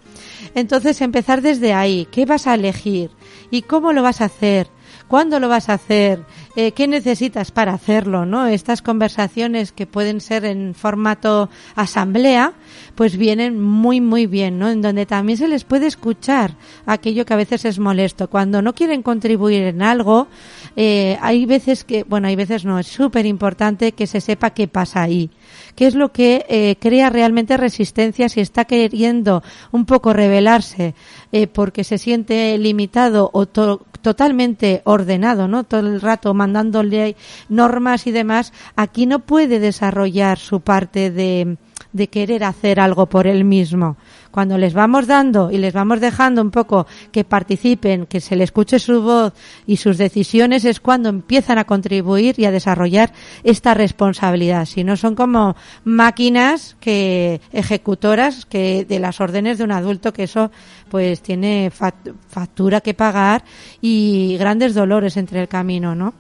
Entonces, 0.55 1.01
empezar 1.01 1.43
desde 1.43 1.73
ahí. 1.73 2.07
¿Qué 2.11 2.25
vas 2.27 2.47
a 2.47 2.55
elegir? 2.55 3.08
¿Y 3.51 3.63
cómo 3.63 3.93
lo 3.93 4.03
vas 4.03 4.21
a 4.21 4.27
hacer? 4.27 4.69
¿Cuándo 5.09 5.41
lo 5.41 5.49
vas 5.49 5.69
a 5.69 5.75
hacer? 5.75 6.25
Eh, 6.57 6.73
¿Qué 6.73 6.89
necesitas 6.89 7.53
para 7.53 7.73
hacerlo? 7.73 8.27
¿no? 8.27 8.47
Estas 8.47 8.83
conversaciones 8.83 9.71
que 9.71 9.87
pueden 9.87 10.21
ser 10.21 10.45
en 10.45 10.75
formato 10.75 11.51
asamblea, 11.77 12.55
pues 12.97 13.17
vienen 13.17 13.61
muy, 13.61 14.01
muy 14.01 14.27
bien, 14.27 14.59
¿no? 14.59 14.69
En 14.69 14.83
donde 14.83 15.07
también 15.07 15.39
se 15.39 15.47
les 15.47 15.63
puede 15.65 15.87
escuchar 15.87 16.57
aquello 16.85 17.25
que 17.25 17.35
a 17.35 17.37
veces 17.37 17.65
es 17.65 17.79
molesto. 17.79 18.29
Cuando 18.29 18.61
no 18.61 18.75
quieren 18.75 19.03
contribuir 19.03 19.63
en 19.63 19.83
algo, 19.83 20.27
eh, 20.75 21.17
hay 21.21 21.47
veces 21.47 21.85
que, 21.85 22.03
bueno, 22.03 22.27
hay 22.27 22.35
veces 22.35 22.65
no, 22.65 22.79
es 22.79 22.89
súper 22.89 23.25
importante 23.27 23.93
que 23.93 24.07
se 24.09 24.21
sepa 24.21 24.51
qué 24.51 24.67
pasa 24.67 25.03
ahí. 25.03 25.31
¿Qué 25.77 25.87
es 25.87 25.95
lo 25.95 26.11
que 26.13 26.45
eh, 26.49 26.77
crea 26.81 27.09
realmente 27.09 27.57
resistencia 27.57 28.29
si 28.29 28.41
está 28.41 28.65
queriendo 28.65 29.45
un 29.71 29.85
poco 29.85 30.13
rebelarse 30.13 30.95
eh, 31.31 31.47
porque 31.47 31.85
se 31.85 31.99
siente 31.99 32.59
limitado 32.59 33.31
o 33.33 33.47
to- 33.47 33.87
totalmente 34.03 34.83
ordenado, 34.85 35.49
¿no? 35.49 35.65
Todo 35.65 35.81
el 35.81 36.01
rato 36.01 36.35
mandándole 36.35 37.17
normas 37.49 38.07
y 38.07 38.13
demás, 38.13 38.53
aquí 38.77 39.07
no 39.07 39.21
puede 39.21 39.59
desarrollar 39.61 40.39
su 40.39 40.61
parte 40.61 41.11
de, 41.11 41.57
de 41.93 42.09
querer 42.09 42.45
hacer 42.45 42.81
algo 42.81 43.07
por 43.07 43.27
él 43.27 43.45
mismo. 43.45 43.97
Cuando 44.31 44.59
les 44.59 44.75
vamos 44.75 45.07
dando 45.07 45.51
y 45.51 45.59
les 45.59 45.73
vamos 45.73 46.01
dejando 46.01 46.43
un 46.43 46.51
poco 46.51 46.87
que 47.11 47.25
participen, 47.25 48.07
que 48.07 48.21
se 48.21 48.37
le 48.37 48.45
escuche 48.45 48.79
su 48.79 49.03
voz 49.03 49.33
y 49.67 49.77
sus 49.77 49.99
decisiones, 49.99 50.65
es 50.65 50.81
cuando 50.81 51.09
empiezan 51.09 51.59
a 51.59 51.65
contribuir 51.65 52.35
y 52.39 52.45
a 52.45 52.51
desarrollar 52.51 53.13
esta 53.43 53.75
responsabilidad. 53.75 54.67
Si 54.67 54.85
no 54.85 54.97
son 54.97 55.15
como 55.15 55.57
máquinas 55.85 56.77
que 56.81 57.41
ejecutoras 57.53 58.45
que 58.47 58.85
de 58.85 58.99
las 58.99 59.21
órdenes 59.21 59.59
de 59.59 59.65
un 59.65 59.73
adulto, 59.73 60.13
que 60.13 60.25
eso 60.25 60.51
pues 60.91 61.23
tiene 61.23 61.71
factura 61.71 62.81
que 62.81 62.95
pagar 62.95 63.45
y 63.81 64.37
grandes 64.39 64.75
dolores 64.75 65.17
entre 65.17 65.41
el 65.41 65.49
camino, 65.49 65.95
¿no? 65.95 66.15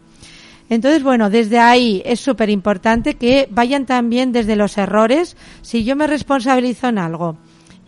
Entonces, 0.71 1.03
bueno, 1.03 1.31
desde 1.31 1.59
ahí 1.59 2.03
es 2.05 2.21
súper 2.21 2.51
importante 2.51 3.15
que 3.15 3.49
vayan 3.51 3.87
también 3.87 4.33
desde 4.33 4.55
los 4.55 4.77
errores. 4.77 5.37
Si 5.63 5.83
yo 5.85 5.97
me 5.97 6.07
responsabilizo 6.07 6.89
en 6.89 6.99
algo 6.99 7.39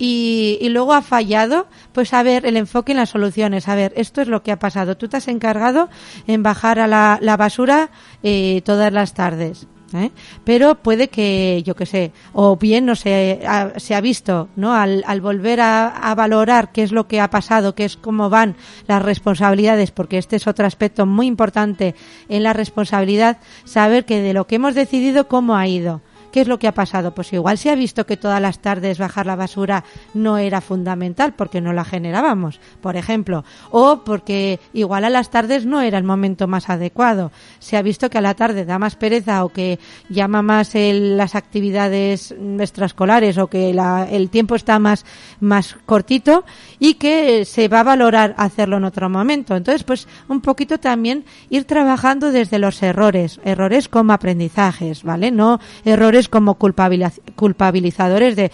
y, 0.01 0.57
y, 0.63 0.71
luego 0.71 0.95
ha 0.95 1.03
fallado, 1.03 1.67
pues 1.93 2.15
a 2.15 2.23
ver 2.23 2.47
el 2.47 2.57
enfoque 2.57 2.93
en 2.93 2.99
las 2.99 3.11
soluciones. 3.11 3.69
A 3.69 3.75
ver, 3.75 3.93
esto 3.97 4.23
es 4.23 4.29
lo 4.29 4.43
que 4.43 4.51
ha 4.51 4.59
pasado. 4.59 4.97
Tú 4.97 5.09
te 5.09 5.19
has 5.19 5.29
encargado 5.29 5.91
en 6.27 6.43
bajar 6.43 6.79
a 6.79 6.87
la, 6.87 7.19
la 7.21 7.37
basura 7.37 7.91
eh, 8.23 8.63
todas 8.65 8.91
las 8.95 9.13
tardes. 9.13 9.69
¿eh? 9.93 10.11
pero 10.45 10.77
puede 10.77 11.09
que 11.09 11.63
yo 11.67 11.75
que 11.75 11.85
sé 11.85 12.13
o 12.33 12.57
bien 12.57 12.87
no 12.87 12.95
se 12.95 13.41
ha, 13.47 13.79
se 13.79 13.95
ha 13.97 14.01
visto 14.01 14.49
no 14.55 14.73
al, 14.73 15.03
al 15.05 15.21
volver 15.21 15.61
a, 15.61 15.89
a, 15.89 16.15
valorar 16.15 16.71
qué 16.71 16.85
es 16.85 16.93
lo 16.93 17.09
que 17.09 17.21
ha 17.21 17.29
pasado 17.29 17.75
qué 17.75 17.87
es 17.87 17.97
cómo 17.97 18.31
van 18.31 18.55
las 18.87 19.03
responsabilidades 19.03 19.91
porque 19.91 20.19
este 20.19 20.37
es 20.37 20.47
otro 20.47 20.65
aspecto 20.65 21.07
muy 21.07 21.27
importante 21.27 21.97
en 22.29 22.45
la 22.45 22.53
responsabilidad 22.53 23.39
saber 23.65 24.05
que 24.05 24.23
de 24.23 24.33
lo 24.33 24.47
que 24.47 24.55
hemos 24.55 24.77
decidido 24.77 25.27
cómo 25.27 25.57
ha 25.57 25.67
ido 25.67 26.03
¿Qué 26.33 26.43
es 26.43 26.49
lo 26.49 26.59
que 26.59 26.69
ha 26.69 26.75
pasado? 26.75 27.15
Pues 27.15 27.33
igual 27.33 27.59
se 27.59 27.71
ha 27.71 27.75
visto 27.75 28.07
que 28.07 28.17
todas 28.17 28.41
las 28.41 28.61
tardes 28.61 28.99
bajar 28.99 29.27
la 29.27 29.37
basura 29.37 29.85
no 30.15 30.39
era 30.39 30.61
fundamental 30.61 31.35
porque 31.35 31.61
no 31.61 31.73
la 31.73 31.85
generábamos, 31.85 32.61
por 32.81 32.97
ejemplo, 32.97 33.45
o 33.71 34.03
porque 34.05 34.61
igual 34.73 35.05
a 35.05 35.11
las 35.11 35.31
tardes 35.31 35.67
no 35.67 35.81
era 35.81 35.99
el 35.99 36.05
momento 36.05 36.47
más 36.47 36.71
adecuado. 36.71 37.33
Se 37.59 37.77
ha 37.77 37.83
visto 37.83 38.11
que 38.11 38.19
a 38.19 38.23
la 38.23 38.35
tarde 38.35 38.65
da 38.65 38.79
más 38.79 38.97
pereza 38.97 39.45
o 39.45 39.49
que 39.49 39.79
llama 40.09 40.43
más 40.43 40.73
las 40.75 41.35
actividades 41.35 42.35
extraescolares 42.59 43.39
o 43.39 43.49
que 43.49 43.71
el 43.71 44.31
tiempo 44.31 44.55
está 44.55 44.79
más, 44.79 45.05
más 45.41 45.77
cortito 45.87 46.45
y 46.79 46.95
que 46.95 47.45
se 47.45 47.69
va 47.69 47.81
a 47.81 47.85
valorar 47.85 48.35
hacerlo 48.37 48.77
en 48.77 48.85
otro 48.85 49.09
momento. 49.09 49.57
Entonces, 49.57 49.85
pues 49.85 50.07
un 50.29 50.41
poquito 50.41 50.79
también 50.79 51.25
ir 51.49 51.65
trabajando 51.65 52.31
desde 52.31 52.59
los 52.59 52.83
errores, 52.83 53.41
errores 53.45 53.89
como 53.89 54.13
aprendizajes, 54.13 55.03
¿vale? 55.03 55.31
No 55.31 55.61
errores 55.85 56.20
como 56.29 56.57
culpabilizadores 56.57 58.37
de 58.37 58.51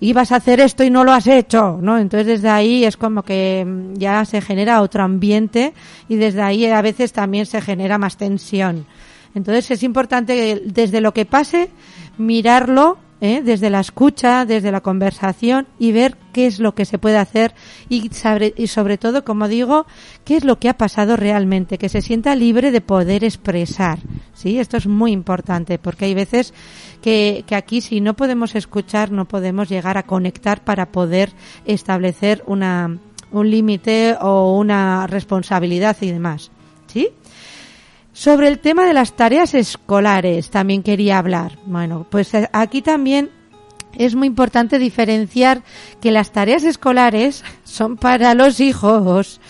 ibas 0.00 0.32
a 0.32 0.36
hacer 0.36 0.60
esto 0.60 0.84
y 0.84 0.90
no 0.90 1.04
lo 1.04 1.12
has 1.12 1.26
hecho, 1.26 1.78
¿no? 1.80 1.98
Entonces 1.98 2.26
desde 2.26 2.48
ahí 2.48 2.84
es 2.84 2.96
como 2.96 3.22
que 3.22 3.64
mm, 3.66 3.94
ya 3.94 4.24
se 4.24 4.40
genera 4.40 4.82
otro 4.82 5.02
ambiente 5.02 5.74
y 6.08 6.16
desde 6.16 6.42
ahí 6.42 6.66
a 6.66 6.82
veces 6.82 7.12
también 7.12 7.46
se 7.46 7.60
genera 7.60 7.98
más 7.98 8.16
tensión. 8.16 8.86
Entonces 9.34 9.70
es 9.70 9.82
importante 9.82 10.62
desde 10.64 11.00
lo 11.00 11.12
que 11.12 11.24
pase 11.24 11.70
mirarlo 12.16 12.98
¿eh? 13.20 13.42
desde 13.44 13.70
la 13.70 13.80
escucha, 13.80 14.44
desde 14.44 14.72
la 14.72 14.80
conversación 14.80 15.66
y 15.78 15.92
ver 15.92 16.16
qué 16.32 16.46
es 16.46 16.60
lo 16.60 16.74
que 16.74 16.84
se 16.84 16.98
puede 16.98 17.18
hacer 17.18 17.54
y, 17.88 18.08
sobre, 18.10 18.54
y 18.56 18.68
sobre 18.68 18.98
todo, 18.98 19.24
como 19.24 19.48
digo, 19.48 19.86
qué 20.24 20.36
es 20.36 20.44
lo 20.44 20.58
que 20.58 20.68
ha 20.68 20.76
pasado 20.76 21.16
realmente, 21.16 21.78
que 21.78 21.88
se 21.88 22.02
sienta 22.02 22.34
libre 22.36 22.70
de 22.70 22.80
poder 22.80 23.24
expresar. 23.24 23.98
¿sí? 24.34 24.58
Esto 24.58 24.76
es 24.76 24.86
muy 24.86 25.12
importante 25.12 25.78
porque 25.78 26.06
hay 26.06 26.14
veces 26.14 26.54
que, 27.02 27.44
que 27.46 27.54
aquí 27.54 27.80
si 27.80 28.00
no 28.00 28.14
podemos 28.14 28.54
escuchar 28.54 29.10
no 29.10 29.26
podemos 29.26 29.68
llegar 29.68 29.98
a 29.98 30.04
conectar 30.04 30.64
para 30.64 30.92
poder 30.92 31.32
establecer 31.64 32.42
una, 32.46 32.98
un 33.32 33.50
límite 33.50 34.16
o 34.20 34.56
una 34.56 35.06
responsabilidad 35.06 35.96
y 36.00 36.10
demás. 36.10 36.50
¿Sí? 36.86 37.10
Sobre 38.18 38.48
el 38.48 38.58
tema 38.58 38.84
de 38.84 38.94
las 38.94 39.12
tareas 39.12 39.54
escolares 39.54 40.50
también 40.50 40.82
quería 40.82 41.18
hablar. 41.18 41.52
Bueno, 41.66 42.04
pues 42.10 42.34
eh, 42.34 42.50
aquí 42.52 42.82
también 42.82 43.30
es 43.96 44.16
muy 44.16 44.26
importante 44.26 44.80
diferenciar 44.80 45.62
que 46.00 46.10
las 46.10 46.32
tareas 46.32 46.64
escolares 46.64 47.44
son 47.62 47.96
para 47.96 48.34
los 48.34 48.58
hijos. 48.58 49.40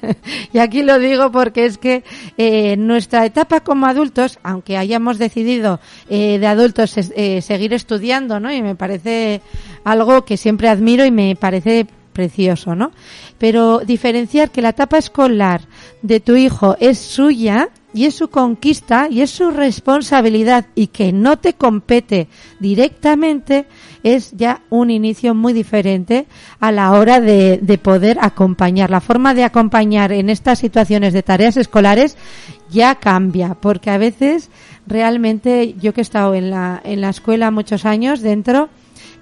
y 0.54 0.58
aquí 0.58 0.82
lo 0.82 0.98
digo 0.98 1.30
porque 1.32 1.66
es 1.66 1.76
que 1.76 2.02
eh, 2.38 2.78
nuestra 2.78 3.26
etapa 3.26 3.60
como 3.60 3.84
adultos, 3.84 4.38
aunque 4.42 4.78
hayamos 4.78 5.18
decidido 5.18 5.78
eh, 6.08 6.38
de 6.38 6.46
adultos 6.46 6.96
eh, 6.96 7.42
seguir 7.42 7.74
estudiando, 7.74 8.40
¿no? 8.40 8.50
Y 8.50 8.62
me 8.62 8.74
parece 8.74 9.42
algo 9.84 10.24
que 10.24 10.38
siempre 10.38 10.70
admiro 10.70 11.04
y 11.04 11.10
me 11.10 11.36
parece 11.36 11.86
precioso, 12.14 12.74
¿no? 12.74 12.90
Pero 13.36 13.80
diferenciar 13.80 14.50
que 14.50 14.62
la 14.62 14.70
etapa 14.70 14.96
escolar 14.96 15.60
de 16.00 16.20
tu 16.20 16.36
hijo 16.36 16.74
es 16.80 16.98
suya 16.98 17.68
y 17.94 18.06
es 18.06 18.16
su 18.16 18.28
conquista 18.28 19.08
y 19.08 19.22
es 19.22 19.30
su 19.30 19.50
responsabilidad 19.50 20.66
y 20.74 20.88
que 20.88 21.12
no 21.12 21.38
te 21.38 21.54
compete 21.54 22.28
directamente 22.58 23.66
es 24.02 24.32
ya 24.32 24.62
un 24.68 24.90
inicio 24.90 25.34
muy 25.34 25.52
diferente 25.52 26.26
a 26.60 26.72
la 26.72 26.90
hora 26.92 27.20
de, 27.20 27.58
de 27.62 27.78
poder 27.78 28.18
acompañar. 28.20 28.90
La 28.90 29.00
forma 29.00 29.32
de 29.32 29.44
acompañar 29.44 30.12
en 30.12 30.28
estas 30.28 30.58
situaciones 30.58 31.14
de 31.14 31.22
tareas 31.22 31.56
escolares 31.56 32.18
ya 32.68 32.96
cambia, 32.96 33.54
porque 33.54 33.90
a 33.90 33.98
veces 33.98 34.50
realmente 34.86 35.74
yo 35.80 35.94
que 35.94 36.00
he 36.00 36.02
estado 36.02 36.34
en 36.34 36.50
la, 36.50 36.82
en 36.84 37.00
la 37.00 37.10
escuela 37.10 37.50
muchos 37.50 37.86
años 37.86 38.20
dentro, 38.20 38.68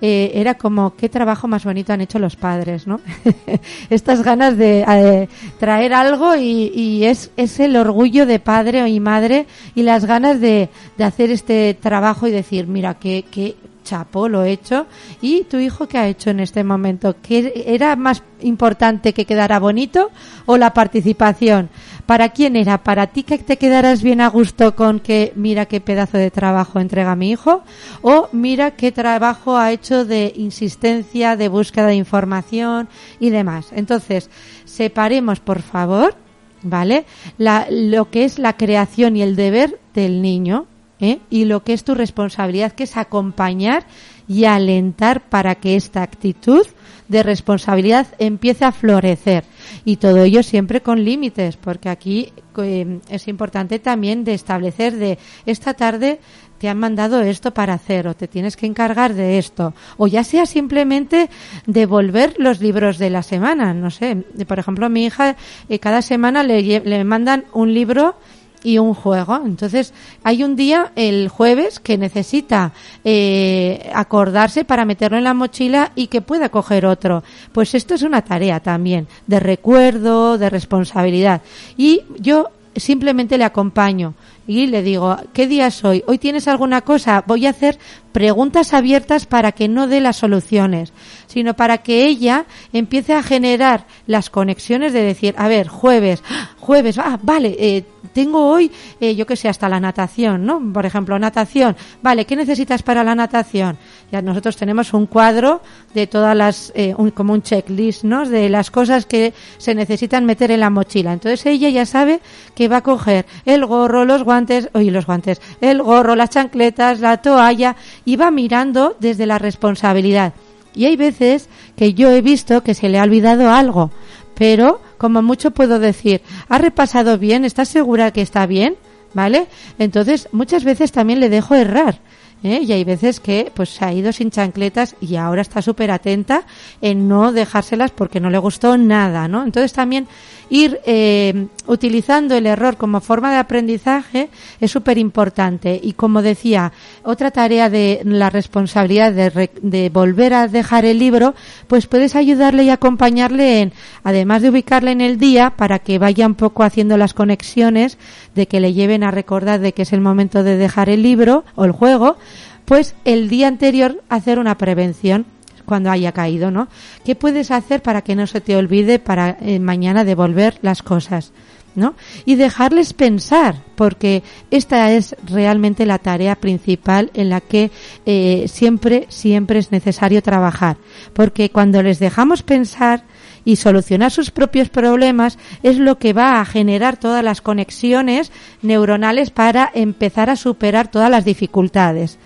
eh, 0.04 0.32
era 0.34 0.54
como 0.54 0.96
qué 0.96 1.08
trabajo 1.08 1.46
más 1.46 1.64
bonito 1.64 1.92
han 1.92 2.00
hecho 2.00 2.18
los 2.18 2.34
padres, 2.34 2.88
¿no? 2.88 3.00
Estas 3.88 4.22
ganas 4.22 4.58
de 4.58 5.28
traer 5.60 5.94
algo 5.94 6.34
y, 6.34 6.72
y, 6.74 7.04
es, 7.04 7.30
es 7.36 7.60
el 7.60 7.76
orgullo 7.76 8.26
de 8.26 8.40
padre 8.40 8.88
y 8.88 8.98
madre 8.98 9.46
y 9.76 9.84
las 9.84 10.04
ganas 10.04 10.40
de, 10.40 10.70
de 10.98 11.04
hacer 11.04 11.30
este 11.30 11.74
trabajo 11.80 12.26
y 12.26 12.32
decir, 12.32 12.66
mira, 12.66 12.94
qué, 12.94 13.24
qué 13.30 13.54
chapo 13.82 14.28
lo 14.28 14.44
he 14.44 14.52
hecho. 14.52 14.86
¿Y 15.20 15.44
tu 15.44 15.58
hijo 15.58 15.88
qué 15.88 15.98
ha 15.98 16.08
hecho 16.08 16.30
en 16.30 16.40
este 16.40 16.64
momento? 16.64 17.16
¿Qué 17.22 17.64
era 17.66 17.96
más 17.96 18.22
importante 18.40 19.12
que 19.12 19.24
quedara 19.24 19.58
bonito 19.58 20.10
o 20.46 20.56
la 20.56 20.74
participación? 20.74 21.68
¿Para 22.06 22.30
quién 22.30 22.56
era? 22.56 22.82
¿Para 22.82 23.06
ti 23.08 23.22
que 23.22 23.38
te 23.38 23.56
quedaras 23.56 24.02
bien 24.02 24.20
a 24.20 24.28
gusto 24.28 24.74
con 24.74 25.00
que 25.00 25.32
mira 25.36 25.66
qué 25.66 25.80
pedazo 25.80 26.18
de 26.18 26.30
trabajo 26.30 26.80
entrega 26.80 27.16
mi 27.16 27.30
hijo? 27.30 27.62
¿O 28.02 28.28
mira 28.32 28.72
qué 28.72 28.92
trabajo 28.92 29.56
ha 29.56 29.72
hecho 29.72 30.04
de 30.04 30.32
insistencia, 30.36 31.36
de 31.36 31.48
búsqueda 31.48 31.86
de 31.86 31.94
información 31.94 32.88
y 33.20 33.30
demás? 33.30 33.68
Entonces, 33.72 34.30
separemos, 34.64 35.40
por 35.40 35.62
favor, 35.62 36.14
¿vale? 36.62 37.04
La, 37.38 37.66
lo 37.70 38.10
que 38.10 38.24
es 38.24 38.38
la 38.38 38.56
creación 38.56 39.16
y 39.16 39.22
el 39.22 39.36
deber 39.36 39.78
del 39.94 40.22
niño 40.22 40.66
¿eh? 41.02 41.18
y 41.28 41.44
lo 41.44 41.62
que 41.62 41.74
es 41.74 41.84
tu 41.84 41.94
responsabilidad, 41.94 42.72
que 42.72 42.84
es 42.84 42.96
acompañar 42.96 43.84
y 44.26 44.46
alentar 44.46 45.28
para 45.28 45.56
que 45.56 45.76
esta 45.76 46.02
actitud 46.02 46.66
de 47.08 47.22
responsabilidad 47.22 48.06
empiece 48.18 48.64
a 48.64 48.72
florecer. 48.72 49.44
Y 49.84 49.96
todo 49.96 50.22
ello 50.22 50.42
siempre 50.42 50.80
con 50.80 51.04
límites, 51.04 51.56
porque 51.56 51.90
aquí 51.90 52.32
eh, 52.56 53.00
es 53.10 53.28
importante 53.28 53.80
también 53.80 54.24
de 54.24 54.32
establecer 54.32 54.96
de 54.96 55.18
esta 55.44 55.74
tarde 55.74 56.20
te 56.58 56.68
han 56.68 56.78
mandado 56.78 57.20
esto 57.22 57.52
para 57.52 57.74
hacer 57.74 58.06
o 58.06 58.14
te 58.14 58.28
tienes 58.28 58.56
que 58.56 58.66
encargar 58.66 59.14
de 59.14 59.36
esto 59.36 59.74
o 59.96 60.06
ya 60.06 60.22
sea 60.22 60.46
simplemente 60.46 61.28
devolver 61.66 62.36
los 62.38 62.60
libros 62.60 62.98
de 62.98 63.10
la 63.10 63.24
semana 63.24 63.74
no 63.74 63.90
sé 63.90 64.24
por 64.46 64.60
ejemplo 64.60 64.88
mi 64.88 65.06
hija 65.06 65.34
eh, 65.68 65.80
cada 65.80 66.02
semana 66.02 66.44
le, 66.44 66.62
le 66.62 67.02
mandan 67.02 67.46
un 67.52 67.74
libro 67.74 68.14
y 68.62 68.78
un 68.78 68.94
juego. 68.94 69.40
Entonces, 69.44 69.92
hay 70.22 70.44
un 70.44 70.56
día, 70.56 70.92
el 70.96 71.28
jueves, 71.28 71.80
que 71.80 71.98
necesita 71.98 72.72
eh, 73.04 73.90
acordarse 73.94 74.64
para 74.64 74.84
meterlo 74.84 75.18
en 75.18 75.24
la 75.24 75.34
mochila 75.34 75.92
y 75.94 76.06
que 76.06 76.20
pueda 76.20 76.48
coger 76.48 76.86
otro. 76.86 77.22
Pues 77.52 77.74
esto 77.74 77.94
es 77.94 78.02
una 78.02 78.22
tarea 78.22 78.60
también, 78.60 79.08
de 79.26 79.40
recuerdo, 79.40 80.38
de 80.38 80.50
responsabilidad. 80.50 81.42
Y 81.76 82.02
yo 82.18 82.48
simplemente 82.76 83.38
le 83.38 83.44
acompaño 83.44 84.14
y 84.46 84.66
le 84.66 84.82
digo, 84.82 85.16
¿qué 85.32 85.46
día 85.46 85.68
es 85.68 85.84
hoy? 85.84 86.02
¿Hoy 86.06 86.18
tienes 86.18 86.48
alguna 86.48 86.80
cosa? 86.82 87.22
Voy 87.26 87.46
a 87.46 87.50
hacer 87.50 87.78
preguntas 88.12 88.74
abiertas 88.74 89.26
para 89.26 89.52
que 89.52 89.68
no 89.68 89.86
dé 89.86 90.00
las 90.00 90.16
soluciones, 90.16 90.92
sino 91.26 91.54
para 91.54 91.78
que 91.78 92.06
ella 92.06 92.46
empiece 92.72 93.14
a 93.14 93.22
generar 93.22 93.86
las 94.06 94.30
conexiones 94.30 94.92
de 94.92 95.02
decir, 95.02 95.34
a 95.38 95.48
ver, 95.48 95.68
jueves, 95.68 96.22
jueves, 96.58 96.98
ah, 96.98 97.18
vale, 97.22 97.56
eh, 97.58 97.84
tengo 98.12 98.46
hoy, 98.48 98.70
eh, 99.00 99.14
yo 99.14 99.26
que 99.26 99.36
sé, 99.36 99.48
hasta 99.48 99.68
la 99.68 99.80
natación, 99.80 100.44
¿no? 100.44 100.60
Por 100.72 100.86
ejemplo, 100.86 101.18
natación, 101.18 101.76
vale, 102.02 102.26
¿qué 102.26 102.36
necesitas 102.36 102.82
para 102.82 103.04
la 103.04 103.14
natación? 103.14 103.78
Ya 104.12 104.20
nosotros 104.20 104.58
tenemos 104.58 104.92
un 104.92 105.06
cuadro 105.06 105.62
de 105.94 106.06
todas 106.06 106.36
las, 106.36 106.70
eh, 106.74 106.94
un, 106.98 107.12
como 107.12 107.32
un 107.32 107.40
checklist, 107.40 108.04
¿no? 108.04 108.28
De 108.28 108.50
las 108.50 108.70
cosas 108.70 109.06
que 109.06 109.32
se 109.56 109.74
necesitan 109.74 110.26
meter 110.26 110.50
en 110.50 110.60
la 110.60 110.68
mochila. 110.68 111.14
Entonces 111.14 111.46
ella 111.46 111.70
ya 111.70 111.86
sabe 111.86 112.20
que 112.54 112.68
va 112.68 112.76
a 112.76 112.82
coger 112.82 113.24
el 113.46 113.64
gorro, 113.64 114.04
los 114.04 114.22
guantes, 114.22 114.68
oye, 114.74 114.90
los 114.90 115.06
guantes, 115.06 115.40
el 115.62 115.82
gorro, 115.82 116.14
las 116.14 116.28
chancletas, 116.28 117.00
la 117.00 117.22
toalla 117.22 117.74
y 118.04 118.16
va 118.16 118.30
mirando 118.30 118.96
desde 119.00 119.24
la 119.24 119.38
responsabilidad. 119.38 120.34
Y 120.74 120.84
hay 120.84 120.96
veces 120.96 121.48
que 121.74 121.94
yo 121.94 122.10
he 122.10 122.20
visto 122.20 122.62
que 122.62 122.74
se 122.74 122.90
le 122.90 122.98
ha 122.98 123.04
olvidado 123.04 123.50
algo, 123.50 123.90
pero 124.34 124.82
como 124.98 125.22
mucho 125.22 125.52
puedo 125.52 125.78
decir, 125.78 126.20
¿ha 126.50 126.58
repasado 126.58 127.16
bien? 127.16 127.46
¿Estás 127.46 127.70
segura 127.70 128.10
que 128.10 128.20
está 128.20 128.44
bien? 128.44 128.76
¿Vale? 129.14 129.46
Entonces, 129.78 130.28
muchas 130.32 130.64
veces 130.64 130.92
también 130.92 131.18
le 131.18 131.30
dejo 131.30 131.54
errar. 131.54 131.98
¿Eh? 132.42 132.60
Y 132.62 132.72
hay 132.72 132.84
veces 132.84 133.20
que 133.20 133.50
pues 133.54 133.70
se 133.70 133.84
ha 133.84 133.92
ido 133.92 134.12
sin 134.12 134.30
chancletas 134.30 134.96
y 135.00 135.16
ahora 135.16 135.42
está 135.42 135.62
súper 135.62 135.90
atenta 135.90 136.44
en 136.80 137.08
no 137.08 137.32
dejárselas 137.32 137.90
porque 137.90 138.20
no 138.20 138.30
le 138.30 138.38
gustó 138.38 138.76
nada, 138.76 139.28
¿no? 139.28 139.44
Entonces 139.44 139.72
también 139.72 140.08
ir 140.52 140.80
eh, 140.84 141.46
utilizando 141.66 142.34
el 142.34 142.46
error 142.46 142.76
como 142.76 143.00
forma 143.00 143.30
de 143.30 143.38
aprendizaje 143.38 144.28
es 144.60 144.70
súper 144.70 144.98
importante. 144.98 145.80
Y 145.82 145.94
como 145.94 146.20
decía, 146.20 146.72
otra 147.04 147.30
tarea 147.30 147.70
de 147.70 148.02
la 148.04 148.28
responsabilidad 148.28 149.14
de, 149.14 149.48
de, 149.62 149.88
volver 149.88 150.34
a 150.34 150.48
dejar 150.48 150.84
el 150.84 150.98
libro, 150.98 151.34
pues 151.68 151.86
puedes 151.86 152.16
ayudarle 152.16 152.64
y 152.64 152.68
acompañarle 152.68 153.62
en, 153.62 153.72
además 154.04 154.42
de 154.42 154.50
ubicarle 154.50 154.90
en 154.90 155.00
el 155.00 155.18
día, 155.18 155.54
para 155.56 155.78
que 155.78 155.98
vaya 155.98 156.26
un 156.26 156.34
poco 156.34 156.64
haciendo 156.64 156.98
las 156.98 157.14
conexiones 157.14 157.96
de 158.34 158.46
que 158.46 158.60
le 158.60 158.74
lleven 158.74 159.04
a 159.04 159.10
recordar 159.10 159.58
de 159.58 159.72
que 159.72 159.82
es 159.82 159.94
el 159.94 160.02
momento 160.02 160.42
de 160.42 160.58
dejar 160.58 160.90
el 160.90 161.02
libro 161.02 161.44
o 161.54 161.64
el 161.64 161.72
juego, 161.72 162.18
pues 162.66 162.94
el 163.06 163.30
día 163.30 163.48
anterior 163.48 164.02
hacer 164.10 164.38
una 164.38 164.58
prevención 164.58 165.24
cuando 165.72 165.90
haya 165.90 166.12
caído, 166.12 166.50
¿no? 166.50 166.68
¿Qué 167.02 167.14
puedes 167.14 167.50
hacer 167.50 167.80
para 167.80 168.02
que 168.02 168.14
no 168.14 168.26
se 168.26 168.42
te 168.42 168.56
olvide 168.56 168.98
para 168.98 169.38
eh, 169.40 169.58
mañana 169.58 170.04
devolver 170.04 170.58
las 170.60 170.82
cosas? 170.82 171.32
¿no? 171.74 171.94
Y 172.26 172.34
dejarles 172.34 172.92
pensar, 172.92 173.54
porque 173.74 174.22
esta 174.50 174.92
es 174.92 175.16
realmente 175.24 175.86
la 175.86 175.98
tarea 175.98 176.36
principal 176.36 177.10
en 177.14 177.30
la 177.30 177.40
que 177.40 177.70
eh, 178.04 178.44
siempre, 178.48 179.06
siempre 179.08 179.60
es 179.60 179.72
necesario 179.72 180.20
trabajar. 180.20 180.76
Porque 181.14 181.48
cuando 181.48 181.82
les 181.82 181.98
dejamos 181.98 182.42
pensar 182.42 183.04
y 183.46 183.56
solucionar 183.56 184.10
sus 184.10 184.30
propios 184.30 184.68
problemas 184.68 185.38
es 185.62 185.78
lo 185.78 185.96
que 185.96 186.12
va 186.12 186.38
a 186.38 186.44
generar 186.44 186.98
todas 186.98 187.24
las 187.24 187.40
conexiones 187.40 188.30
neuronales 188.60 189.30
para 189.30 189.70
empezar 189.72 190.28
a 190.28 190.36
superar 190.36 190.88
todas 190.88 191.10
las 191.10 191.24
dificultades. 191.24 192.18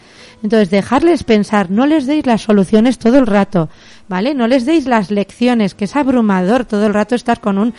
Entonces, 0.42 0.70
dejarles 0.70 1.24
pensar, 1.24 1.70
no 1.70 1.86
les 1.86 2.06
deis 2.06 2.26
las 2.26 2.42
soluciones 2.42 2.98
todo 2.98 3.18
el 3.18 3.26
rato, 3.26 3.70
¿vale? 4.06 4.34
No 4.34 4.46
les 4.46 4.66
deis 4.66 4.86
las 4.86 5.10
lecciones, 5.10 5.74
que 5.74 5.86
es 5.86 5.96
abrumador 5.96 6.66
todo 6.66 6.86
el 6.86 6.94
rato 6.94 7.14
estar 7.14 7.40
con 7.40 7.58
un 7.58 7.74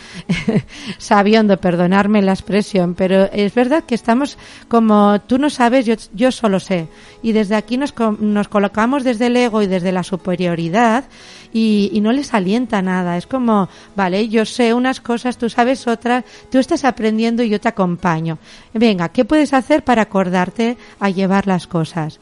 sabiondo, 0.98 1.56
perdonarme 1.58 2.20
la 2.20 2.32
expresión, 2.32 2.94
pero 2.94 3.30
es 3.32 3.54
verdad 3.54 3.84
que 3.84 3.94
estamos 3.94 4.38
como 4.66 5.20
tú 5.20 5.38
no 5.38 5.50
sabes, 5.50 5.86
yo, 5.86 5.94
yo 6.14 6.32
solo 6.32 6.58
sé. 6.58 6.88
Y 7.22 7.32
desde 7.32 7.54
aquí 7.54 7.76
nos, 7.76 7.94
nos 8.18 8.48
colocamos 8.48 9.04
desde 9.04 9.26
el 9.26 9.36
ego 9.36 9.62
y 9.62 9.66
desde 9.68 9.92
la 9.92 10.02
superioridad 10.02 11.04
y, 11.52 11.90
y 11.92 12.00
no 12.00 12.12
les 12.12 12.34
alienta 12.34 12.82
nada. 12.82 13.16
Es 13.16 13.26
como, 13.26 13.68
vale, 13.94 14.28
yo 14.28 14.44
sé 14.44 14.74
unas 14.74 15.00
cosas, 15.00 15.38
tú 15.38 15.48
sabes 15.48 15.86
otras, 15.86 16.24
tú 16.50 16.58
estás 16.58 16.84
aprendiendo 16.84 17.42
y 17.44 17.48
yo 17.50 17.60
te 17.60 17.68
acompaño. 17.68 18.38
Venga, 18.74 19.10
¿qué 19.10 19.24
puedes 19.24 19.52
hacer 19.52 19.84
para 19.84 20.02
acordarte 20.02 20.76
a 20.98 21.08
llevar 21.10 21.46
las 21.46 21.66
cosas? 21.68 22.18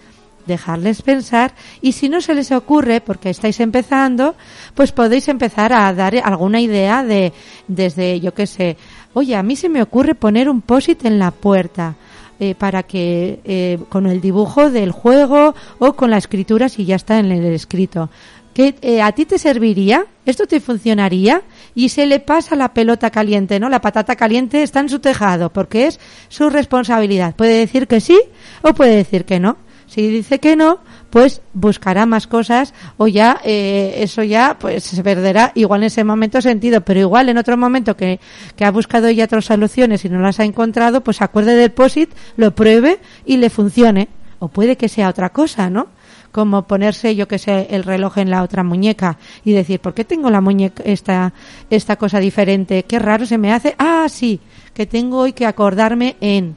Dejarles 0.47 1.03
pensar 1.03 1.55
y 1.81 1.93
si 1.93 2.09
no 2.09 2.21
se 2.21 2.35
les 2.35 2.53
ocurre 2.53 3.01
porque 3.01 3.31
estáis 3.31 3.61
empezando 3.61 4.35
pues 4.75 4.93
podéis 4.93 5.29
empezar 5.29 5.73
a 5.73 5.93
dar 5.93 6.15
alguna 6.23 6.61
idea 6.61 7.03
de 7.03 7.33
desde 7.69 8.21
yo 8.21 8.35
qué 8.35 8.47
sé 8.47 8.77
oye 9.13 9.37
a 9.37 9.43
mí 9.43 9.57
se 9.57 9.69
me 9.69 9.83
ocurre 9.83 10.15
poner 10.15 10.49
un 10.49 10.61
posit 10.61 11.05
en 11.05 11.19
la 11.19 11.31
puerta 11.31 11.97
eh, 12.39 12.55
para 12.55 12.83
que 12.83 13.41
eh, 13.45 13.79
con 13.89 14.07
el 14.07 14.21
dibujo 14.21 14.71
del 14.71 14.93
juego 14.93 15.55
o 15.79 15.93
con 15.95 16.11
la 16.11 16.19
escritura 16.19 16.69
si 16.69 16.85
ya 16.85 16.97
está 16.97 17.19
en 17.19 17.33
el 17.33 17.45
escrito 17.47 18.11
que 18.57 18.75
eh, 18.81 19.03
a 19.03 19.13
ti 19.13 19.27
te 19.27 19.37
serviría, 19.37 20.07
esto 20.25 20.47
te 20.47 20.61
funcionaría 20.61 21.43
y 21.75 21.91
se 21.91 22.07
le 22.07 22.21
pasa 22.21 22.57
la 22.57 22.73
pelota 22.73 23.11
caliente, 23.11 23.61
¿no? 23.61 23.69
La 23.69 23.83
patata 23.83 24.17
caliente 24.17 24.63
está 24.63 24.81
en 24.81 24.89
su 24.89 24.99
tejado 24.99 25.53
porque 25.53 25.89
es 25.89 26.01
su 26.31 26.49
responsabilidad. 26.49 27.37
Puede 27.37 27.59
decir 27.59 27.87
que 27.87 28.01
sí 28.01 28.19
o 28.63 28.73
puede 28.73 28.97
decir 28.97 29.27
que 29.27 29.39
no. 29.39 29.59
Si 29.87 30.09
dice 30.09 30.41
que 30.41 30.57
no, 30.57 30.81
pues 31.11 31.41
buscará 31.53 32.07
más 32.07 32.27
cosas 32.27 32.75
o 32.97 33.07
ya 33.07 33.41
eh, 33.45 33.95
eso 33.99 34.23
ya 34.23 34.57
pues 34.59 34.85
se 34.85 35.03
perderá 35.03 35.53
igual 35.55 35.83
en 35.83 35.87
ese 35.87 36.05
momento 36.05 36.41
sentido, 36.43 36.81
pero 36.81 37.01
igual 37.01 37.29
en 37.29 37.39
otro 37.39 37.57
momento 37.57 37.97
que, 37.97 38.19
que 38.57 38.65
ha 38.65 38.71
buscado 38.71 39.11
ya 39.11 39.25
otras 39.25 39.45
soluciones 39.45 40.05
y 40.05 40.09
no 40.09 40.21
las 40.21 40.41
ha 40.41 40.45
encontrado, 40.45 41.03
pues 41.03 41.23
acuerde 41.23 41.55
del 41.55 41.71
POSIT, 41.71 42.11
lo 42.37 42.55
pruebe 42.55 42.99
y 43.25 43.37
le 43.37 43.51
funcione. 43.51 44.09
O 44.39 44.49
puede 44.49 44.77
que 44.77 44.91
sea 44.91 45.09
otra 45.09 45.31
cosa, 45.31 45.71
¿no? 45.71 45.89
como 46.37 46.67
ponerse, 46.67 47.17
yo 47.17 47.27
que 47.27 47.39
sé, 47.39 47.69
el 47.71 47.83
reloj 47.83 48.19
en 48.19 48.29
la 48.29 48.43
otra 48.43 48.63
muñeca 48.63 49.17
y 49.43 49.53
decir, 49.53 49.81
¿por 49.81 49.95
qué 49.95 50.05
tengo 50.05 50.29
la 50.29 50.43
muñeca, 50.43 50.83
esta, 50.85 51.33
esta 51.71 51.97
cosa 51.97 52.21
diferente? 52.21 52.83
Qué 52.83 52.99
raro 52.99 53.25
se 53.25 53.39
me 53.39 53.55
hace. 53.55 53.75
Ah, 53.79 54.05
sí, 54.11 54.39
que 54.75 54.85
tengo 54.85 55.21
hoy 55.21 55.33
que 55.33 55.47
acordarme 55.47 56.17
en. 56.21 56.55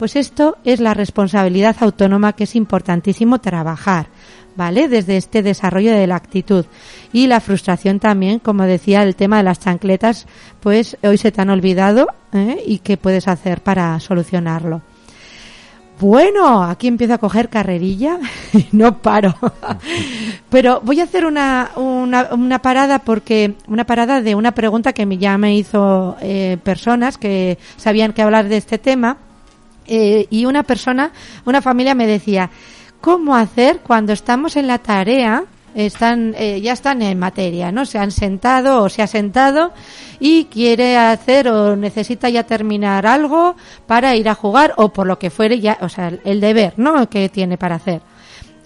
Pues 0.00 0.16
esto 0.16 0.56
es 0.64 0.80
la 0.80 0.94
responsabilidad 0.94 1.76
autónoma 1.80 2.32
que 2.32 2.44
es 2.44 2.56
importantísimo 2.56 3.38
trabajar, 3.38 4.06
¿vale? 4.56 4.88
Desde 4.88 5.18
este 5.18 5.42
desarrollo 5.42 5.92
de 5.92 6.06
la 6.06 6.16
actitud. 6.16 6.64
Y 7.12 7.26
la 7.26 7.38
frustración 7.38 8.00
también, 8.00 8.38
como 8.38 8.62
decía, 8.62 9.02
el 9.02 9.14
tema 9.14 9.36
de 9.36 9.42
las 9.42 9.60
chancletas, 9.60 10.26
pues 10.60 10.96
hoy 11.02 11.18
se 11.18 11.32
te 11.32 11.42
han 11.42 11.50
olvidado 11.50 12.06
¿eh? 12.32 12.62
y 12.66 12.78
qué 12.78 12.96
puedes 12.96 13.28
hacer 13.28 13.60
para 13.60 14.00
solucionarlo. 14.00 14.80
Bueno, 16.00 16.62
aquí 16.62 16.88
empiezo 16.88 17.12
a 17.12 17.18
coger 17.18 17.50
carrerilla 17.50 18.20
y 18.54 18.68
no 18.72 19.02
paro. 19.02 19.34
Pero 20.48 20.80
voy 20.82 21.00
a 21.00 21.04
hacer 21.04 21.26
una, 21.26 21.72
una, 21.76 22.30
una, 22.32 22.62
parada 22.62 23.00
porque 23.00 23.54
una 23.68 23.84
parada 23.84 24.22
de 24.22 24.34
una 24.34 24.52
pregunta 24.52 24.94
que 24.94 25.06
ya 25.18 25.36
me 25.36 25.54
hizo 25.56 26.16
eh, 26.22 26.56
personas 26.64 27.18
que 27.18 27.58
sabían 27.76 28.14
que 28.14 28.22
hablar 28.22 28.48
de 28.48 28.56
este 28.56 28.78
tema 28.78 29.18
eh, 29.86 30.26
y 30.30 30.44
una 30.44 30.62
persona, 30.62 31.12
una 31.44 31.62
familia 31.62 31.94
me 31.94 32.06
decía, 32.06 32.50
¿cómo 33.00 33.34
hacer 33.36 33.80
cuando 33.80 34.12
estamos 34.12 34.56
en 34.56 34.66
la 34.66 34.78
tarea? 34.78 35.44
Están, 35.74 36.34
eh, 36.36 36.60
ya 36.60 36.72
están 36.72 37.00
en 37.00 37.18
materia, 37.18 37.70
¿no? 37.70 37.86
Se 37.86 37.98
han 37.98 38.10
sentado 38.10 38.82
o 38.82 38.88
se 38.88 39.02
ha 39.02 39.06
sentado 39.06 39.72
y 40.18 40.46
quiere 40.46 40.96
hacer 40.96 41.48
o 41.48 41.76
necesita 41.76 42.28
ya 42.28 42.42
terminar 42.42 43.06
algo 43.06 43.54
para 43.86 44.16
ir 44.16 44.28
a 44.28 44.34
jugar 44.34 44.74
o 44.76 44.88
por 44.88 45.06
lo 45.06 45.18
que 45.18 45.30
fuere 45.30 45.60
ya, 45.60 45.78
o 45.80 45.88
sea, 45.88 46.12
el 46.24 46.40
deber, 46.40 46.74
¿no? 46.76 47.08
Que 47.08 47.28
tiene 47.28 47.56
para 47.56 47.76
hacer. 47.76 48.02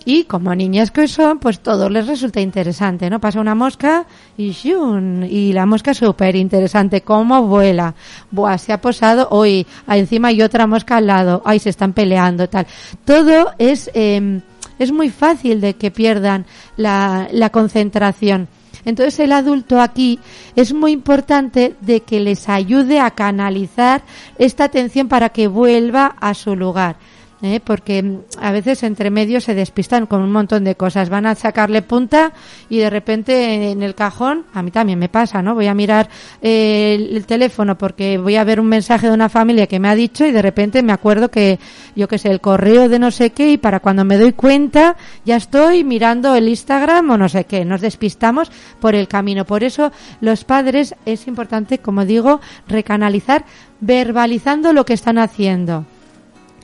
Y 0.05 0.25
como 0.25 0.55
niñas 0.55 0.91
que 0.91 1.09
son, 1.09 1.39
pues 1.39 1.61
todo 1.61 1.89
les 1.89 2.07
resulta 2.07 2.41
interesante, 2.41 3.09
¿no? 3.09 3.21
Pasa 3.21 3.41
una 3.41 3.55
mosca 3.55 4.05
y 4.37 4.51
¡shun! 4.51 5.27
Y 5.29 5.53
la 5.53 5.65
mosca 5.65 5.93
es 5.93 5.99
súper 5.99 6.37
interesante, 6.37 7.01
cómo 7.01 7.43
vuela. 7.47 7.95
Buah, 8.31 8.59
se 8.59 8.73
ha 8.73 8.81
posado 8.81 9.29
hoy, 9.31 9.67
encima 9.89 10.29
hay 10.29 10.43
otra 10.43 10.67
mosca 10.67 10.99
al 10.99 11.07
lado, 11.07 11.43
ay, 11.45 11.59
se 11.59 11.71
están 11.71 11.95
peleando, 11.95 12.49
tal. 12.49 12.67
Todo 13.07 13.53
es, 13.59 13.91
eh, 13.95 14.41
es 14.79 14.93
muy 14.93 15.09
fácil 15.09 15.61
de 15.63 15.75
que 15.75 15.91
pierdan 15.91 16.45
la, 16.77 17.27
la 17.33 17.49
concentración. 17.51 18.49
Entonces 18.85 19.19
el 19.21 19.33
adulto 19.33 19.81
aquí 19.81 20.19
es 20.57 20.73
muy 20.75 20.93
importante 20.93 21.75
de 21.81 22.01
que 22.01 22.21
les 22.21 22.49
ayude 22.49 23.01
a 23.01 23.13
canalizar 23.13 24.03
esta 24.39 24.65
atención 24.65 25.09
para 25.09 25.31
que 25.31 25.49
vuelva 25.49 26.17
a 26.21 26.35
su 26.35 26.55
lugar. 26.55 26.97
¿Eh? 27.45 27.61
porque 27.63 28.21
a 28.41 28.53
veces 28.53 28.83
entre 28.83 29.11
medios 29.11 29.45
se 29.45 29.55
despistan 29.55 30.07
con 30.07 30.23
un 30.23 30.33
montón 30.33 30.65
de 30.65 30.75
cosas. 30.75 31.11
Van 31.11 31.27
a 31.27 31.35
sacarle 31.35 31.83
punta 31.83 32.33
y 32.69 32.79
de 32.79 32.91
repente 32.91 33.71
en 33.71 33.83
el 33.83 33.95
cajón, 33.95 34.45
a 34.55 34.63
mí 34.63 34.71
también 34.71 34.99
me 34.99 35.09
pasa, 35.09 35.43
¿no? 35.43 35.55
Voy 35.55 35.67
a 35.67 35.75
mirar 35.75 36.09
eh, 36.41 37.09
el, 37.11 37.27
teléfono 37.27 37.77
porque 37.77 38.19
voy 38.19 38.37
a 38.37 38.45
ver 38.45 38.61
un 38.61 38.67
mensaje 38.67 39.09
de 39.09 39.15
una 39.15 39.29
familia 39.29 39.67
que 39.67 39.79
me 39.79 39.89
ha 39.89 39.95
dicho 39.95 40.27
y 40.27 40.33
de 40.33 40.43
repente 40.43 40.83
me 40.83 40.93
acuerdo 40.93 41.31
que, 41.31 41.59
yo 41.95 42.09
que 42.09 42.19
sé, 42.19 42.31
el 42.31 42.41
correo 42.41 42.89
de 42.89 42.99
no 42.99 43.11
sé 43.11 43.31
qué 43.31 43.53
y 43.53 43.59
para 43.59 43.81
cuando 43.81 44.05
me 44.05 44.19
doy 44.19 44.33
cuenta 44.33 44.97
ya 45.25 45.37
estoy 45.37 45.85
mirando 45.85 46.35
el 46.35 46.49
Instagram 46.49 47.11
o 47.11 47.19
no 47.19 47.29
sé 47.29 47.45
qué. 47.45 47.65
Nos 47.65 47.81
despistamos 47.81 48.51
por 48.81 48.95
el 48.95 49.09
camino. 49.09 49.45
Por 49.45 49.65
eso 49.65 49.93
los 50.21 50.45
padres 50.45 50.95
es 51.05 51.27
importante, 51.27 51.79
como 51.79 52.05
digo, 52.05 52.41
recanalizar 52.67 53.45
verbalizando 53.81 54.73
lo 54.73 54.85
que 54.85 54.95
están 54.95 55.19
haciendo. 55.19 55.85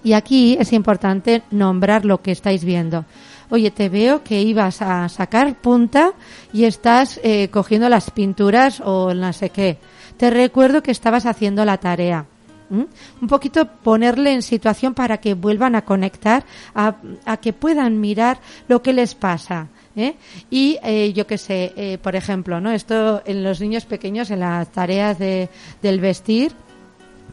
Y 0.03 0.13
aquí 0.15 0.57
es 0.59 0.73
importante 0.73 1.43
nombrar 1.51 2.05
lo 2.05 2.23
que 2.23 2.33
estáis 2.33 2.65
viendo. 2.65 3.05
Oye, 3.51 3.71
te 3.71 3.89
veo 3.89 4.23
que 4.23 4.41
ibas 4.41 4.81
a 4.81 5.09
sacar 5.09 5.55
punta 5.57 6.13
y 6.53 6.65
estás 6.65 7.21
eh, 7.23 7.49
cogiendo 7.51 7.89
las 7.89 8.11
pinturas 8.11 8.81
o 8.81 9.13
no 9.13 9.33
sé 9.33 9.51
qué. 9.51 9.79
Te 10.17 10.31
recuerdo 10.31 10.83
que 10.83 10.93
estabas 10.93 11.27
haciendo 11.27 11.65
la 11.65 11.79
tarea. 11.79 12.27
Un 12.71 13.27
poquito 13.27 13.67
ponerle 13.67 14.33
en 14.33 14.43
situación 14.43 14.95
para 14.95 15.19
que 15.19 15.35
vuelvan 15.35 15.75
a 15.75 15.83
conectar, 15.83 16.45
a, 16.73 16.95
a 17.25 17.37
que 17.39 17.53
puedan 17.53 18.01
mirar 18.01 18.39
lo 18.69 18.81
que 18.81 18.93
les 18.93 19.17
pasa. 19.17 19.67
¿eh? 19.97 20.15
Y 20.51 20.79
eh, 20.83 21.13
yo 21.13 21.27
qué 21.27 21.39
sé, 21.39 21.73
eh, 21.77 21.99
por 22.01 22.17
ejemplo, 22.17 22.61
¿no? 22.61 22.71
Esto 22.71 23.23
en 23.25 23.43
los 23.43 23.61
niños 23.61 23.85
pequeños, 23.87 24.31
en 24.31 24.41
las 24.41 24.71
tareas 24.71 25.19
de, 25.19 25.49
del 25.83 26.01
vestir, 26.01 26.53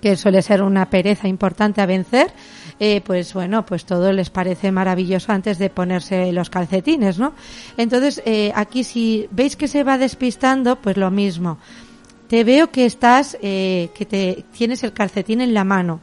que 0.01 0.15
suele 0.15 0.41
ser 0.41 0.61
una 0.61 0.89
pereza 0.89 1.27
importante 1.27 1.81
a 1.81 1.85
vencer, 1.85 2.31
eh, 2.79 3.01
pues 3.03 3.33
bueno, 3.33 3.65
pues 3.65 3.85
todo 3.85 4.11
les 4.13 4.29
parece 4.29 4.71
maravilloso 4.71 5.31
antes 5.31 5.57
de 5.57 5.69
ponerse 5.69 6.31
los 6.31 6.49
calcetines, 6.49 7.17
¿no? 7.17 7.33
Entonces, 7.77 8.21
eh, 8.25 8.51
aquí 8.55 8.83
si 8.83 9.27
veis 9.31 9.55
que 9.55 9.67
se 9.67 9.83
va 9.83 9.97
despistando, 9.97 10.75
pues 10.77 10.97
lo 10.97 11.09
mismo. 11.11 11.57
Te 12.27 12.43
veo 12.43 12.69
que 12.71 12.85
estás, 12.85 13.37
eh, 13.41 13.89
que 13.95 14.05
te 14.05 14.43
tienes 14.51 14.83
el 14.83 14.93
calcetín 14.93 15.41
en 15.41 15.53
la 15.53 15.63
mano. 15.63 16.01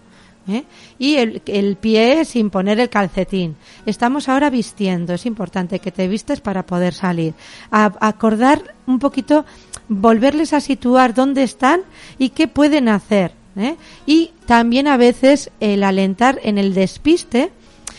¿eh? 0.48 0.64
Y 0.98 1.16
el, 1.16 1.42
el 1.46 1.76
pie 1.76 2.24
sin 2.24 2.50
poner 2.50 2.80
el 2.80 2.88
calcetín. 2.88 3.56
Estamos 3.86 4.28
ahora 4.28 4.50
vistiendo. 4.50 5.14
Es 5.14 5.26
importante 5.26 5.78
que 5.78 5.90
te 5.92 6.08
vistes 6.08 6.40
para 6.40 6.64
poder 6.66 6.92
salir. 6.94 7.34
A- 7.70 7.92
acordar 8.00 8.74
un 8.86 8.98
poquito, 8.98 9.44
volverles 9.88 10.52
a 10.54 10.60
situar 10.60 11.14
dónde 11.14 11.42
están 11.42 11.82
y 12.18 12.30
qué 12.30 12.48
pueden 12.48 12.88
hacer. 12.88 13.32
¿Eh? 13.56 13.76
Y 14.06 14.32
también 14.46 14.88
a 14.88 14.96
veces 14.96 15.50
el 15.60 15.82
alentar 15.82 16.40
en 16.42 16.58
el 16.58 16.74
despiste, 16.74 17.50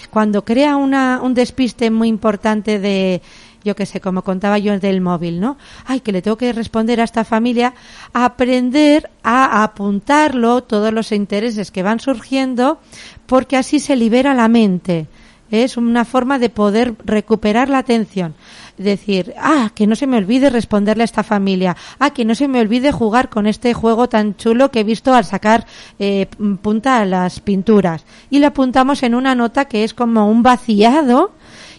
cuando 0.09 0.45
crea 0.45 0.77
una, 0.77 1.19
un 1.21 1.33
despiste 1.33 1.89
muy 1.91 2.07
importante 2.07 2.79
de, 2.79 3.21
yo 3.65 3.75
que 3.75 3.85
sé, 3.85 3.99
como 3.99 4.21
contaba 4.21 4.59
yo 4.59 4.79
del 4.79 5.01
móvil, 5.01 5.39
¿no? 5.39 5.57
Ay, 5.85 5.99
que 5.99 6.11
le 6.11 6.21
tengo 6.21 6.37
que 6.37 6.53
responder 6.53 7.01
a 7.01 7.03
esta 7.03 7.25
familia, 7.25 7.73
aprender 8.13 9.09
a 9.23 9.63
apuntarlo, 9.63 10.61
todos 10.63 10.93
los 10.93 11.11
intereses 11.11 11.71
que 11.71 11.83
van 11.83 11.99
surgiendo, 11.99 12.79
porque 13.25 13.57
así 13.57 13.79
se 13.79 13.95
libera 13.95 14.35
la 14.35 14.47
mente. 14.47 15.07
Es 15.49 15.77
una 15.77 16.05
forma 16.05 16.39
de 16.39 16.49
poder 16.49 16.95
recuperar 17.05 17.69
la 17.69 17.79
atención. 17.79 18.35
Decir, 18.77 19.33
ah, 19.37 19.71
que 19.73 19.87
no 19.87 19.95
se 19.95 20.07
me 20.07 20.17
olvide 20.17 20.49
responderle 20.49 21.03
a 21.03 21.05
esta 21.05 21.23
familia. 21.23 21.77
Ah, 21.99 22.09
que 22.09 22.25
no 22.25 22.35
se 22.35 22.47
me 22.47 22.59
olvide 22.59 22.91
jugar 22.91 23.29
con 23.29 23.47
este 23.47 23.73
juego 23.73 24.09
tan 24.09 24.35
chulo 24.35 24.69
que 24.69 24.81
he 24.81 24.83
visto 24.83 25.13
al 25.13 25.25
sacar 25.25 25.65
eh, 25.97 26.27
punta 26.61 26.99
a 26.99 27.05
las 27.05 27.39
pinturas. 27.39 28.03
Y 28.29 28.39
lo 28.39 28.47
apuntamos 28.47 29.03
en 29.03 29.15
una 29.15 29.33
nota 29.35 29.65
que 29.65 29.83
es 29.83 29.93
como 29.93 30.29
un 30.29 30.43
vaciado 30.43 31.31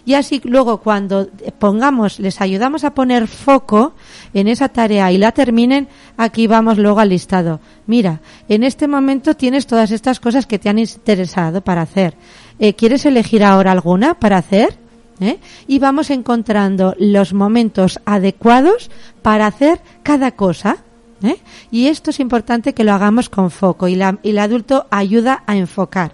y 0.07 0.13
así 0.13 0.39
luego 0.45 0.77
cuando 0.77 1.27
pongamos, 1.59 2.21
les 2.21 2.39
ayudamos 2.39 2.85
a 2.85 2.93
poner 2.93 3.27
foco 3.27 3.93
en 4.33 4.47
esa 4.47 4.69
tarea 4.69 5.11
y 5.11 5.17
la 5.17 5.33
terminen, 5.33 5.89
aquí 6.15 6.47
vamos 6.47 6.77
luego 6.77 7.01
al 7.01 7.09
listado. 7.09 7.59
Mira, 7.87 8.21
en 8.47 8.63
este 8.63 8.87
momento 8.87 9.33
tienes 9.33 9.67
todas 9.67 9.91
estas 9.91 10.21
cosas 10.21 10.45
que 10.45 10.59
te 10.59 10.69
han 10.69 10.79
interesado 10.79 11.59
para 11.59 11.81
hacer. 11.81 12.15
Eh, 12.57 12.73
¿Quieres 12.73 13.05
elegir 13.05 13.43
ahora 13.43 13.73
alguna 13.73 14.13
para 14.13 14.37
hacer? 14.37 14.86
¿Eh? 15.19 15.39
Y 15.67 15.79
vamos 15.79 16.11
encontrando 16.11 16.95
los 16.99 17.33
momentos 17.33 17.99
adecuados 18.05 18.91
para 19.23 19.47
hacer 19.47 19.81
cada 20.03 20.31
cosa. 20.31 20.77
¿eh? 21.23 21.37
Y 21.71 21.87
esto 21.87 22.11
es 22.11 22.19
importante 22.19 22.73
que 22.73 22.83
lo 22.83 22.93
hagamos 22.93 23.29
con 23.29 23.49
foco 23.49 23.87
y, 23.87 23.95
la, 23.95 24.19
y 24.21 24.29
el 24.29 24.39
adulto 24.39 24.85
ayuda 24.91 25.43
a 25.47 25.57
enfocar 25.57 26.11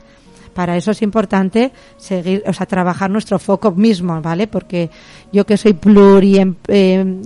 para 0.53 0.77
eso 0.77 0.91
es 0.91 1.01
importante 1.01 1.71
seguir, 1.97 2.43
o 2.45 2.53
sea, 2.53 2.65
trabajar 2.65 3.09
nuestro 3.09 3.39
foco 3.39 3.71
mismo, 3.71 4.21
¿vale? 4.21 4.47
Porque 4.47 4.89
yo 5.31 5.45
que 5.45 5.57
soy 5.57 5.73
pluri, 5.73 6.55
eh, 6.67 7.21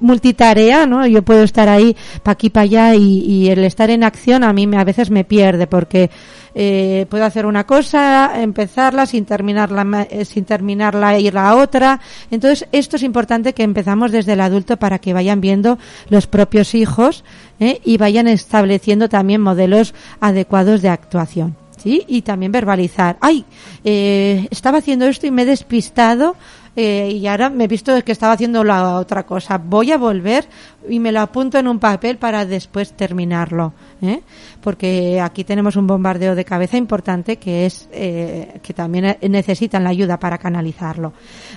multitarea, 0.00 0.86
¿no? 0.86 1.06
Yo 1.06 1.22
puedo 1.22 1.42
estar 1.42 1.68
ahí 1.68 1.96
para 2.22 2.32
aquí, 2.32 2.50
para 2.50 2.64
allá 2.64 2.94
y, 2.94 3.20
y, 3.20 3.48
el 3.50 3.64
estar 3.64 3.90
en 3.90 4.04
acción 4.04 4.44
a 4.44 4.52
mí 4.52 4.66
me, 4.66 4.78
a 4.78 4.84
veces 4.84 5.10
me 5.10 5.24
pierde 5.24 5.66
porque 5.66 6.10
eh, 6.54 7.06
puedo 7.08 7.24
hacer 7.24 7.46
una 7.46 7.64
cosa, 7.64 8.40
empezarla 8.42 9.06
sin 9.06 9.24
terminarla, 9.24 10.06
eh, 10.10 10.24
sin 10.24 10.44
terminarla 10.44 11.18
ir 11.18 11.36
a 11.38 11.56
otra. 11.56 12.00
Entonces, 12.30 12.68
esto 12.72 12.96
es 12.96 13.02
importante 13.02 13.54
que 13.54 13.62
empezamos 13.62 14.12
desde 14.12 14.34
el 14.34 14.40
adulto 14.40 14.76
para 14.76 14.98
que 14.98 15.14
vayan 15.14 15.40
viendo 15.40 15.78
los 16.08 16.26
propios 16.26 16.74
hijos 16.74 17.24
¿eh? 17.60 17.80
y 17.84 17.96
vayan 17.96 18.28
estableciendo 18.28 19.08
también 19.08 19.40
modelos 19.40 19.94
adecuados 20.20 20.82
de 20.82 20.90
actuación. 20.90 21.61
¿Sí? 21.82 22.04
Y 22.06 22.22
también 22.22 22.52
verbalizar, 22.52 23.16
ay, 23.20 23.44
eh, 23.84 24.46
estaba 24.50 24.78
haciendo 24.78 25.06
esto 25.06 25.26
y 25.26 25.30
me 25.30 25.42
he 25.42 25.46
despistado 25.46 26.36
eh, 26.74 27.18
y 27.20 27.26
ahora 27.26 27.50
me 27.50 27.64
he 27.64 27.68
visto 27.68 27.92
que 28.02 28.12
estaba 28.12 28.32
haciendo 28.32 28.64
la 28.64 28.96
otra 28.98 29.24
cosa. 29.24 29.58
Voy 29.58 29.92
a 29.92 29.98
volver 29.98 30.46
y 30.88 31.00
me 31.00 31.12
lo 31.12 31.20
apunto 31.20 31.58
en 31.58 31.68
un 31.68 31.78
papel 31.78 32.16
para 32.16 32.46
después 32.46 32.92
terminarlo, 32.92 33.74
¿eh? 34.00 34.22
porque 34.60 35.20
aquí 35.20 35.44
tenemos 35.44 35.76
un 35.76 35.86
bombardeo 35.86 36.34
de 36.34 36.44
cabeza 36.44 36.76
importante 36.76 37.36
que 37.36 37.66
es 37.66 37.88
eh, 37.92 38.60
que 38.62 38.72
también 38.72 39.18
necesitan 39.28 39.84
la 39.84 39.90
ayuda 39.90 40.18
para 40.18 40.38
canalizarlo, 40.38 41.12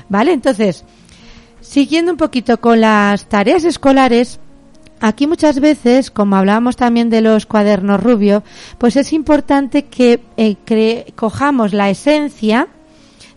¿vale? 0.10 0.34
Entonces, 0.34 0.84
siguiendo 1.62 2.12
un 2.12 2.18
poquito 2.18 2.60
con 2.60 2.82
las 2.82 3.30
tareas 3.30 3.64
escolares, 3.64 4.40
Aquí 5.02 5.28
muchas 5.28 5.60
veces, 5.60 6.10
como 6.10 6.38
hablábamos 6.38 6.78
también 6.78 7.10
de 7.10 7.22
los 7.22 7.46
cuadernos 7.46 8.02
rubio, 8.02 8.44
pues 8.78 8.96
es 8.96 9.12
importante 9.14 9.86
que 9.86 10.22
eh, 10.38 11.06
cojamos 11.16 11.74
la 11.74 11.90
esencia 11.90 12.70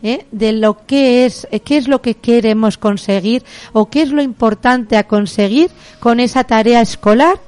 ¿eh? 0.02 0.26
de 0.30 0.52
lo 0.52 0.86
que 0.86 1.26
es, 1.26 1.48
eh, 1.50 1.60
qué 1.60 1.76
es 1.76 1.88
lo 1.88 2.00
que 2.00 2.14
queremos 2.14 2.78
conseguir 2.78 3.44
o 3.72 3.90
qué 3.90 4.02
es 4.02 4.10
lo 4.10 4.22
importante 4.22 4.96
a 4.96 5.08
conseguir 5.08 5.70
con 6.00 6.20
esa 6.20 6.44
tarea 6.44 6.80
escolar 6.80 7.38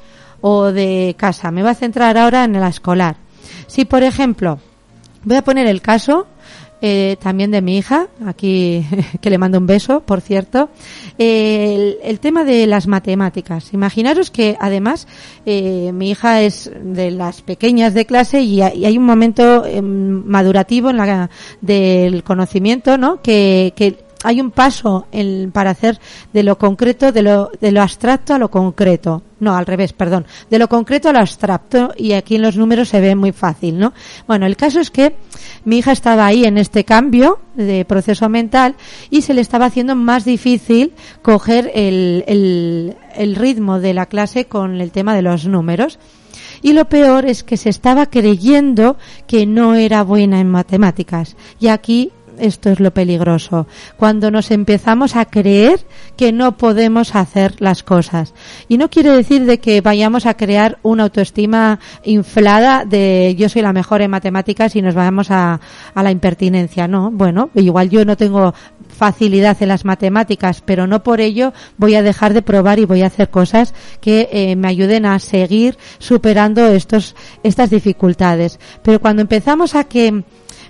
o 0.41 0.73
de 0.73 1.15
casa. 1.19 1.51
Me 1.51 1.63
voy 1.63 1.71
a 1.71 1.75
centrar 1.75 2.19
ahora 2.19 2.45
en 2.45 2.53
la 2.55 2.69
escolar. 2.69 3.17
Si, 3.67 3.85
por 3.85 4.03
ejemplo, 4.03 4.59
voy 5.23 5.37
a 5.37 5.45
poner 5.45 5.67
el 5.67 5.83
caso 5.83 6.27
eh, 6.83 7.17
también 7.21 7.51
de 7.51 7.61
mi 7.61 7.79
hija, 7.79 8.09
aquí 8.25 8.87
que 9.21 9.31
le 9.31 9.39
mando 9.39 9.59
un 9.59 9.67
beso, 9.67 10.01
por 10.01 10.21
cierto, 10.21 10.71
eh, 11.19 11.99
el, 12.03 12.21
tema 12.21 12.45
de 12.45 12.67
las 12.67 12.87
matemáticas. 12.87 13.73
Imaginaros 13.73 14.31
que 14.31 14.57
además 14.61 15.07
eh, 15.47 15.93
mi 15.93 16.11
hija 16.11 16.43
es 16.43 16.71
de 16.83 17.11
las 17.11 17.43
pequeñas 17.43 17.95
de 17.95 18.07
clase 18.07 18.41
y, 18.41 18.61
y 18.61 18.85
hay 18.85 18.99
un 18.99 19.05
momento 19.05 19.65
eh, 19.65 19.83
madurativo 19.83 20.91
en 20.91 20.97
la, 20.97 21.31
del 21.61 22.23
conocimiento, 22.25 22.99
¿no? 22.99 23.21
Que, 23.23 23.73
que 23.77 24.10
hay 24.23 24.41
un 24.41 24.51
paso 24.51 25.07
en, 25.13 25.51
para 25.51 25.71
hacer 25.71 25.99
de 26.33 26.43
lo 26.43 26.59
concreto, 26.59 27.13
de 27.13 27.23
lo, 27.23 27.51
de 27.61 27.73
lo 27.73 27.83
abstracto 27.83 28.35
a 28.35 28.39
lo 28.39 28.51
concreto. 28.51 29.23
No, 29.41 29.57
al 29.57 29.65
revés, 29.65 29.95
perdón. 29.95 30.27
De 30.51 30.59
lo 30.59 30.69
concreto 30.69 31.09
a 31.09 31.13
lo 31.13 31.21
abstracto 31.21 31.95
y 31.97 32.13
aquí 32.13 32.37
en 32.37 32.43
los 32.43 32.59
números 32.59 32.91
se 32.91 33.01
ve 33.01 33.15
muy 33.15 33.33
fácil, 33.33 33.79
¿no? 33.79 33.95
Bueno, 34.27 34.45
el 34.45 34.57
caso 34.57 34.81
es 34.81 34.91
que 34.91 35.17
mi 35.65 35.79
hija 35.79 35.93
estaba 35.93 36.27
ahí 36.27 36.45
en 36.45 36.59
este 36.59 36.85
cambio 36.85 37.39
de 37.55 37.87
proceso 37.87 38.29
mental 38.29 38.75
y 39.09 39.23
se 39.23 39.33
le 39.33 39.41
estaba 39.41 39.67
haciendo 39.67 39.97
más 39.97 40.27
difícil 40.27 40.93
coger 41.23 41.71
el, 41.75 42.25
el, 42.27 42.97
el 43.15 43.37
ritmo 43.37 43.81
de 43.81 43.95
la 43.95 44.07
clase 44.07 44.45
con 44.45 44.81
el 44.81 44.91
tema 44.91 45.15
de 45.15 45.23
los 45.23 45.47
números. 45.47 45.99
Y 46.63 46.75
lo 46.75 46.89
peor 46.91 47.25
es 47.25 47.43
que 47.43 47.57
se 47.57 47.71
estaba 47.71 48.07
creyendo 48.07 48.97
que 49.27 49.47
no 49.47 49.75
era 49.75 50.03
buena 50.03 50.41
en 50.41 50.51
matemáticas. 50.51 51.37
Y 51.59 51.69
aquí 51.69 52.13
esto 52.41 52.71
es 52.71 52.81
lo 52.81 52.93
peligroso. 52.93 53.67
Cuando 53.97 54.31
nos 54.31 54.51
empezamos 54.51 55.17
a 55.17 55.27
creer 55.27 55.81
que 56.17 56.33
no 56.33 56.57
podemos 56.57 57.15
hacer 57.15 57.55
las 57.61 57.83
cosas. 57.83 58.35
Y 58.69 58.79
no 58.79 58.91
quiere 58.91 59.11
decir 59.11 59.45
de 59.45 59.59
que 59.59 59.81
vayamos 59.81 60.27
a 60.27 60.35
crear 60.35 60.79
una 60.83 61.05
autoestima 61.05 61.79
inflada 62.05 62.85
de 62.85 63.35
yo 63.39 63.49
soy 63.49 63.63
la 63.63 63.73
mejor 63.73 64.03
en 64.03 64.11
matemáticas 64.11 64.77
y 64.77 64.83
nos 64.83 64.95
vayamos 64.95 65.31
a, 65.31 65.61
a 65.95 66.03
la 66.03 66.11
impertinencia. 66.11 66.89
No, 66.89 67.11
bueno, 67.11 67.51
igual 67.55 67.91
yo 67.91 68.05
no 68.05 68.17
tengo 68.17 68.55
facilidad 68.89 69.57
en 69.63 69.69
las 69.69 69.85
matemáticas, 69.85 70.63
pero 70.65 70.87
no 70.87 71.03
por 71.03 71.21
ello 71.21 71.53
voy 71.79 71.95
a 71.95 72.03
dejar 72.03 72.35
de 72.35 72.43
probar 72.43 72.79
y 72.79 72.85
voy 72.85 73.03
a 73.03 73.07
hacer 73.07 73.31
cosas 73.31 73.73
que 74.01 74.29
eh, 74.33 74.57
me 74.57 74.69
ayuden 74.69 75.07
a 75.07 75.19
seguir 75.19 75.79
superando 75.99 76.67
estos, 76.67 77.17
estas 77.43 77.71
dificultades. 77.71 78.59
Pero 78.83 79.01
cuando 79.01 79.23
empezamos 79.23 79.75
a 79.75 79.85
que 79.85 80.23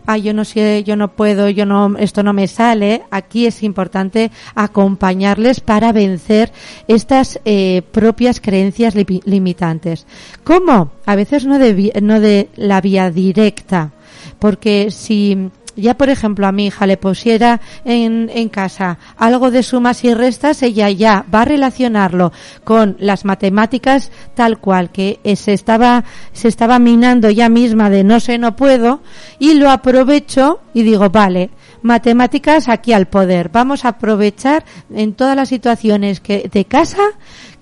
ah, 0.06 0.18
yo 0.18 0.32
no 0.34 0.44
sé, 0.44 0.84
yo 0.84 0.96
no 0.96 1.12
puedo, 1.12 1.48
yo 1.48 1.66
no, 1.66 1.96
esto 1.98 2.22
no 2.22 2.32
me 2.32 2.48
sale, 2.48 3.02
aquí 3.10 3.46
es 3.46 3.62
importante 3.62 4.30
acompañarles 4.54 5.60
para 5.60 5.92
vencer 5.92 6.52
estas 6.88 7.40
eh, 7.44 7.82
propias 7.92 8.40
creencias 8.40 8.94
li 8.94 9.22
limitantes. 9.24 10.06
¿Cómo? 10.44 10.92
A 11.06 11.16
veces 11.16 11.46
no 11.46 11.58
de 11.58 12.48
la 12.56 12.80
vía 12.80 13.10
directa, 13.10 13.92
porque 14.38 14.90
si 14.90 15.50
ya 15.80 15.94
por 15.94 16.10
ejemplo 16.10 16.46
a 16.46 16.52
mi 16.52 16.66
hija 16.66 16.86
le 16.86 16.96
pusiera 16.96 17.60
en, 17.84 18.30
en, 18.32 18.48
casa 18.48 18.98
algo 19.16 19.50
de 19.50 19.62
sumas 19.62 20.04
y 20.04 20.14
restas, 20.14 20.62
ella 20.62 20.90
ya 20.90 21.24
va 21.32 21.42
a 21.42 21.44
relacionarlo 21.44 22.32
con 22.64 22.96
las 22.98 23.24
matemáticas 23.24 24.10
tal 24.34 24.58
cual 24.58 24.90
que 24.90 25.20
se 25.36 25.52
estaba, 25.52 26.04
se 26.32 26.48
estaba 26.48 26.78
minando 26.78 27.30
ya 27.30 27.48
misma 27.48 27.90
de 27.90 28.04
no 28.04 28.20
sé, 28.20 28.38
no 28.38 28.56
puedo 28.56 29.00
y 29.38 29.54
lo 29.54 29.70
aprovecho 29.70 30.60
y 30.74 30.82
digo, 30.82 31.10
vale, 31.10 31.50
matemáticas 31.82 32.68
aquí 32.68 32.92
al 32.92 33.06
poder. 33.06 33.48
Vamos 33.50 33.84
a 33.84 33.88
aprovechar 33.88 34.64
en 34.92 35.14
todas 35.14 35.36
las 35.36 35.48
situaciones 35.48 36.20
que, 36.20 36.48
de 36.50 36.64
casa 36.64 37.02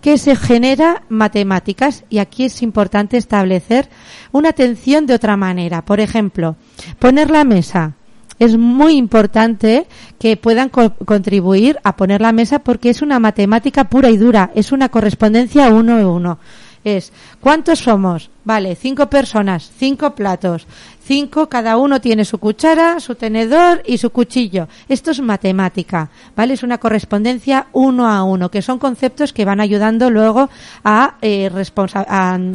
que 0.00 0.18
se 0.18 0.36
genera 0.36 1.02
matemáticas 1.08 2.04
y 2.08 2.18
aquí 2.18 2.44
es 2.44 2.62
importante 2.62 3.16
establecer 3.16 3.88
una 4.32 4.50
atención 4.50 5.06
de 5.06 5.14
otra 5.14 5.36
manera. 5.36 5.84
Por 5.84 6.00
ejemplo, 6.00 6.56
poner 6.98 7.30
la 7.30 7.44
mesa. 7.44 7.94
Es 8.39 8.57
muy 8.57 8.95
importante 8.97 9.86
que 10.18 10.36
puedan 10.36 10.68
co- 10.68 10.95
contribuir 11.05 11.78
a 11.84 11.97
poner 11.97 12.20
la 12.20 12.32
mesa 12.32 12.61
porque 12.61 12.91
es 12.91 13.03
una 13.03 13.18
matemática 13.18 13.84
pura 13.89 14.11
y 14.11 14.16
dura, 14.16 14.51
es 14.55 14.72
una 14.72 14.89
correspondencia 14.89 15.68
uno 15.68 15.97
a 15.99 16.07
uno. 16.09 16.39
Es, 16.84 17.12
¿cuántos 17.41 17.80
somos? 17.80 18.30
Vale, 18.45 18.76
cinco 18.76 19.11
personas, 19.11 19.70
cinco 19.76 20.14
platos, 20.14 20.66
cinco, 21.09 21.48
cada 21.48 21.78
uno 21.78 22.02
tiene 22.02 22.26
su 22.26 22.36
cuchara, 22.36 23.00
su 23.00 23.14
tenedor 23.14 23.82
y 23.86 23.96
su 23.96 24.11
cuchillo. 24.11 24.68
Esto 24.90 25.11
es 25.11 25.20
matemática, 25.22 26.11
¿vale? 26.36 26.52
Es 26.52 26.62
una 26.62 26.76
correspondencia 26.76 27.68
uno 27.72 28.06
a 28.06 28.22
uno, 28.24 28.50
que 28.50 28.61
son 28.61 28.78
conceptos 28.78 29.32
que 29.32 29.46
van 29.46 29.59
ayudando 29.59 30.11
luego 30.11 30.50
a, 30.84 31.14
eh, 31.22 31.50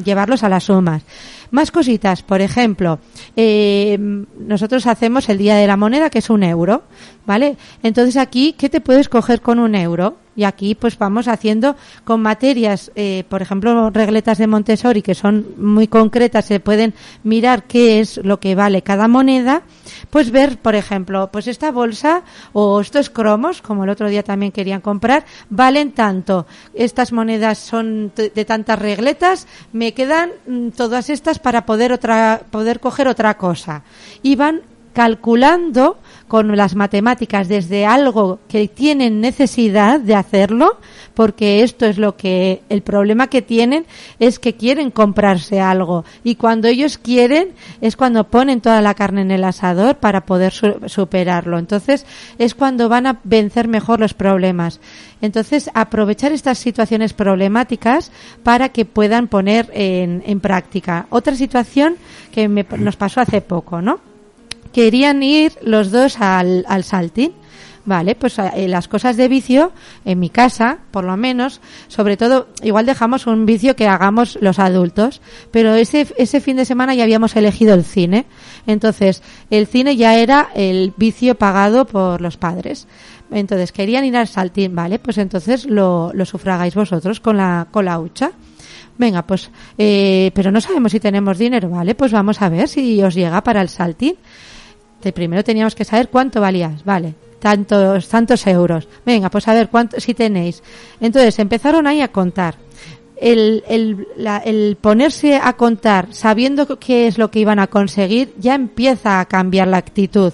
llevarlos 0.06 0.44
a 0.44 0.50
las 0.50 0.66
sumas. 0.66 1.02
Más 1.50 1.72
cositas, 1.72 2.22
por 2.22 2.42
ejemplo, 2.42 3.00
eh, 3.36 3.98
nosotros 4.38 4.86
hacemos 4.86 5.30
el 5.30 5.40
Día 5.40 5.56
de 5.56 5.66
la 5.66 5.76
Moneda, 5.76 6.12
que 6.12 6.20
es 6.20 6.30
un 6.30 6.44
euro, 6.44 6.84
¿vale? 7.26 7.58
Entonces 7.82 8.18
aquí, 8.18 8.54
¿qué 8.56 8.70
te 8.70 8.82
puedes 8.82 9.10
coger 9.10 9.42
con 9.42 9.58
un 9.58 9.74
euro? 9.74 10.18
Y 10.36 10.44
aquí 10.44 10.76
pues 10.76 10.98
vamos 10.98 11.28
haciendo 11.28 11.76
con 12.04 12.22
materias, 12.22 12.92
eh, 12.96 13.24
por 13.30 13.42
ejemplo, 13.42 13.90
regletas 13.90 14.38
de 14.38 14.48
Montessori 14.48 15.02
que 15.02 15.16
son 15.16 15.46
muy 15.58 15.88
concretas, 15.88 16.46
se 16.46 16.60
pueden 16.60 16.94
mirar 17.24 17.64
qué 17.64 18.00
es 18.00 18.18
lo 18.24 18.40
que 18.40 18.56
vale 18.56 18.82
cada 18.82 19.08
moneda, 19.08 19.64
pues 20.10 20.32
ver, 20.32 20.58
por 20.58 20.76
ejemplo, 20.76 21.30
pues 21.32 21.48
esta 21.48 21.72
bolsa 21.72 22.24
o 22.54 22.82
estos 22.82 23.10
cromos, 23.10 23.62
como 23.62 23.84
el 23.84 23.90
otro 23.90 24.10
día 24.10 24.24
también 24.24 24.52
querían 24.52 24.82
comprar, 24.82 25.26
valen 25.50 25.92
tanto. 25.92 26.46
Estas 26.74 27.12
monedas 27.12 27.58
son 27.58 28.12
de 28.16 28.46
tantas 28.46 28.80
regletas, 28.80 29.48
me 29.72 29.94
quedan 29.94 30.32
mm, 30.48 30.70
todas 30.70 31.10
estas 31.10 31.40
para 31.40 31.66
poder 31.66 31.92
otra, 31.92 32.42
poder 32.52 32.80
coger 32.80 33.08
otra 33.08 33.38
cosa. 33.38 33.84
Y 34.22 34.36
van 34.36 34.62
calculando 34.94 35.98
con 36.28 36.56
las 36.56 36.76
matemáticas 36.76 37.48
desde 37.48 37.86
algo 37.86 38.40
que 38.48 38.68
tienen 38.68 39.22
necesidad 39.22 40.00
de 40.00 40.16
hacerlo, 40.16 40.78
porque 41.14 41.62
esto 41.62 41.86
es 41.86 41.98
lo 42.00 42.16
que 42.16 42.64
el 42.70 42.82
problema 42.82 43.28
que 43.28 43.42
tienen 43.44 43.86
es 44.20 44.40
que 44.40 44.56
quieren 44.56 44.90
comprarse 44.90 45.60
algo 45.62 46.06
y 46.24 46.36
cuando 46.36 46.68
ellos 46.68 46.98
quieren 46.98 47.50
es 47.82 47.96
cuando 47.96 48.24
ponen 48.24 48.62
toda 48.62 48.82
la 48.82 48.96
carne 48.96 49.22
en 49.22 49.30
el 49.32 49.44
asador 49.44 49.98
para 49.98 50.26
poder 50.26 50.54
su- 50.54 50.80
superarlo. 50.88 51.60
Entonces 51.60 52.06
es 52.40 52.56
cuando 52.56 52.90
van 52.90 53.06
a 53.06 53.20
vencer 53.24 53.68
mejor 53.68 54.00
los 54.00 54.14
problemas. 54.16 54.80
Entonces 55.22 55.70
aprovechar 55.76 56.32
estas 56.32 56.58
situaciones 56.58 57.14
problemáticas 57.14 58.12
para 58.42 58.70
que 58.70 58.86
puedan 58.86 59.28
poner 59.28 59.70
en, 59.74 60.24
en 60.26 60.40
práctica. 60.40 61.06
Otra 61.12 61.36
situación 61.36 61.96
que 62.32 62.48
me- 62.48 62.66
nos 62.78 62.96
pasó 62.96 63.22
hace 63.22 63.42
poco, 63.42 63.82
¿no? 63.82 64.13
Querían 64.74 65.24
ir 65.24 65.54
los 65.62 65.92
dos 65.92 66.20
al, 66.20 66.66
al 66.68 66.84
saltín. 66.84 67.34
Vale, 67.86 68.16
pues 68.16 68.40
eh, 68.40 68.70
las 68.70 68.88
cosas 68.88 69.18
de 69.18 69.28
vicio, 69.28 69.74
en 70.06 70.18
mi 70.18 70.30
casa, 70.30 70.78
por 70.92 71.04
lo 71.04 71.18
menos, 71.18 71.60
sobre 71.90 72.16
todo, 72.16 72.48
igual 72.62 72.86
dejamos 72.86 73.28
un 73.28 73.46
vicio 73.46 73.76
que 73.76 73.90
hagamos 73.90 74.38
los 74.40 74.58
adultos, 74.58 75.22
pero 75.52 75.76
ese, 75.76 76.08
ese 76.18 76.40
fin 76.40 76.56
de 76.56 76.64
semana 76.64 76.96
ya 76.96 77.04
habíamos 77.04 77.36
elegido 77.36 77.74
el 77.74 77.84
cine. 77.84 78.26
Entonces, 78.68 79.22
el 79.50 79.68
cine 79.68 79.98
ya 79.98 80.16
era 80.16 80.48
el 80.56 80.94
vicio 80.96 81.36
pagado 81.36 81.86
por 81.86 82.22
los 82.22 82.38
padres. 82.38 82.88
Entonces, 83.32 83.74
querían 83.74 84.06
ir 84.06 84.16
al 84.16 84.30
saltín, 84.30 84.74
vale, 84.76 84.98
pues 85.00 85.18
entonces 85.18 85.66
lo, 85.66 86.12
lo 86.14 86.26
sufragáis 86.26 86.76
vosotros 86.76 87.20
con 87.20 87.36
la, 87.36 87.68
con 87.70 87.84
la 87.84 88.00
hucha. 88.00 88.32
Venga, 88.98 89.24
pues, 89.24 89.52
eh, 89.78 90.32
pero 90.34 90.52
no 90.52 90.62
sabemos 90.62 90.94
si 90.94 91.02
tenemos 91.02 91.38
dinero, 91.38 91.70
¿vale? 91.70 91.96
Pues 91.96 92.14
vamos 92.14 92.42
a 92.42 92.48
ver 92.48 92.70
si 92.70 93.02
os 93.04 93.14
llega 93.14 93.44
para 93.44 93.62
el 93.62 93.68
saltín. 93.68 94.16
Primero 95.12 95.44
teníamos 95.44 95.76
que 95.76 95.86
saber 95.86 96.10
cuánto 96.10 96.40
valías, 96.40 96.84
vale, 96.86 97.16
tantos, 97.40 98.08
tantos 98.08 98.48
euros. 98.48 98.88
Venga, 99.06 99.30
pues 99.30 99.48
a 99.48 99.54
ver 99.54 99.70
cuánto, 99.70 100.00
si 100.00 100.14
tenéis. 100.14 100.64
Entonces 101.02 101.38
empezaron 101.40 101.88
ahí 101.88 102.02
a 102.02 102.08
contar. 102.08 102.56
El, 103.16 103.64
el, 103.68 104.08
el 104.46 104.78
ponerse 104.82 105.40
a 105.42 105.54
contar 105.54 106.08
sabiendo 106.12 106.80
qué 106.80 107.08
es 107.08 107.18
lo 107.18 107.32
que 107.32 107.40
iban 107.40 107.60
a 107.60 107.68
conseguir 107.68 108.34
ya 108.38 108.56
empieza 108.56 109.20
a 109.20 109.26
cambiar 109.26 109.68
la 109.68 109.78
actitud. 109.78 110.34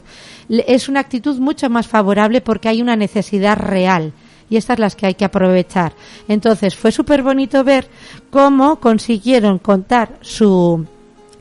Es 0.50 0.90
una 0.90 1.02
actitud 1.02 1.38
mucho 1.40 1.70
más 1.70 1.88
favorable 1.88 2.42
porque 2.42 2.70
hay 2.70 2.82
una 2.82 2.96
necesidad 2.96 3.58
real 3.58 4.14
y 4.50 4.58
estas 4.58 4.80
las 4.80 4.96
que 4.96 5.06
hay 5.06 5.14
que 5.14 5.26
aprovechar. 5.26 5.94
Entonces 6.28 6.76
fue 6.76 6.92
súper 6.92 7.22
bonito 7.22 7.64
ver 7.64 7.88
cómo 8.30 8.80
consiguieron 8.80 9.60
contar 9.60 10.18
su, 10.22 10.86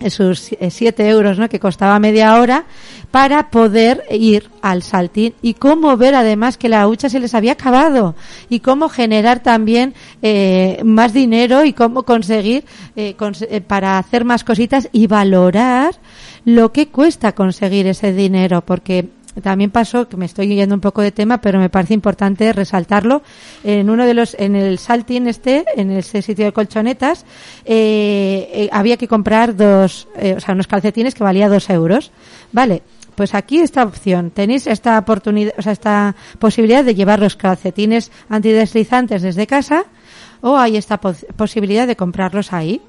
sus 0.09 0.53
eh, 0.53 0.71
siete 0.71 1.09
euros 1.09 1.39
¿no? 1.39 1.49
que 1.49 1.59
costaba 1.59 1.99
media 1.99 2.41
hora 2.41 2.65
para 3.11 3.51
poder 3.51 4.05
ir 4.11 4.51
al 4.61 4.83
saltín 4.83 5.35
y 5.41 5.55
cómo 5.55 5.97
ver 5.97 6.15
además 6.15 6.59
que 6.59 6.69
la 6.69 6.87
hucha 6.87 7.09
se 7.09 7.21
les 7.21 7.35
había 7.35 7.53
acabado 7.53 8.15
y 8.49 8.61
cómo 8.61 8.89
generar 8.89 9.41
también 9.43 9.95
eh, 10.23 10.81
más 10.85 11.13
dinero 11.13 11.65
y 11.65 11.73
cómo 11.73 12.03
conseguir 12.03 12.65
eh, 12.97 13.17
eh, 13.19 13.61
para 13.61 13.99
hacer 13.99 14.25
más 14.25 14.45
cositas 14.45 14.89
y 14.93 15.07
valorar 15.07 15.95
lo 16.45 16.73
que 16.73 16.89
cuesta 16.89 17.33
conseguir 17.33 17.87
ese 17.87 18.13
dinero 18.13 18.63
porque 18.63 19.09
también 19.43 19.71
pasó 19.71 20.09
que 20.09 20.17
me 20.17 20.27
estoy 20.27 20.49
yendo 20.49 20.75
un 20.75 20.81
poco 20.81 21.03
de 21.03 21.13
tema 21.13 21.41
pero 21.41 21.59
me 21.59 21.71
parece 21.71 21.95
importante 21.95 22.53
resaltarlo. 22.53 23.23
En 23.65 23.91
uno 23.91 24.05
de 24.07 24.15
los 24.15 24.35
en 24.39 24.57
el 24.57 24.79
saltín 24.79 25.27
este 25.29 25.65
en 25.77 25.91
ese 25.91 26.23
sitio 26.23 26.45
de 26.45 26.53
colchonetas 26.53 27.25
eh, 27.65 28.51
eh, 28.53 28.69
había 28.73 28.97
que 28.97 29.09
comprar 29.09 29.55
dos 29.57 30.09
eh, 30.17 30.35
o 30.37 30.41
sea 30.41 30.55
unos 30.55 30.67
calcetines 30.67 31.15
que 31.15 31.25
valía 31.25 31.49
dos 31.49 31.69
euros. 31.71 32.11
Vale 32.53 32.83
pues 33.15 33.35
aquí 33.35 33.59
esta 33.59 33.83
opción. 33.83 34.31
Tenéis 34.31 34.67
esta 34.67 34.97
oportunidad 34.99 35.53
o 35.59 35.63
sea 35.63 35.73
esta 35.73 36.15
posibilidad 36.39 36.85
de 36.85 36.95
llevar 36.95 37.19
los 37.21 37.37
calcetines 37.37 38.11
antideslizantes 38.29 39.23
desde 39.23 39.47
casa 39.47 39.85
o 40.41 40.57
hay 40.57 40.77
esta 40.77 41.01
pos- 41.01 41.27
posibilidad 41.37 41.87
de 41.87 41.97
comprarlos 41.97 42.53
ahí. 42.53 42.81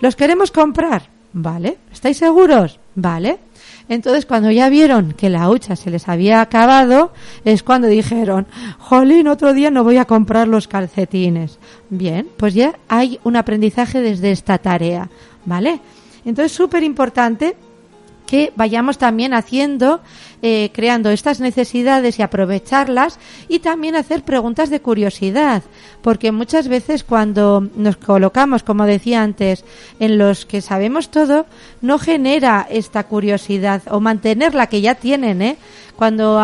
Los 0.00 0.16
queremos 0.16 0.50
comprar 0.50 1.08
vale. 1.32 1.78
Estáis 1.92 2.16
seguros 2.18 2.78
vale 2.94 3.38
entonces, 3.88 4.24
cuando 4.24 4.50
ya 4.50 4.70
vieron 4.70 5.12
que 5.12 5.28
la 5.28 5.50
hucha 5.50 5.76
se 5.76 5.90
les 5.90 6.08
había 6.08 6.40
acabado, 6.40 7.12
es 7.44 7.62
cuando 7.62 7.86
dijeron, 7.86 8.46
jolín, 8.78 9.28
otro 9.28 9.52
día 9.52 9.70
no 9.70 9.84
voy 9.84 9.98
a 9.98 10.06
comprar 10.06 10.48
los 10.48 10.68
calcetines. 10.68 11.58
Bien, 11.90 12.28
pues 12.36 12.54
ya 12.54 12.78
hay 12.88 13.20
un 13.24 13.36
aprendizaje 13.36 14.00
desde 14.00 14.30
esta 14.30 14.58
tarea, 14.58 15.10
¿vale? 15.44 15.80
Entonces, 16.24 16.52
súper 16.52 16.82
importante 16.82 17.56
que 18.26 18.52
vayamos 18.56 18.98
también 18.98 19.34
haciendo, 19.34 20.00
eh, 20.42 20.70
creando 20.72 21.10
estas 21.10 21.40
necesidades 21.40 22.18
y 22.18 22.22
aprovecharlas 22.22 23.18
y 23.48 23.58
también 23.58 23.96
hacer 23.96 24.22
preguntas 24.22 24.70
de 24.70 24.80
curiosidad, 24.80 25.62
porque 26.02 26.32
muchas 26.32 26.68
veces 26.68 27.04
cuando 27.04 27.68
nos 27.76 27.96
colocamos, 27.96 28.62
como 28.62 28.86
decía 28.86 29.22
antes, 29.22 29.64
en 30.00 30.18
los 30.18 30.46
que 30.46 30.60
sabemos 30.60 31.10
todo, 31.10 31.46
no 31.82 31.98
genera 31.98 32.66
esta 32.70 33.04
curiosidad 33.04 33.82
o 33.90 34.00
mantener 34.00 34.54
la 34.54 34.68
que 34.68 34.80
ya 34.80 34.94
tienen, 34.94 35.42
¿eh? 35.42 35.56
Cuando 35.96 36.40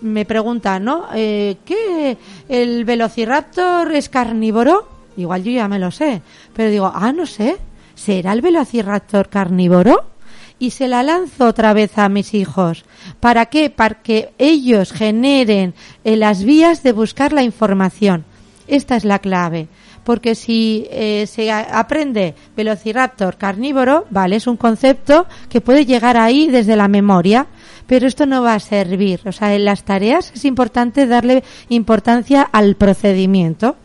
me 0.00 0.24
preguntan, 0.24 0.84
¿no? 0.84 1.06
Eh, 1.14 1.56
¿Qué? 1.64 2.16
¿El 2.48 2.84
velociraptor 2.84 3.92
es 3.92 4.08
carnívoro? 4.08 4.88
Igual 5.16 5.44
yo 5.44 5.52
ya 5.52 5.68
me 5.68 5.78
lo 5.78 5.90
sé, 5.90 6.20
pero 6.52 6.70
digo, 6.70 6.90
ah, 6.92 7.12
no 7.12 7.26
sé, 7.26 7.56
¿será 7.94 8.32
el 8.32 8.42
velociraptor 8.42 9.28
carnívoro? 9.28 10.15
Y 10.58 10.70
se 10.70 10.88
la 10.88 11.02
lanzo 11.02 11.46
otra 11.46 11.72
vez 11.72 11.98
a 11.98 12.08
mis 12.08 12.34
hijos. 12.34 12.84
¿Para 13.20 13.46
qué? 13.46 13.70
Para 13.70 14.02
que 14.02 14.32
ellos 14.38 14.92
generen 14.92 15.74
eh, 16.04 16.16
las 16.16 16.44
vías 16.44 16.82
de 16.82 16.92
buscar 16.92 17.32
la 17.32 17.42
información. 17.42 18.24
Esta 18.66 18.96
es 18.96 19.04
la 19.04 19.18
clave. 19.18 19.68
Porque 20.04 20.36
si 20.36 20.86
eh, 20.90 21.26
se 21.26 21.50
aprende 21.50 22.36
Velociraptor 22.56 23.36
carnívoro, 23.36 24.06
vale, 24.10 24.36
es 24.36 24.46
un 24.46 24.56
concepto 24.56 25.26
que 25.48 25.60
puede 25.60 25.84
llegar 25.84 26.16
ahí 26.16 26.46
desde 26.46 26.76
la 26.76 26.86
memoria, 26.86 27.48
pero 27.88 28.06
esto 28.06 28.24
no 28.24 28.42
va 28.42 28.54
a 28.54 28.60
servir. 28.60 29.20
O 29.24 29.32
sea, 29.32 29.54
en 29.54 29.64
las 29.64 29.82
tareas 29.82 30.30
es 30.32 30.44
importante 30.44 31.06
darle 31.06 31.42
importancia 31.68 32.42
al 32.42 32.76
procedimiento 32.76 33.76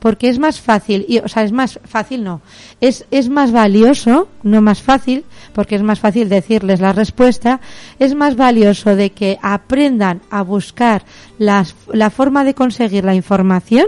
porque 0.00 0.28
es 0.28 0.38
más 0.38 0.60
fácil, 0.60 1.04
y, 1.08 1.18
o 1.18 1.28
sea, 1.28 1.44
es 1.44 1.52
más 1.52 1.78
fácil 1.84 2.24
no, 2.24 2.40
es, 2.80 3.06
es 3.10 3.28
más 3.28 3.52
valioso, 3.52 4.28
no 4.42 4.60
más 4.60 4.82
fácil, 4.82 5.24
porque 5.52 5.76
es 5.76 5.82
más 5.82 6.00
fácil 6.00 6.28
decirles 6.28 6.80
la 6.80 6.92
respuesta, 6.92 7.60
es 7.98 8.14
más 8.14 8.34
valioso 8.36 8.96
de 8.96 9.10
que 9.10 9.38
aprendan 9.42 10.22
a 10.30 10.42
buscar 10.42 11.04
las, 11.38 11.76
la 11.92 12.10
forma 12.10 12.44
de 12.44 12.54
conseguir 12.54 13.04
la 13.04 13.14
información 13.14 13.86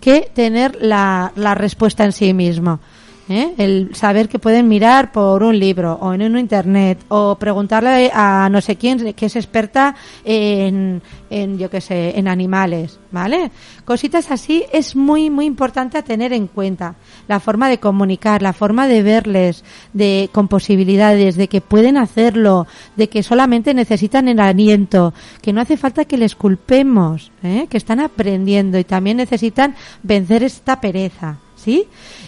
que 0.00 0.30
tener 0.34 0.76
la, 0.80 1.32
la 1.36 1.54
respuesta 1.54 2.04
en 2.04 2.12
sí 2.12 2.34
mismo. 2.34 2.80
¿Eh? 3.28 3.54
El 3.58 3.94
saber 3.94 4.28
que 4.28 4.38
pueden 4.38 4.68
mirar 4.68 5.12
por 5.12 5.42
un 5.42 5.58
libro 5.58 5.98
o 6.00 6.14
en 6.14 6.22
un 6.22 6.38
internet 6.38 6.98
o 7.08 7.36
preguntarle 7.36 8.10
a 8.12 8.48
no 8.50 8.60
sé 8.60 8.76
quién 8.76 9.14
que 9.14 9.26
es 9.26 9.36
experta 9.36 9.94
en, 10.24 11.02
en 11.30 11.58
yo 11.58 11.70
qué 11.70 11.80
sé, 11.80 12.18
en 12.18 12.28
animales, 12.28 12.98
¿vale? 13.10 13.50
Cositas 13.84 14.30
así 14.30 14.64
es 14.72 14.96
muy, 14.96 15.30
muy 15.30 15.46
importante 15.46 15.98
a 15.98 16.02
tener 16.02 16.32
en 16.32 16.46
cuenta. 16.46 16.96
La 17.28 17.40
forma 17.40 17.68
de 17.68 17.78
comunicar, 17.78 18.42
la 18.42 18.52
forma 18.52 18.88
de 18.88 19.02
verles, 19.02 19.64
de, 19.92 20.28
con 20.32 20.48
posibilidades, 20.48 21.36
de 21.36 21.48
que 21.48 21.60
pueden 21.60 21.96
hacerlo, 21.96 22.66
de 22.96 23.08
que 23.08 23.22
solamente 23.22 23.74
necesitan 23.74 24.28
el 24.28 24.40
aliento, 24.40 25.14
que 25.42 25.52
no 25.52 25.60
hace 25.60 25.76
falta 25.76 26.04
que 26.04 26.18
les 26.18 26.34
culpemos, 26.34 27.30
¿eh? 27.42 27.66
que 27.68 27.76
están 27.76 28.00
aprendiendo 28.00 28.78
y 28.78 28.84
también 28.84 29.16
necesitan 29.18 29.74
vencer 30.02 30.42
esta 30.42 30.80
pereza. 30.80 31.38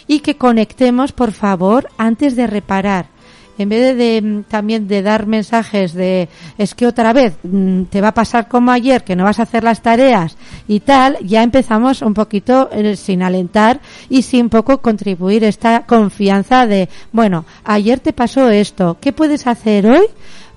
Y 0.07 0.19
que 0.19 0.37
conectemos, 0.37 1.11
por 1.11 1.31
favor, 1.31 1.89
antes 1.97 2.35
de 2.35 2.47
reparar. 2.47 3.07
En 3.59 3.67
vez 3.67 3.97
de, 3.97 4.21
mm, 4.21 4.43
también 4.43 4.87
de 4.87 5.01
dar 5.01 5.27
mensajes 5.27 5.93
de 5.93 6.29
es 6.57 6.73
que 6.73 6.87
otra 6.87 7.11
vez 7.11 7.35
mm, 7.43 7.83
te 7.83 7.99
va 7.99 8.07
a 8.09 8.13
pasar 8.13 8.47
como 8.47 8.71
ayer 8.71 9.03
que 9.03 9.17
no 9.17 9.25
vas 9.25 9.39
a 9.39 9.43
hacer 9.43 9.65
las 9.65 9.81
tareas 9.81 10.37
y 10.65 10.79
tal, 10.79 11.17
ya 11.21 11.43
empezamos 11.43 12.01
un 12.01 12.13
poquito 12.13 12.69
eh, 12.71 12.95
sin 12.95 13.21
alentar 13.21 13.81
y 14.09 14.21
sin 14.21 14.47
poco 14.47 14.77
contribuir 14.77 15.43
esta 15.43 15.85
confianza 15.85 16.67
de 16.67 16.87
bueno, 17.11 17.43
ayer 17.65 17.99
te 17.99 18.13
pasó 18.13 18.49
esto, 18.49 18.95
¿qué 19.01 19.11
puedes 19.11 19.45
hacer 19.45 19.87
hoy? 19.87 20.05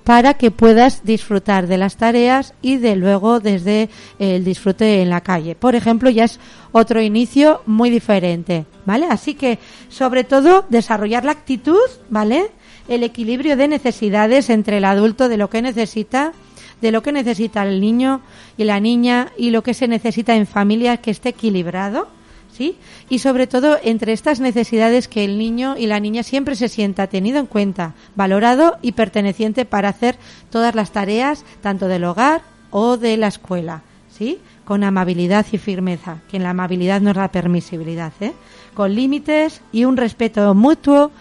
Para 0.03 0.33
que 0.33 0.51
puedas 0.51 1.03
disfrutar 1.03 1.67
de 1.67 1.77
las 1.77 1.95
tareas 1.95 2.53
y 2.61 2.77
de 2.77 2.95
luego 2.95 3.39
desde 3.39 3.89
el 4.19 4.43
disfrute 4.43 5.01
en 5.01 5.09
la 5.09 5.21
calle. 5.21 5.55
Por 5.55 5.75
ejemplo, 5.75 6.09
ya 6.09 6.25
es 6.25 6.39
otro 6.71 7.01
inicio 7.01 7.61
muy 7.65 7.89
diferente, 7.89 8.65
¿vale? 8.85 9.07
Así 9.09 9.33
que, 9.33 9.59
sobre 9.89 10.23
todo, 10.23 10.65
desarrollar 10.69 11.23
la 11.23 11.31
actitud, 11.31 11.79
¿vale? 12.09 12.51
El 12.87 13.03
equilibrio 13.03 13.55
de 13.55 13.67
necesidades 13.69 14.49
entre 14.49 14.77
el 14.77 14.85
adulto 14.85 15.29
de 15.29 15.37
lo 15.37 15.49
que 15.49 15.61
necesita, 15.61 16.33
de 16.81 16.91
lo 16.91 17.01
que 17.01 17.13
necesita 17.13 17.63
el 17.63 17.79
niño 17.79 18.21
y 18.57 18.65
la 18.65 18.81
niña 18.81 19.31
y 19.37 19.51
lo 19.51 19.63
que 19.63 19.73
se 19.73 19.87
necesita 19.87 20.35
en 20.35 20.47
familia 20.47 20.97
que 20.97 21.11
esté 21.11 21.29
equilibrado 21.29 22.07
¿sí? 22.53 22.77
Y 23.09 23.19
sobre 23.19 23.47
todo 23.47 23.77
entre 23.83 24.13
estas 24.13 24.39
necesidades 24.39 25.07
que 25.07 25.25
el 25.25 25.37
niño 25.37 25.75
y 25.77 25.87
la 25.87 25.99
niña 25.99 26.23
siempre 26.23 26.55
se 26.55 26.69
sienta 26.69 27.07
tenido 27.07 27.39
en 27.39 27.47
cuenta, 27.47 27.93
valorado 28.15 28.77
y 28.81 28.93
perteneciente 28.93 29.65
para 29.65 29.89
hacer 29.89 30.17
todas 30.49 30.75
las 30.75 30.91
tareas, 30.91 31.43
tanto 31.61 31.87
del 31.87 32.05
hogar 32.05 32.41
o 32.69 32.97
de 32.97 33.17
la 33.17 33.27
escuela, 33.27 33.81
¿sí? 34.15 34.39
Con 34.65 34.83
amabilidad 34.83 35.45
y 35.51 35.57
firmeza, 35.57 36.19
que 36.29 36.37
en 36.37 36.43
la 36.43 36.51
amabilidad 36.51 37.01
no 37.01 37.11
es 37.11 37.17
la 37.17 37.31
permisibilidad, 37.31 38.13
¿eh? 38.21 38.33
Con 38.73 38.95
límites 38.95 39.61
y 39.71 39.85
un 39.85 39.97
respeto 39.97 40.53
mutuo 40.53 41.11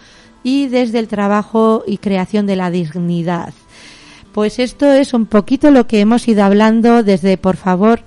y 0.42 0.68
desde 0.68 0.98
el 0.98 1.08
trabajo 1.08 1.84
y 1.86 1.98
creación 1.98 2.46
de 2.46 2.56
la 2.56 2.70
dignidad. 2.70 3.52
Pues 4.32 4.58
esto 4.58 4.90
es 4.90 5.12
un 5.12 5.26
poquito 5.26 5.70
lo 5.70 5.86
que 5.86 6.00
hemos 6.00 6.26
ido 6.26 6.42
hablando 6.42 7.02
desde, 7.02 7.36
por 7.36 7.56
favor, 7.56 8.00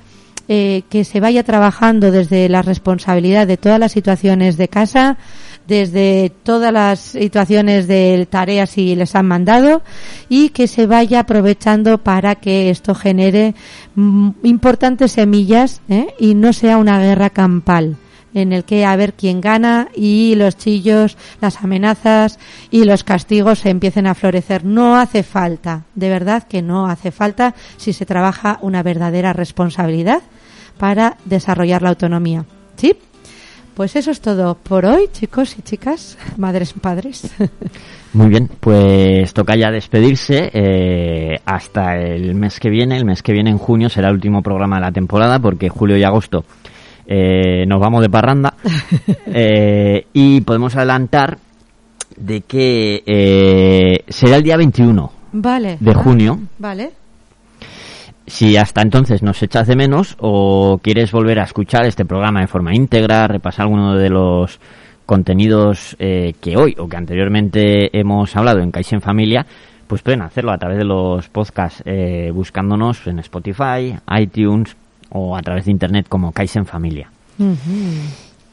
eh, 0.48 0.84
que 0.89 1.04
se 1.04 1.20
vaya 1.20 1.43
trabajando 1.43 2.12
desde 2.12 2.48
la 2.50 2.62
responsabilidad 2.62 3.48
de 3.48 3.58
todas 3.58 3.80
las 3.80 3.91
situaciones 3.91 4.58
de 4.58 4.68
casa, 4.68 5.18
desde 5.68 6.32
todas 6.43 6.72
las 6.72 7.00
situaciones 7.00 7.88
de 7.88 8.28
tareas 8.30 8.70
si 8.70 8.96
les 8.96 9.16
han 9.16 9.26
mandado 9.26 9.82
y 10.30 10.50
que 10.50 10.68
se 10.68 10.86
vaya 10.86 11.22
aprovechando 11.22 11.98
para 11.98 12.36
que 12.36 12.70
esto 12.70 12.93
genere 12.93 13.56
mm, 13.96 14.30
importantes 14.43 15.14
semillas 15.14 15.82
¿eh? 15.89 16.14
y 16.20 16.36
no 16.36 16.54
sea 16.54 16.78
una 16.78 17.00
guerra 17.00 17.32
campal 17.32 17.98
en 18.36 18.52
el 18.52 18.66
que 18.66 18.86
a 18.86 18.96
ver 18.98 19.14
quién 19.14 19.41
gana 19.41 19.88
y 19.96 20.36
los 20.36 20.58
chillos, 20.58 21.18
las 21.41 21.64
amenazas 21.64 22.38
y 22.70 22.84
los 22.84 23.04
castigos 23.04 23.60
se 23.60 23.70
empiecen 23.70 24.08
a 24.08 24.14
florecer. 24.14 24.66
No 24.66 24.98
hace 24.98 25.24
falta, 25.24 25.86
de 25.96 26.10
verdad 26.10 26.43
que 26.43 26.62
no 26.62 26.88
hace 26.88 27.12
falta 27.12 27.56
si 27.78 27.93
se 27.93 28.06
trabaja 28.06 28.60
una 28.62 28.84
verdadera 28.84 29.32
responsabilidad 29.32 30.22
para 30.78 31.17
desarrollar 31.26 31.82
la 31.82 31.89
autonomía. 31.89 32.45
¿Sí? 32.76 32.95
Pues 33.76 33.97
eso 33.97 34.11
es 34.11 34.21
todo 34.21 34.55
por 34.55 34.86
hoy, 34.86 35.09
chicos 35.11 35.57
y 35.59 35.61
chicas, 35.61 36.17
madres 36.38 36.73
y 36.76 36.80
padres. 36.80 37.30
Muy 38.13 38.30
bien, 38.30 38.49
pues 38.61 39.34
toca 39.34 39.57
ya 39.57 39.69
despedirse 39.69 40.49
eh, 40.53 41.39
hasta 41.45 41.97
el 41.97 42.36
mes 42.36 42.61
que 42.61 42.69
viene. 42.69 42.95
El 42.95 43.03
mes 43.03 43.21
que 43.21 43.34
viene, 43.34 43.49
en 43.49 43.57
junio, 43.57 43.89
será 43.89 44.07
el 44.07 44.15
último 44.15 44.41
programa 44.41 44.78
de 44.78 44.82
la 44.84 44.91
temporada 44.93 45.39
porque 45.39 45.67
julio 45.67 45.97
y 45.97 46.03
agosto 46.03 46.45
eh, 47.05 47.65
nos 47.67 47.82
vamos 47.82 48.01
de 48.01 48.09
parranda. 48.09 48.53
Eh, 49.38 50.07
y 50.13 50.39
podemos 50.41 50.78
adelantar 50.78 51.38
de 52.15 52.39
que 52.41 54.01
será 54.07 54.38
el 54.38 54.43
día 54.43 54.55
21 54.55 55.11
vale. 55.34 55.76
de 55.78 55.93
junio. 55.93 56.39
Vale 56.57 57.05
si 58.28 58.57
hasta 58.57 58.82
entonces 58.82 59.21
nos 59.21 59.41
echas 59.43 59.67
de 59.67 59.76
menos 59.76 60.15
o 60.19 60.80
quieres 60.82 61.11
volver 61.11 61.39
a 61.39 61.43
escuchar 61.43 61.86
este 61.86 62.05
programa 62.05 62.41
de 62.41 62.47
forma 62.47 62.73
íntegra, 62.73 63.28
repasar 63.28 63.63
alguno 63.63 63.95
de 63.95 64.09
los 64.09 64.59
contenidos 65.05 65.95
eh, 65.99 66.34
que 66.41 66.57
hoy 66.57 66.76
o 66.78 66.88
que 66.88 66.97
anteriormente 66.97 67.97
hemos 67.97 68.36
hablado 68.36 68.59
en 68.59 68.71
Kaizen 68.71 69.01
Familia, 69.01 69.45
pues 69.88 70.01
pueden 70.01 70.21
hacerlo 70.21 70.51
a 70.51 70.57
través 70.57 70.80
de 70.80 70.86
los 70.86 71.30
podcasts 71.30 71.84
eh, 71.86 72.32
buscándonos 72.34 73.05
en 73.07 73.19
Spotify, 73.19 73.95
iTunes 74.17 74.76
o 75.09 75.36
a 75.36 75.41
través 75.41 75.65
de 75.65 75.71
internet 75.71 76.07
como 76.09 76.32
Kaizen 76.32 76.65
Familia. 76.65 77.09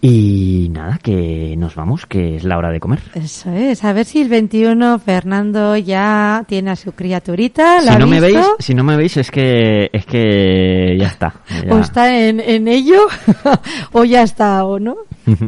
Y 0.05 0.69
nada, 0.73 0.99
que 1.01 1.55
nos 1.57 1.77
vamos, 1.77 2.07
que 2.07 2.35
es 2.35 2.43
la 2.43 2.59
hora 2.59 2.73
de 2.73 2.81
comer. 2.81 2.99
Eso 3.15 3.53
es, 3.53 3.85
a 3.85 3.93
ver 3.93 4.05
si 4.05 4.21
el 4.21 4.29
21 4.29 4.99
Fernando 4.99 5.77
ya 5.77 6.45
tiene 6.49 6.73
a 6.73 6.77
su 6.77 6.91
criaturita. 6.91 7.81
si 7.83 7.97
no 7.97 8.09
me 8.09 8.19
veis, 8.21 8.45
si 8.59 8.75
no 8.75 8.83
me 8.83 8.97
veis 8.97 9.17
es 9.19 9.31
que 9.31 9.89
es 9.93 10.05
que 10.05 10.97
ya 10.99 11.07
está. 11.07 11.35
O 11.71 11.79
está 11.79 12.19
en, 12.19 12.41
en 12.41 12.67
ello 12.67 13.07
o 13.93 14.03
ya 14.03 14.25
está 14.25 14.65
o 14.65 14.81
no. 14.81 14.97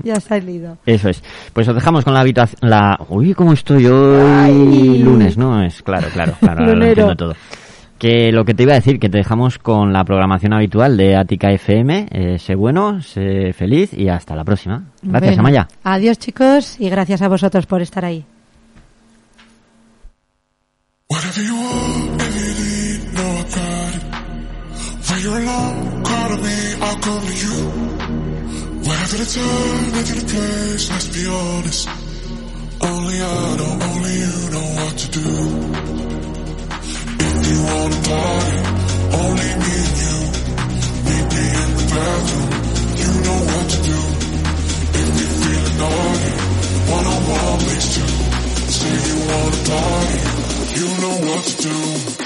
ya 0.05 0.15
ha 0.15 0.21
salido. 0.21 0.79
Eso 0.87 1.09
es. 1.09 1.21
Pues 1.53 1.67
os 1.67 1.75
dejamos 1.75 2.05
con 2.05 2.15
la 2.15 2.21
habitación. 2.21 2.71
La... 2.71 2.97
Uy, 3.09 3.35
cómo 3.35 3.55
estoy 3.55 3.87
hoy 3.87 4.99
lunes, 4.99 5.37
¿no? 5.37 5.65
Es 5.65 5.83
claro, 5.83 6.07
claro, 6.13 6.35
claro. 6.39 6.65
lo 6.65 6.85
entiendo 6.85 7.17
todo. 7.17 7.35
Que 7.99 8.33
lo 8.33 8.45
que 8.45 8.55
te 8.55 8.65
iba 8.65 8.73
a 8.73 8.77
decir, 8.77 8.99
que 8.99 9.09
te 9.09 9.19
dejamos 9.19 9.59
con 9.59 9.93
la 9.93 10.05
programación 10.05 10.53
habitual 10.53 10.97
de 10.97 11.17
Ática 11.17 11.51
FM. 11.53 12.09
Eh, 12.11 12.39
sé 12.39 12.55
bueno, 12.55 13.01
sé 13.01 13.53
feliz 13.53 13.93
y 13.93 14.09
hasta 14.09 14.35
la 14.35 14.45
próxima. 14.45 14.85
Gracias, 15.03 15.39
Amaya. 15.39 15.69
Adiós, 15.83 16.19
chicos, 16.19 16.81
y 16.81 16.91
gracias 16.91 17.23
a 17.23 17.29
vosotros 17.29 17.67
por 17.67 17.83
estar 17.83 18.05
ahí. 18.05 18.25
you 25.25 25.31
wanna 25.31 26.05
party, 26.05 26.37
only 33.87 34.15
you. 34.21 34.35
Know 34.51 34.69
what 34.77 34.99
to 34.99 35.11
do. 35.11 35.94
You 37.55 37.63
you 43.01 43.11
know 43.25 43.39
what 43.51 43.67
to 43.71 43.79
do, 43.83 44.01
and 44.99 45.09
we 45.15 45.25
feel 45.39 45.63
the 45.63 45.75
god, 45.79 46.21
one 46.95 47.07
on 47.07 47.21
one 47.31 47.59
with 47.67 47.89
you, 47.99 48.07
if 48.95 49.03
you 49.09 49.19
wanna 49.31 49.61
party, 49.71 50.21
you 50.79 50.89
know 51.03 51.17
what 51.29 51.45
to 51.45 51.55
do. 51.63 52.24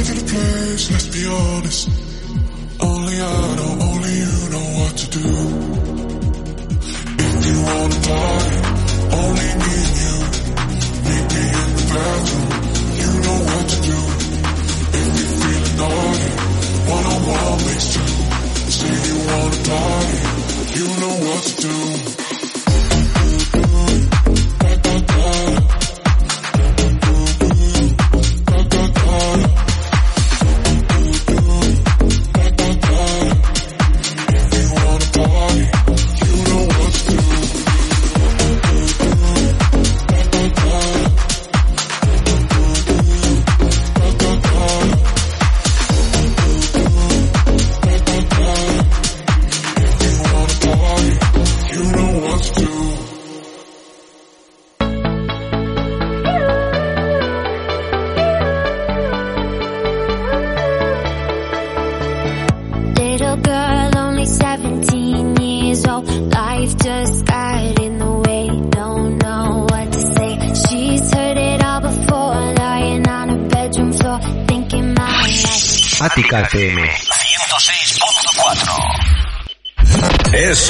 way 0.00 0.06
to 0.06 0.14
the 0.14 0.30
place, 0.32 0.90
let's 0.90 1.08
be 1.08 1.26
honest. 1.26 1.88
Only 2.80 3.16
I 3.20 3.56
know, 3.56 3.72
only 3.88 4.12
you 4.24 4.50
know 4.52 4.66
what 4.78 4.96
to 4.96 5.06
do. 5.10 5.26
If 7.26 7.46
you 7.46 7.56
wanna 7.68 8.00
die, 8.12 8.52
only 9.20 9.48
me 9.60 9.72
and 9.84 9.96
you. 10.02 10.09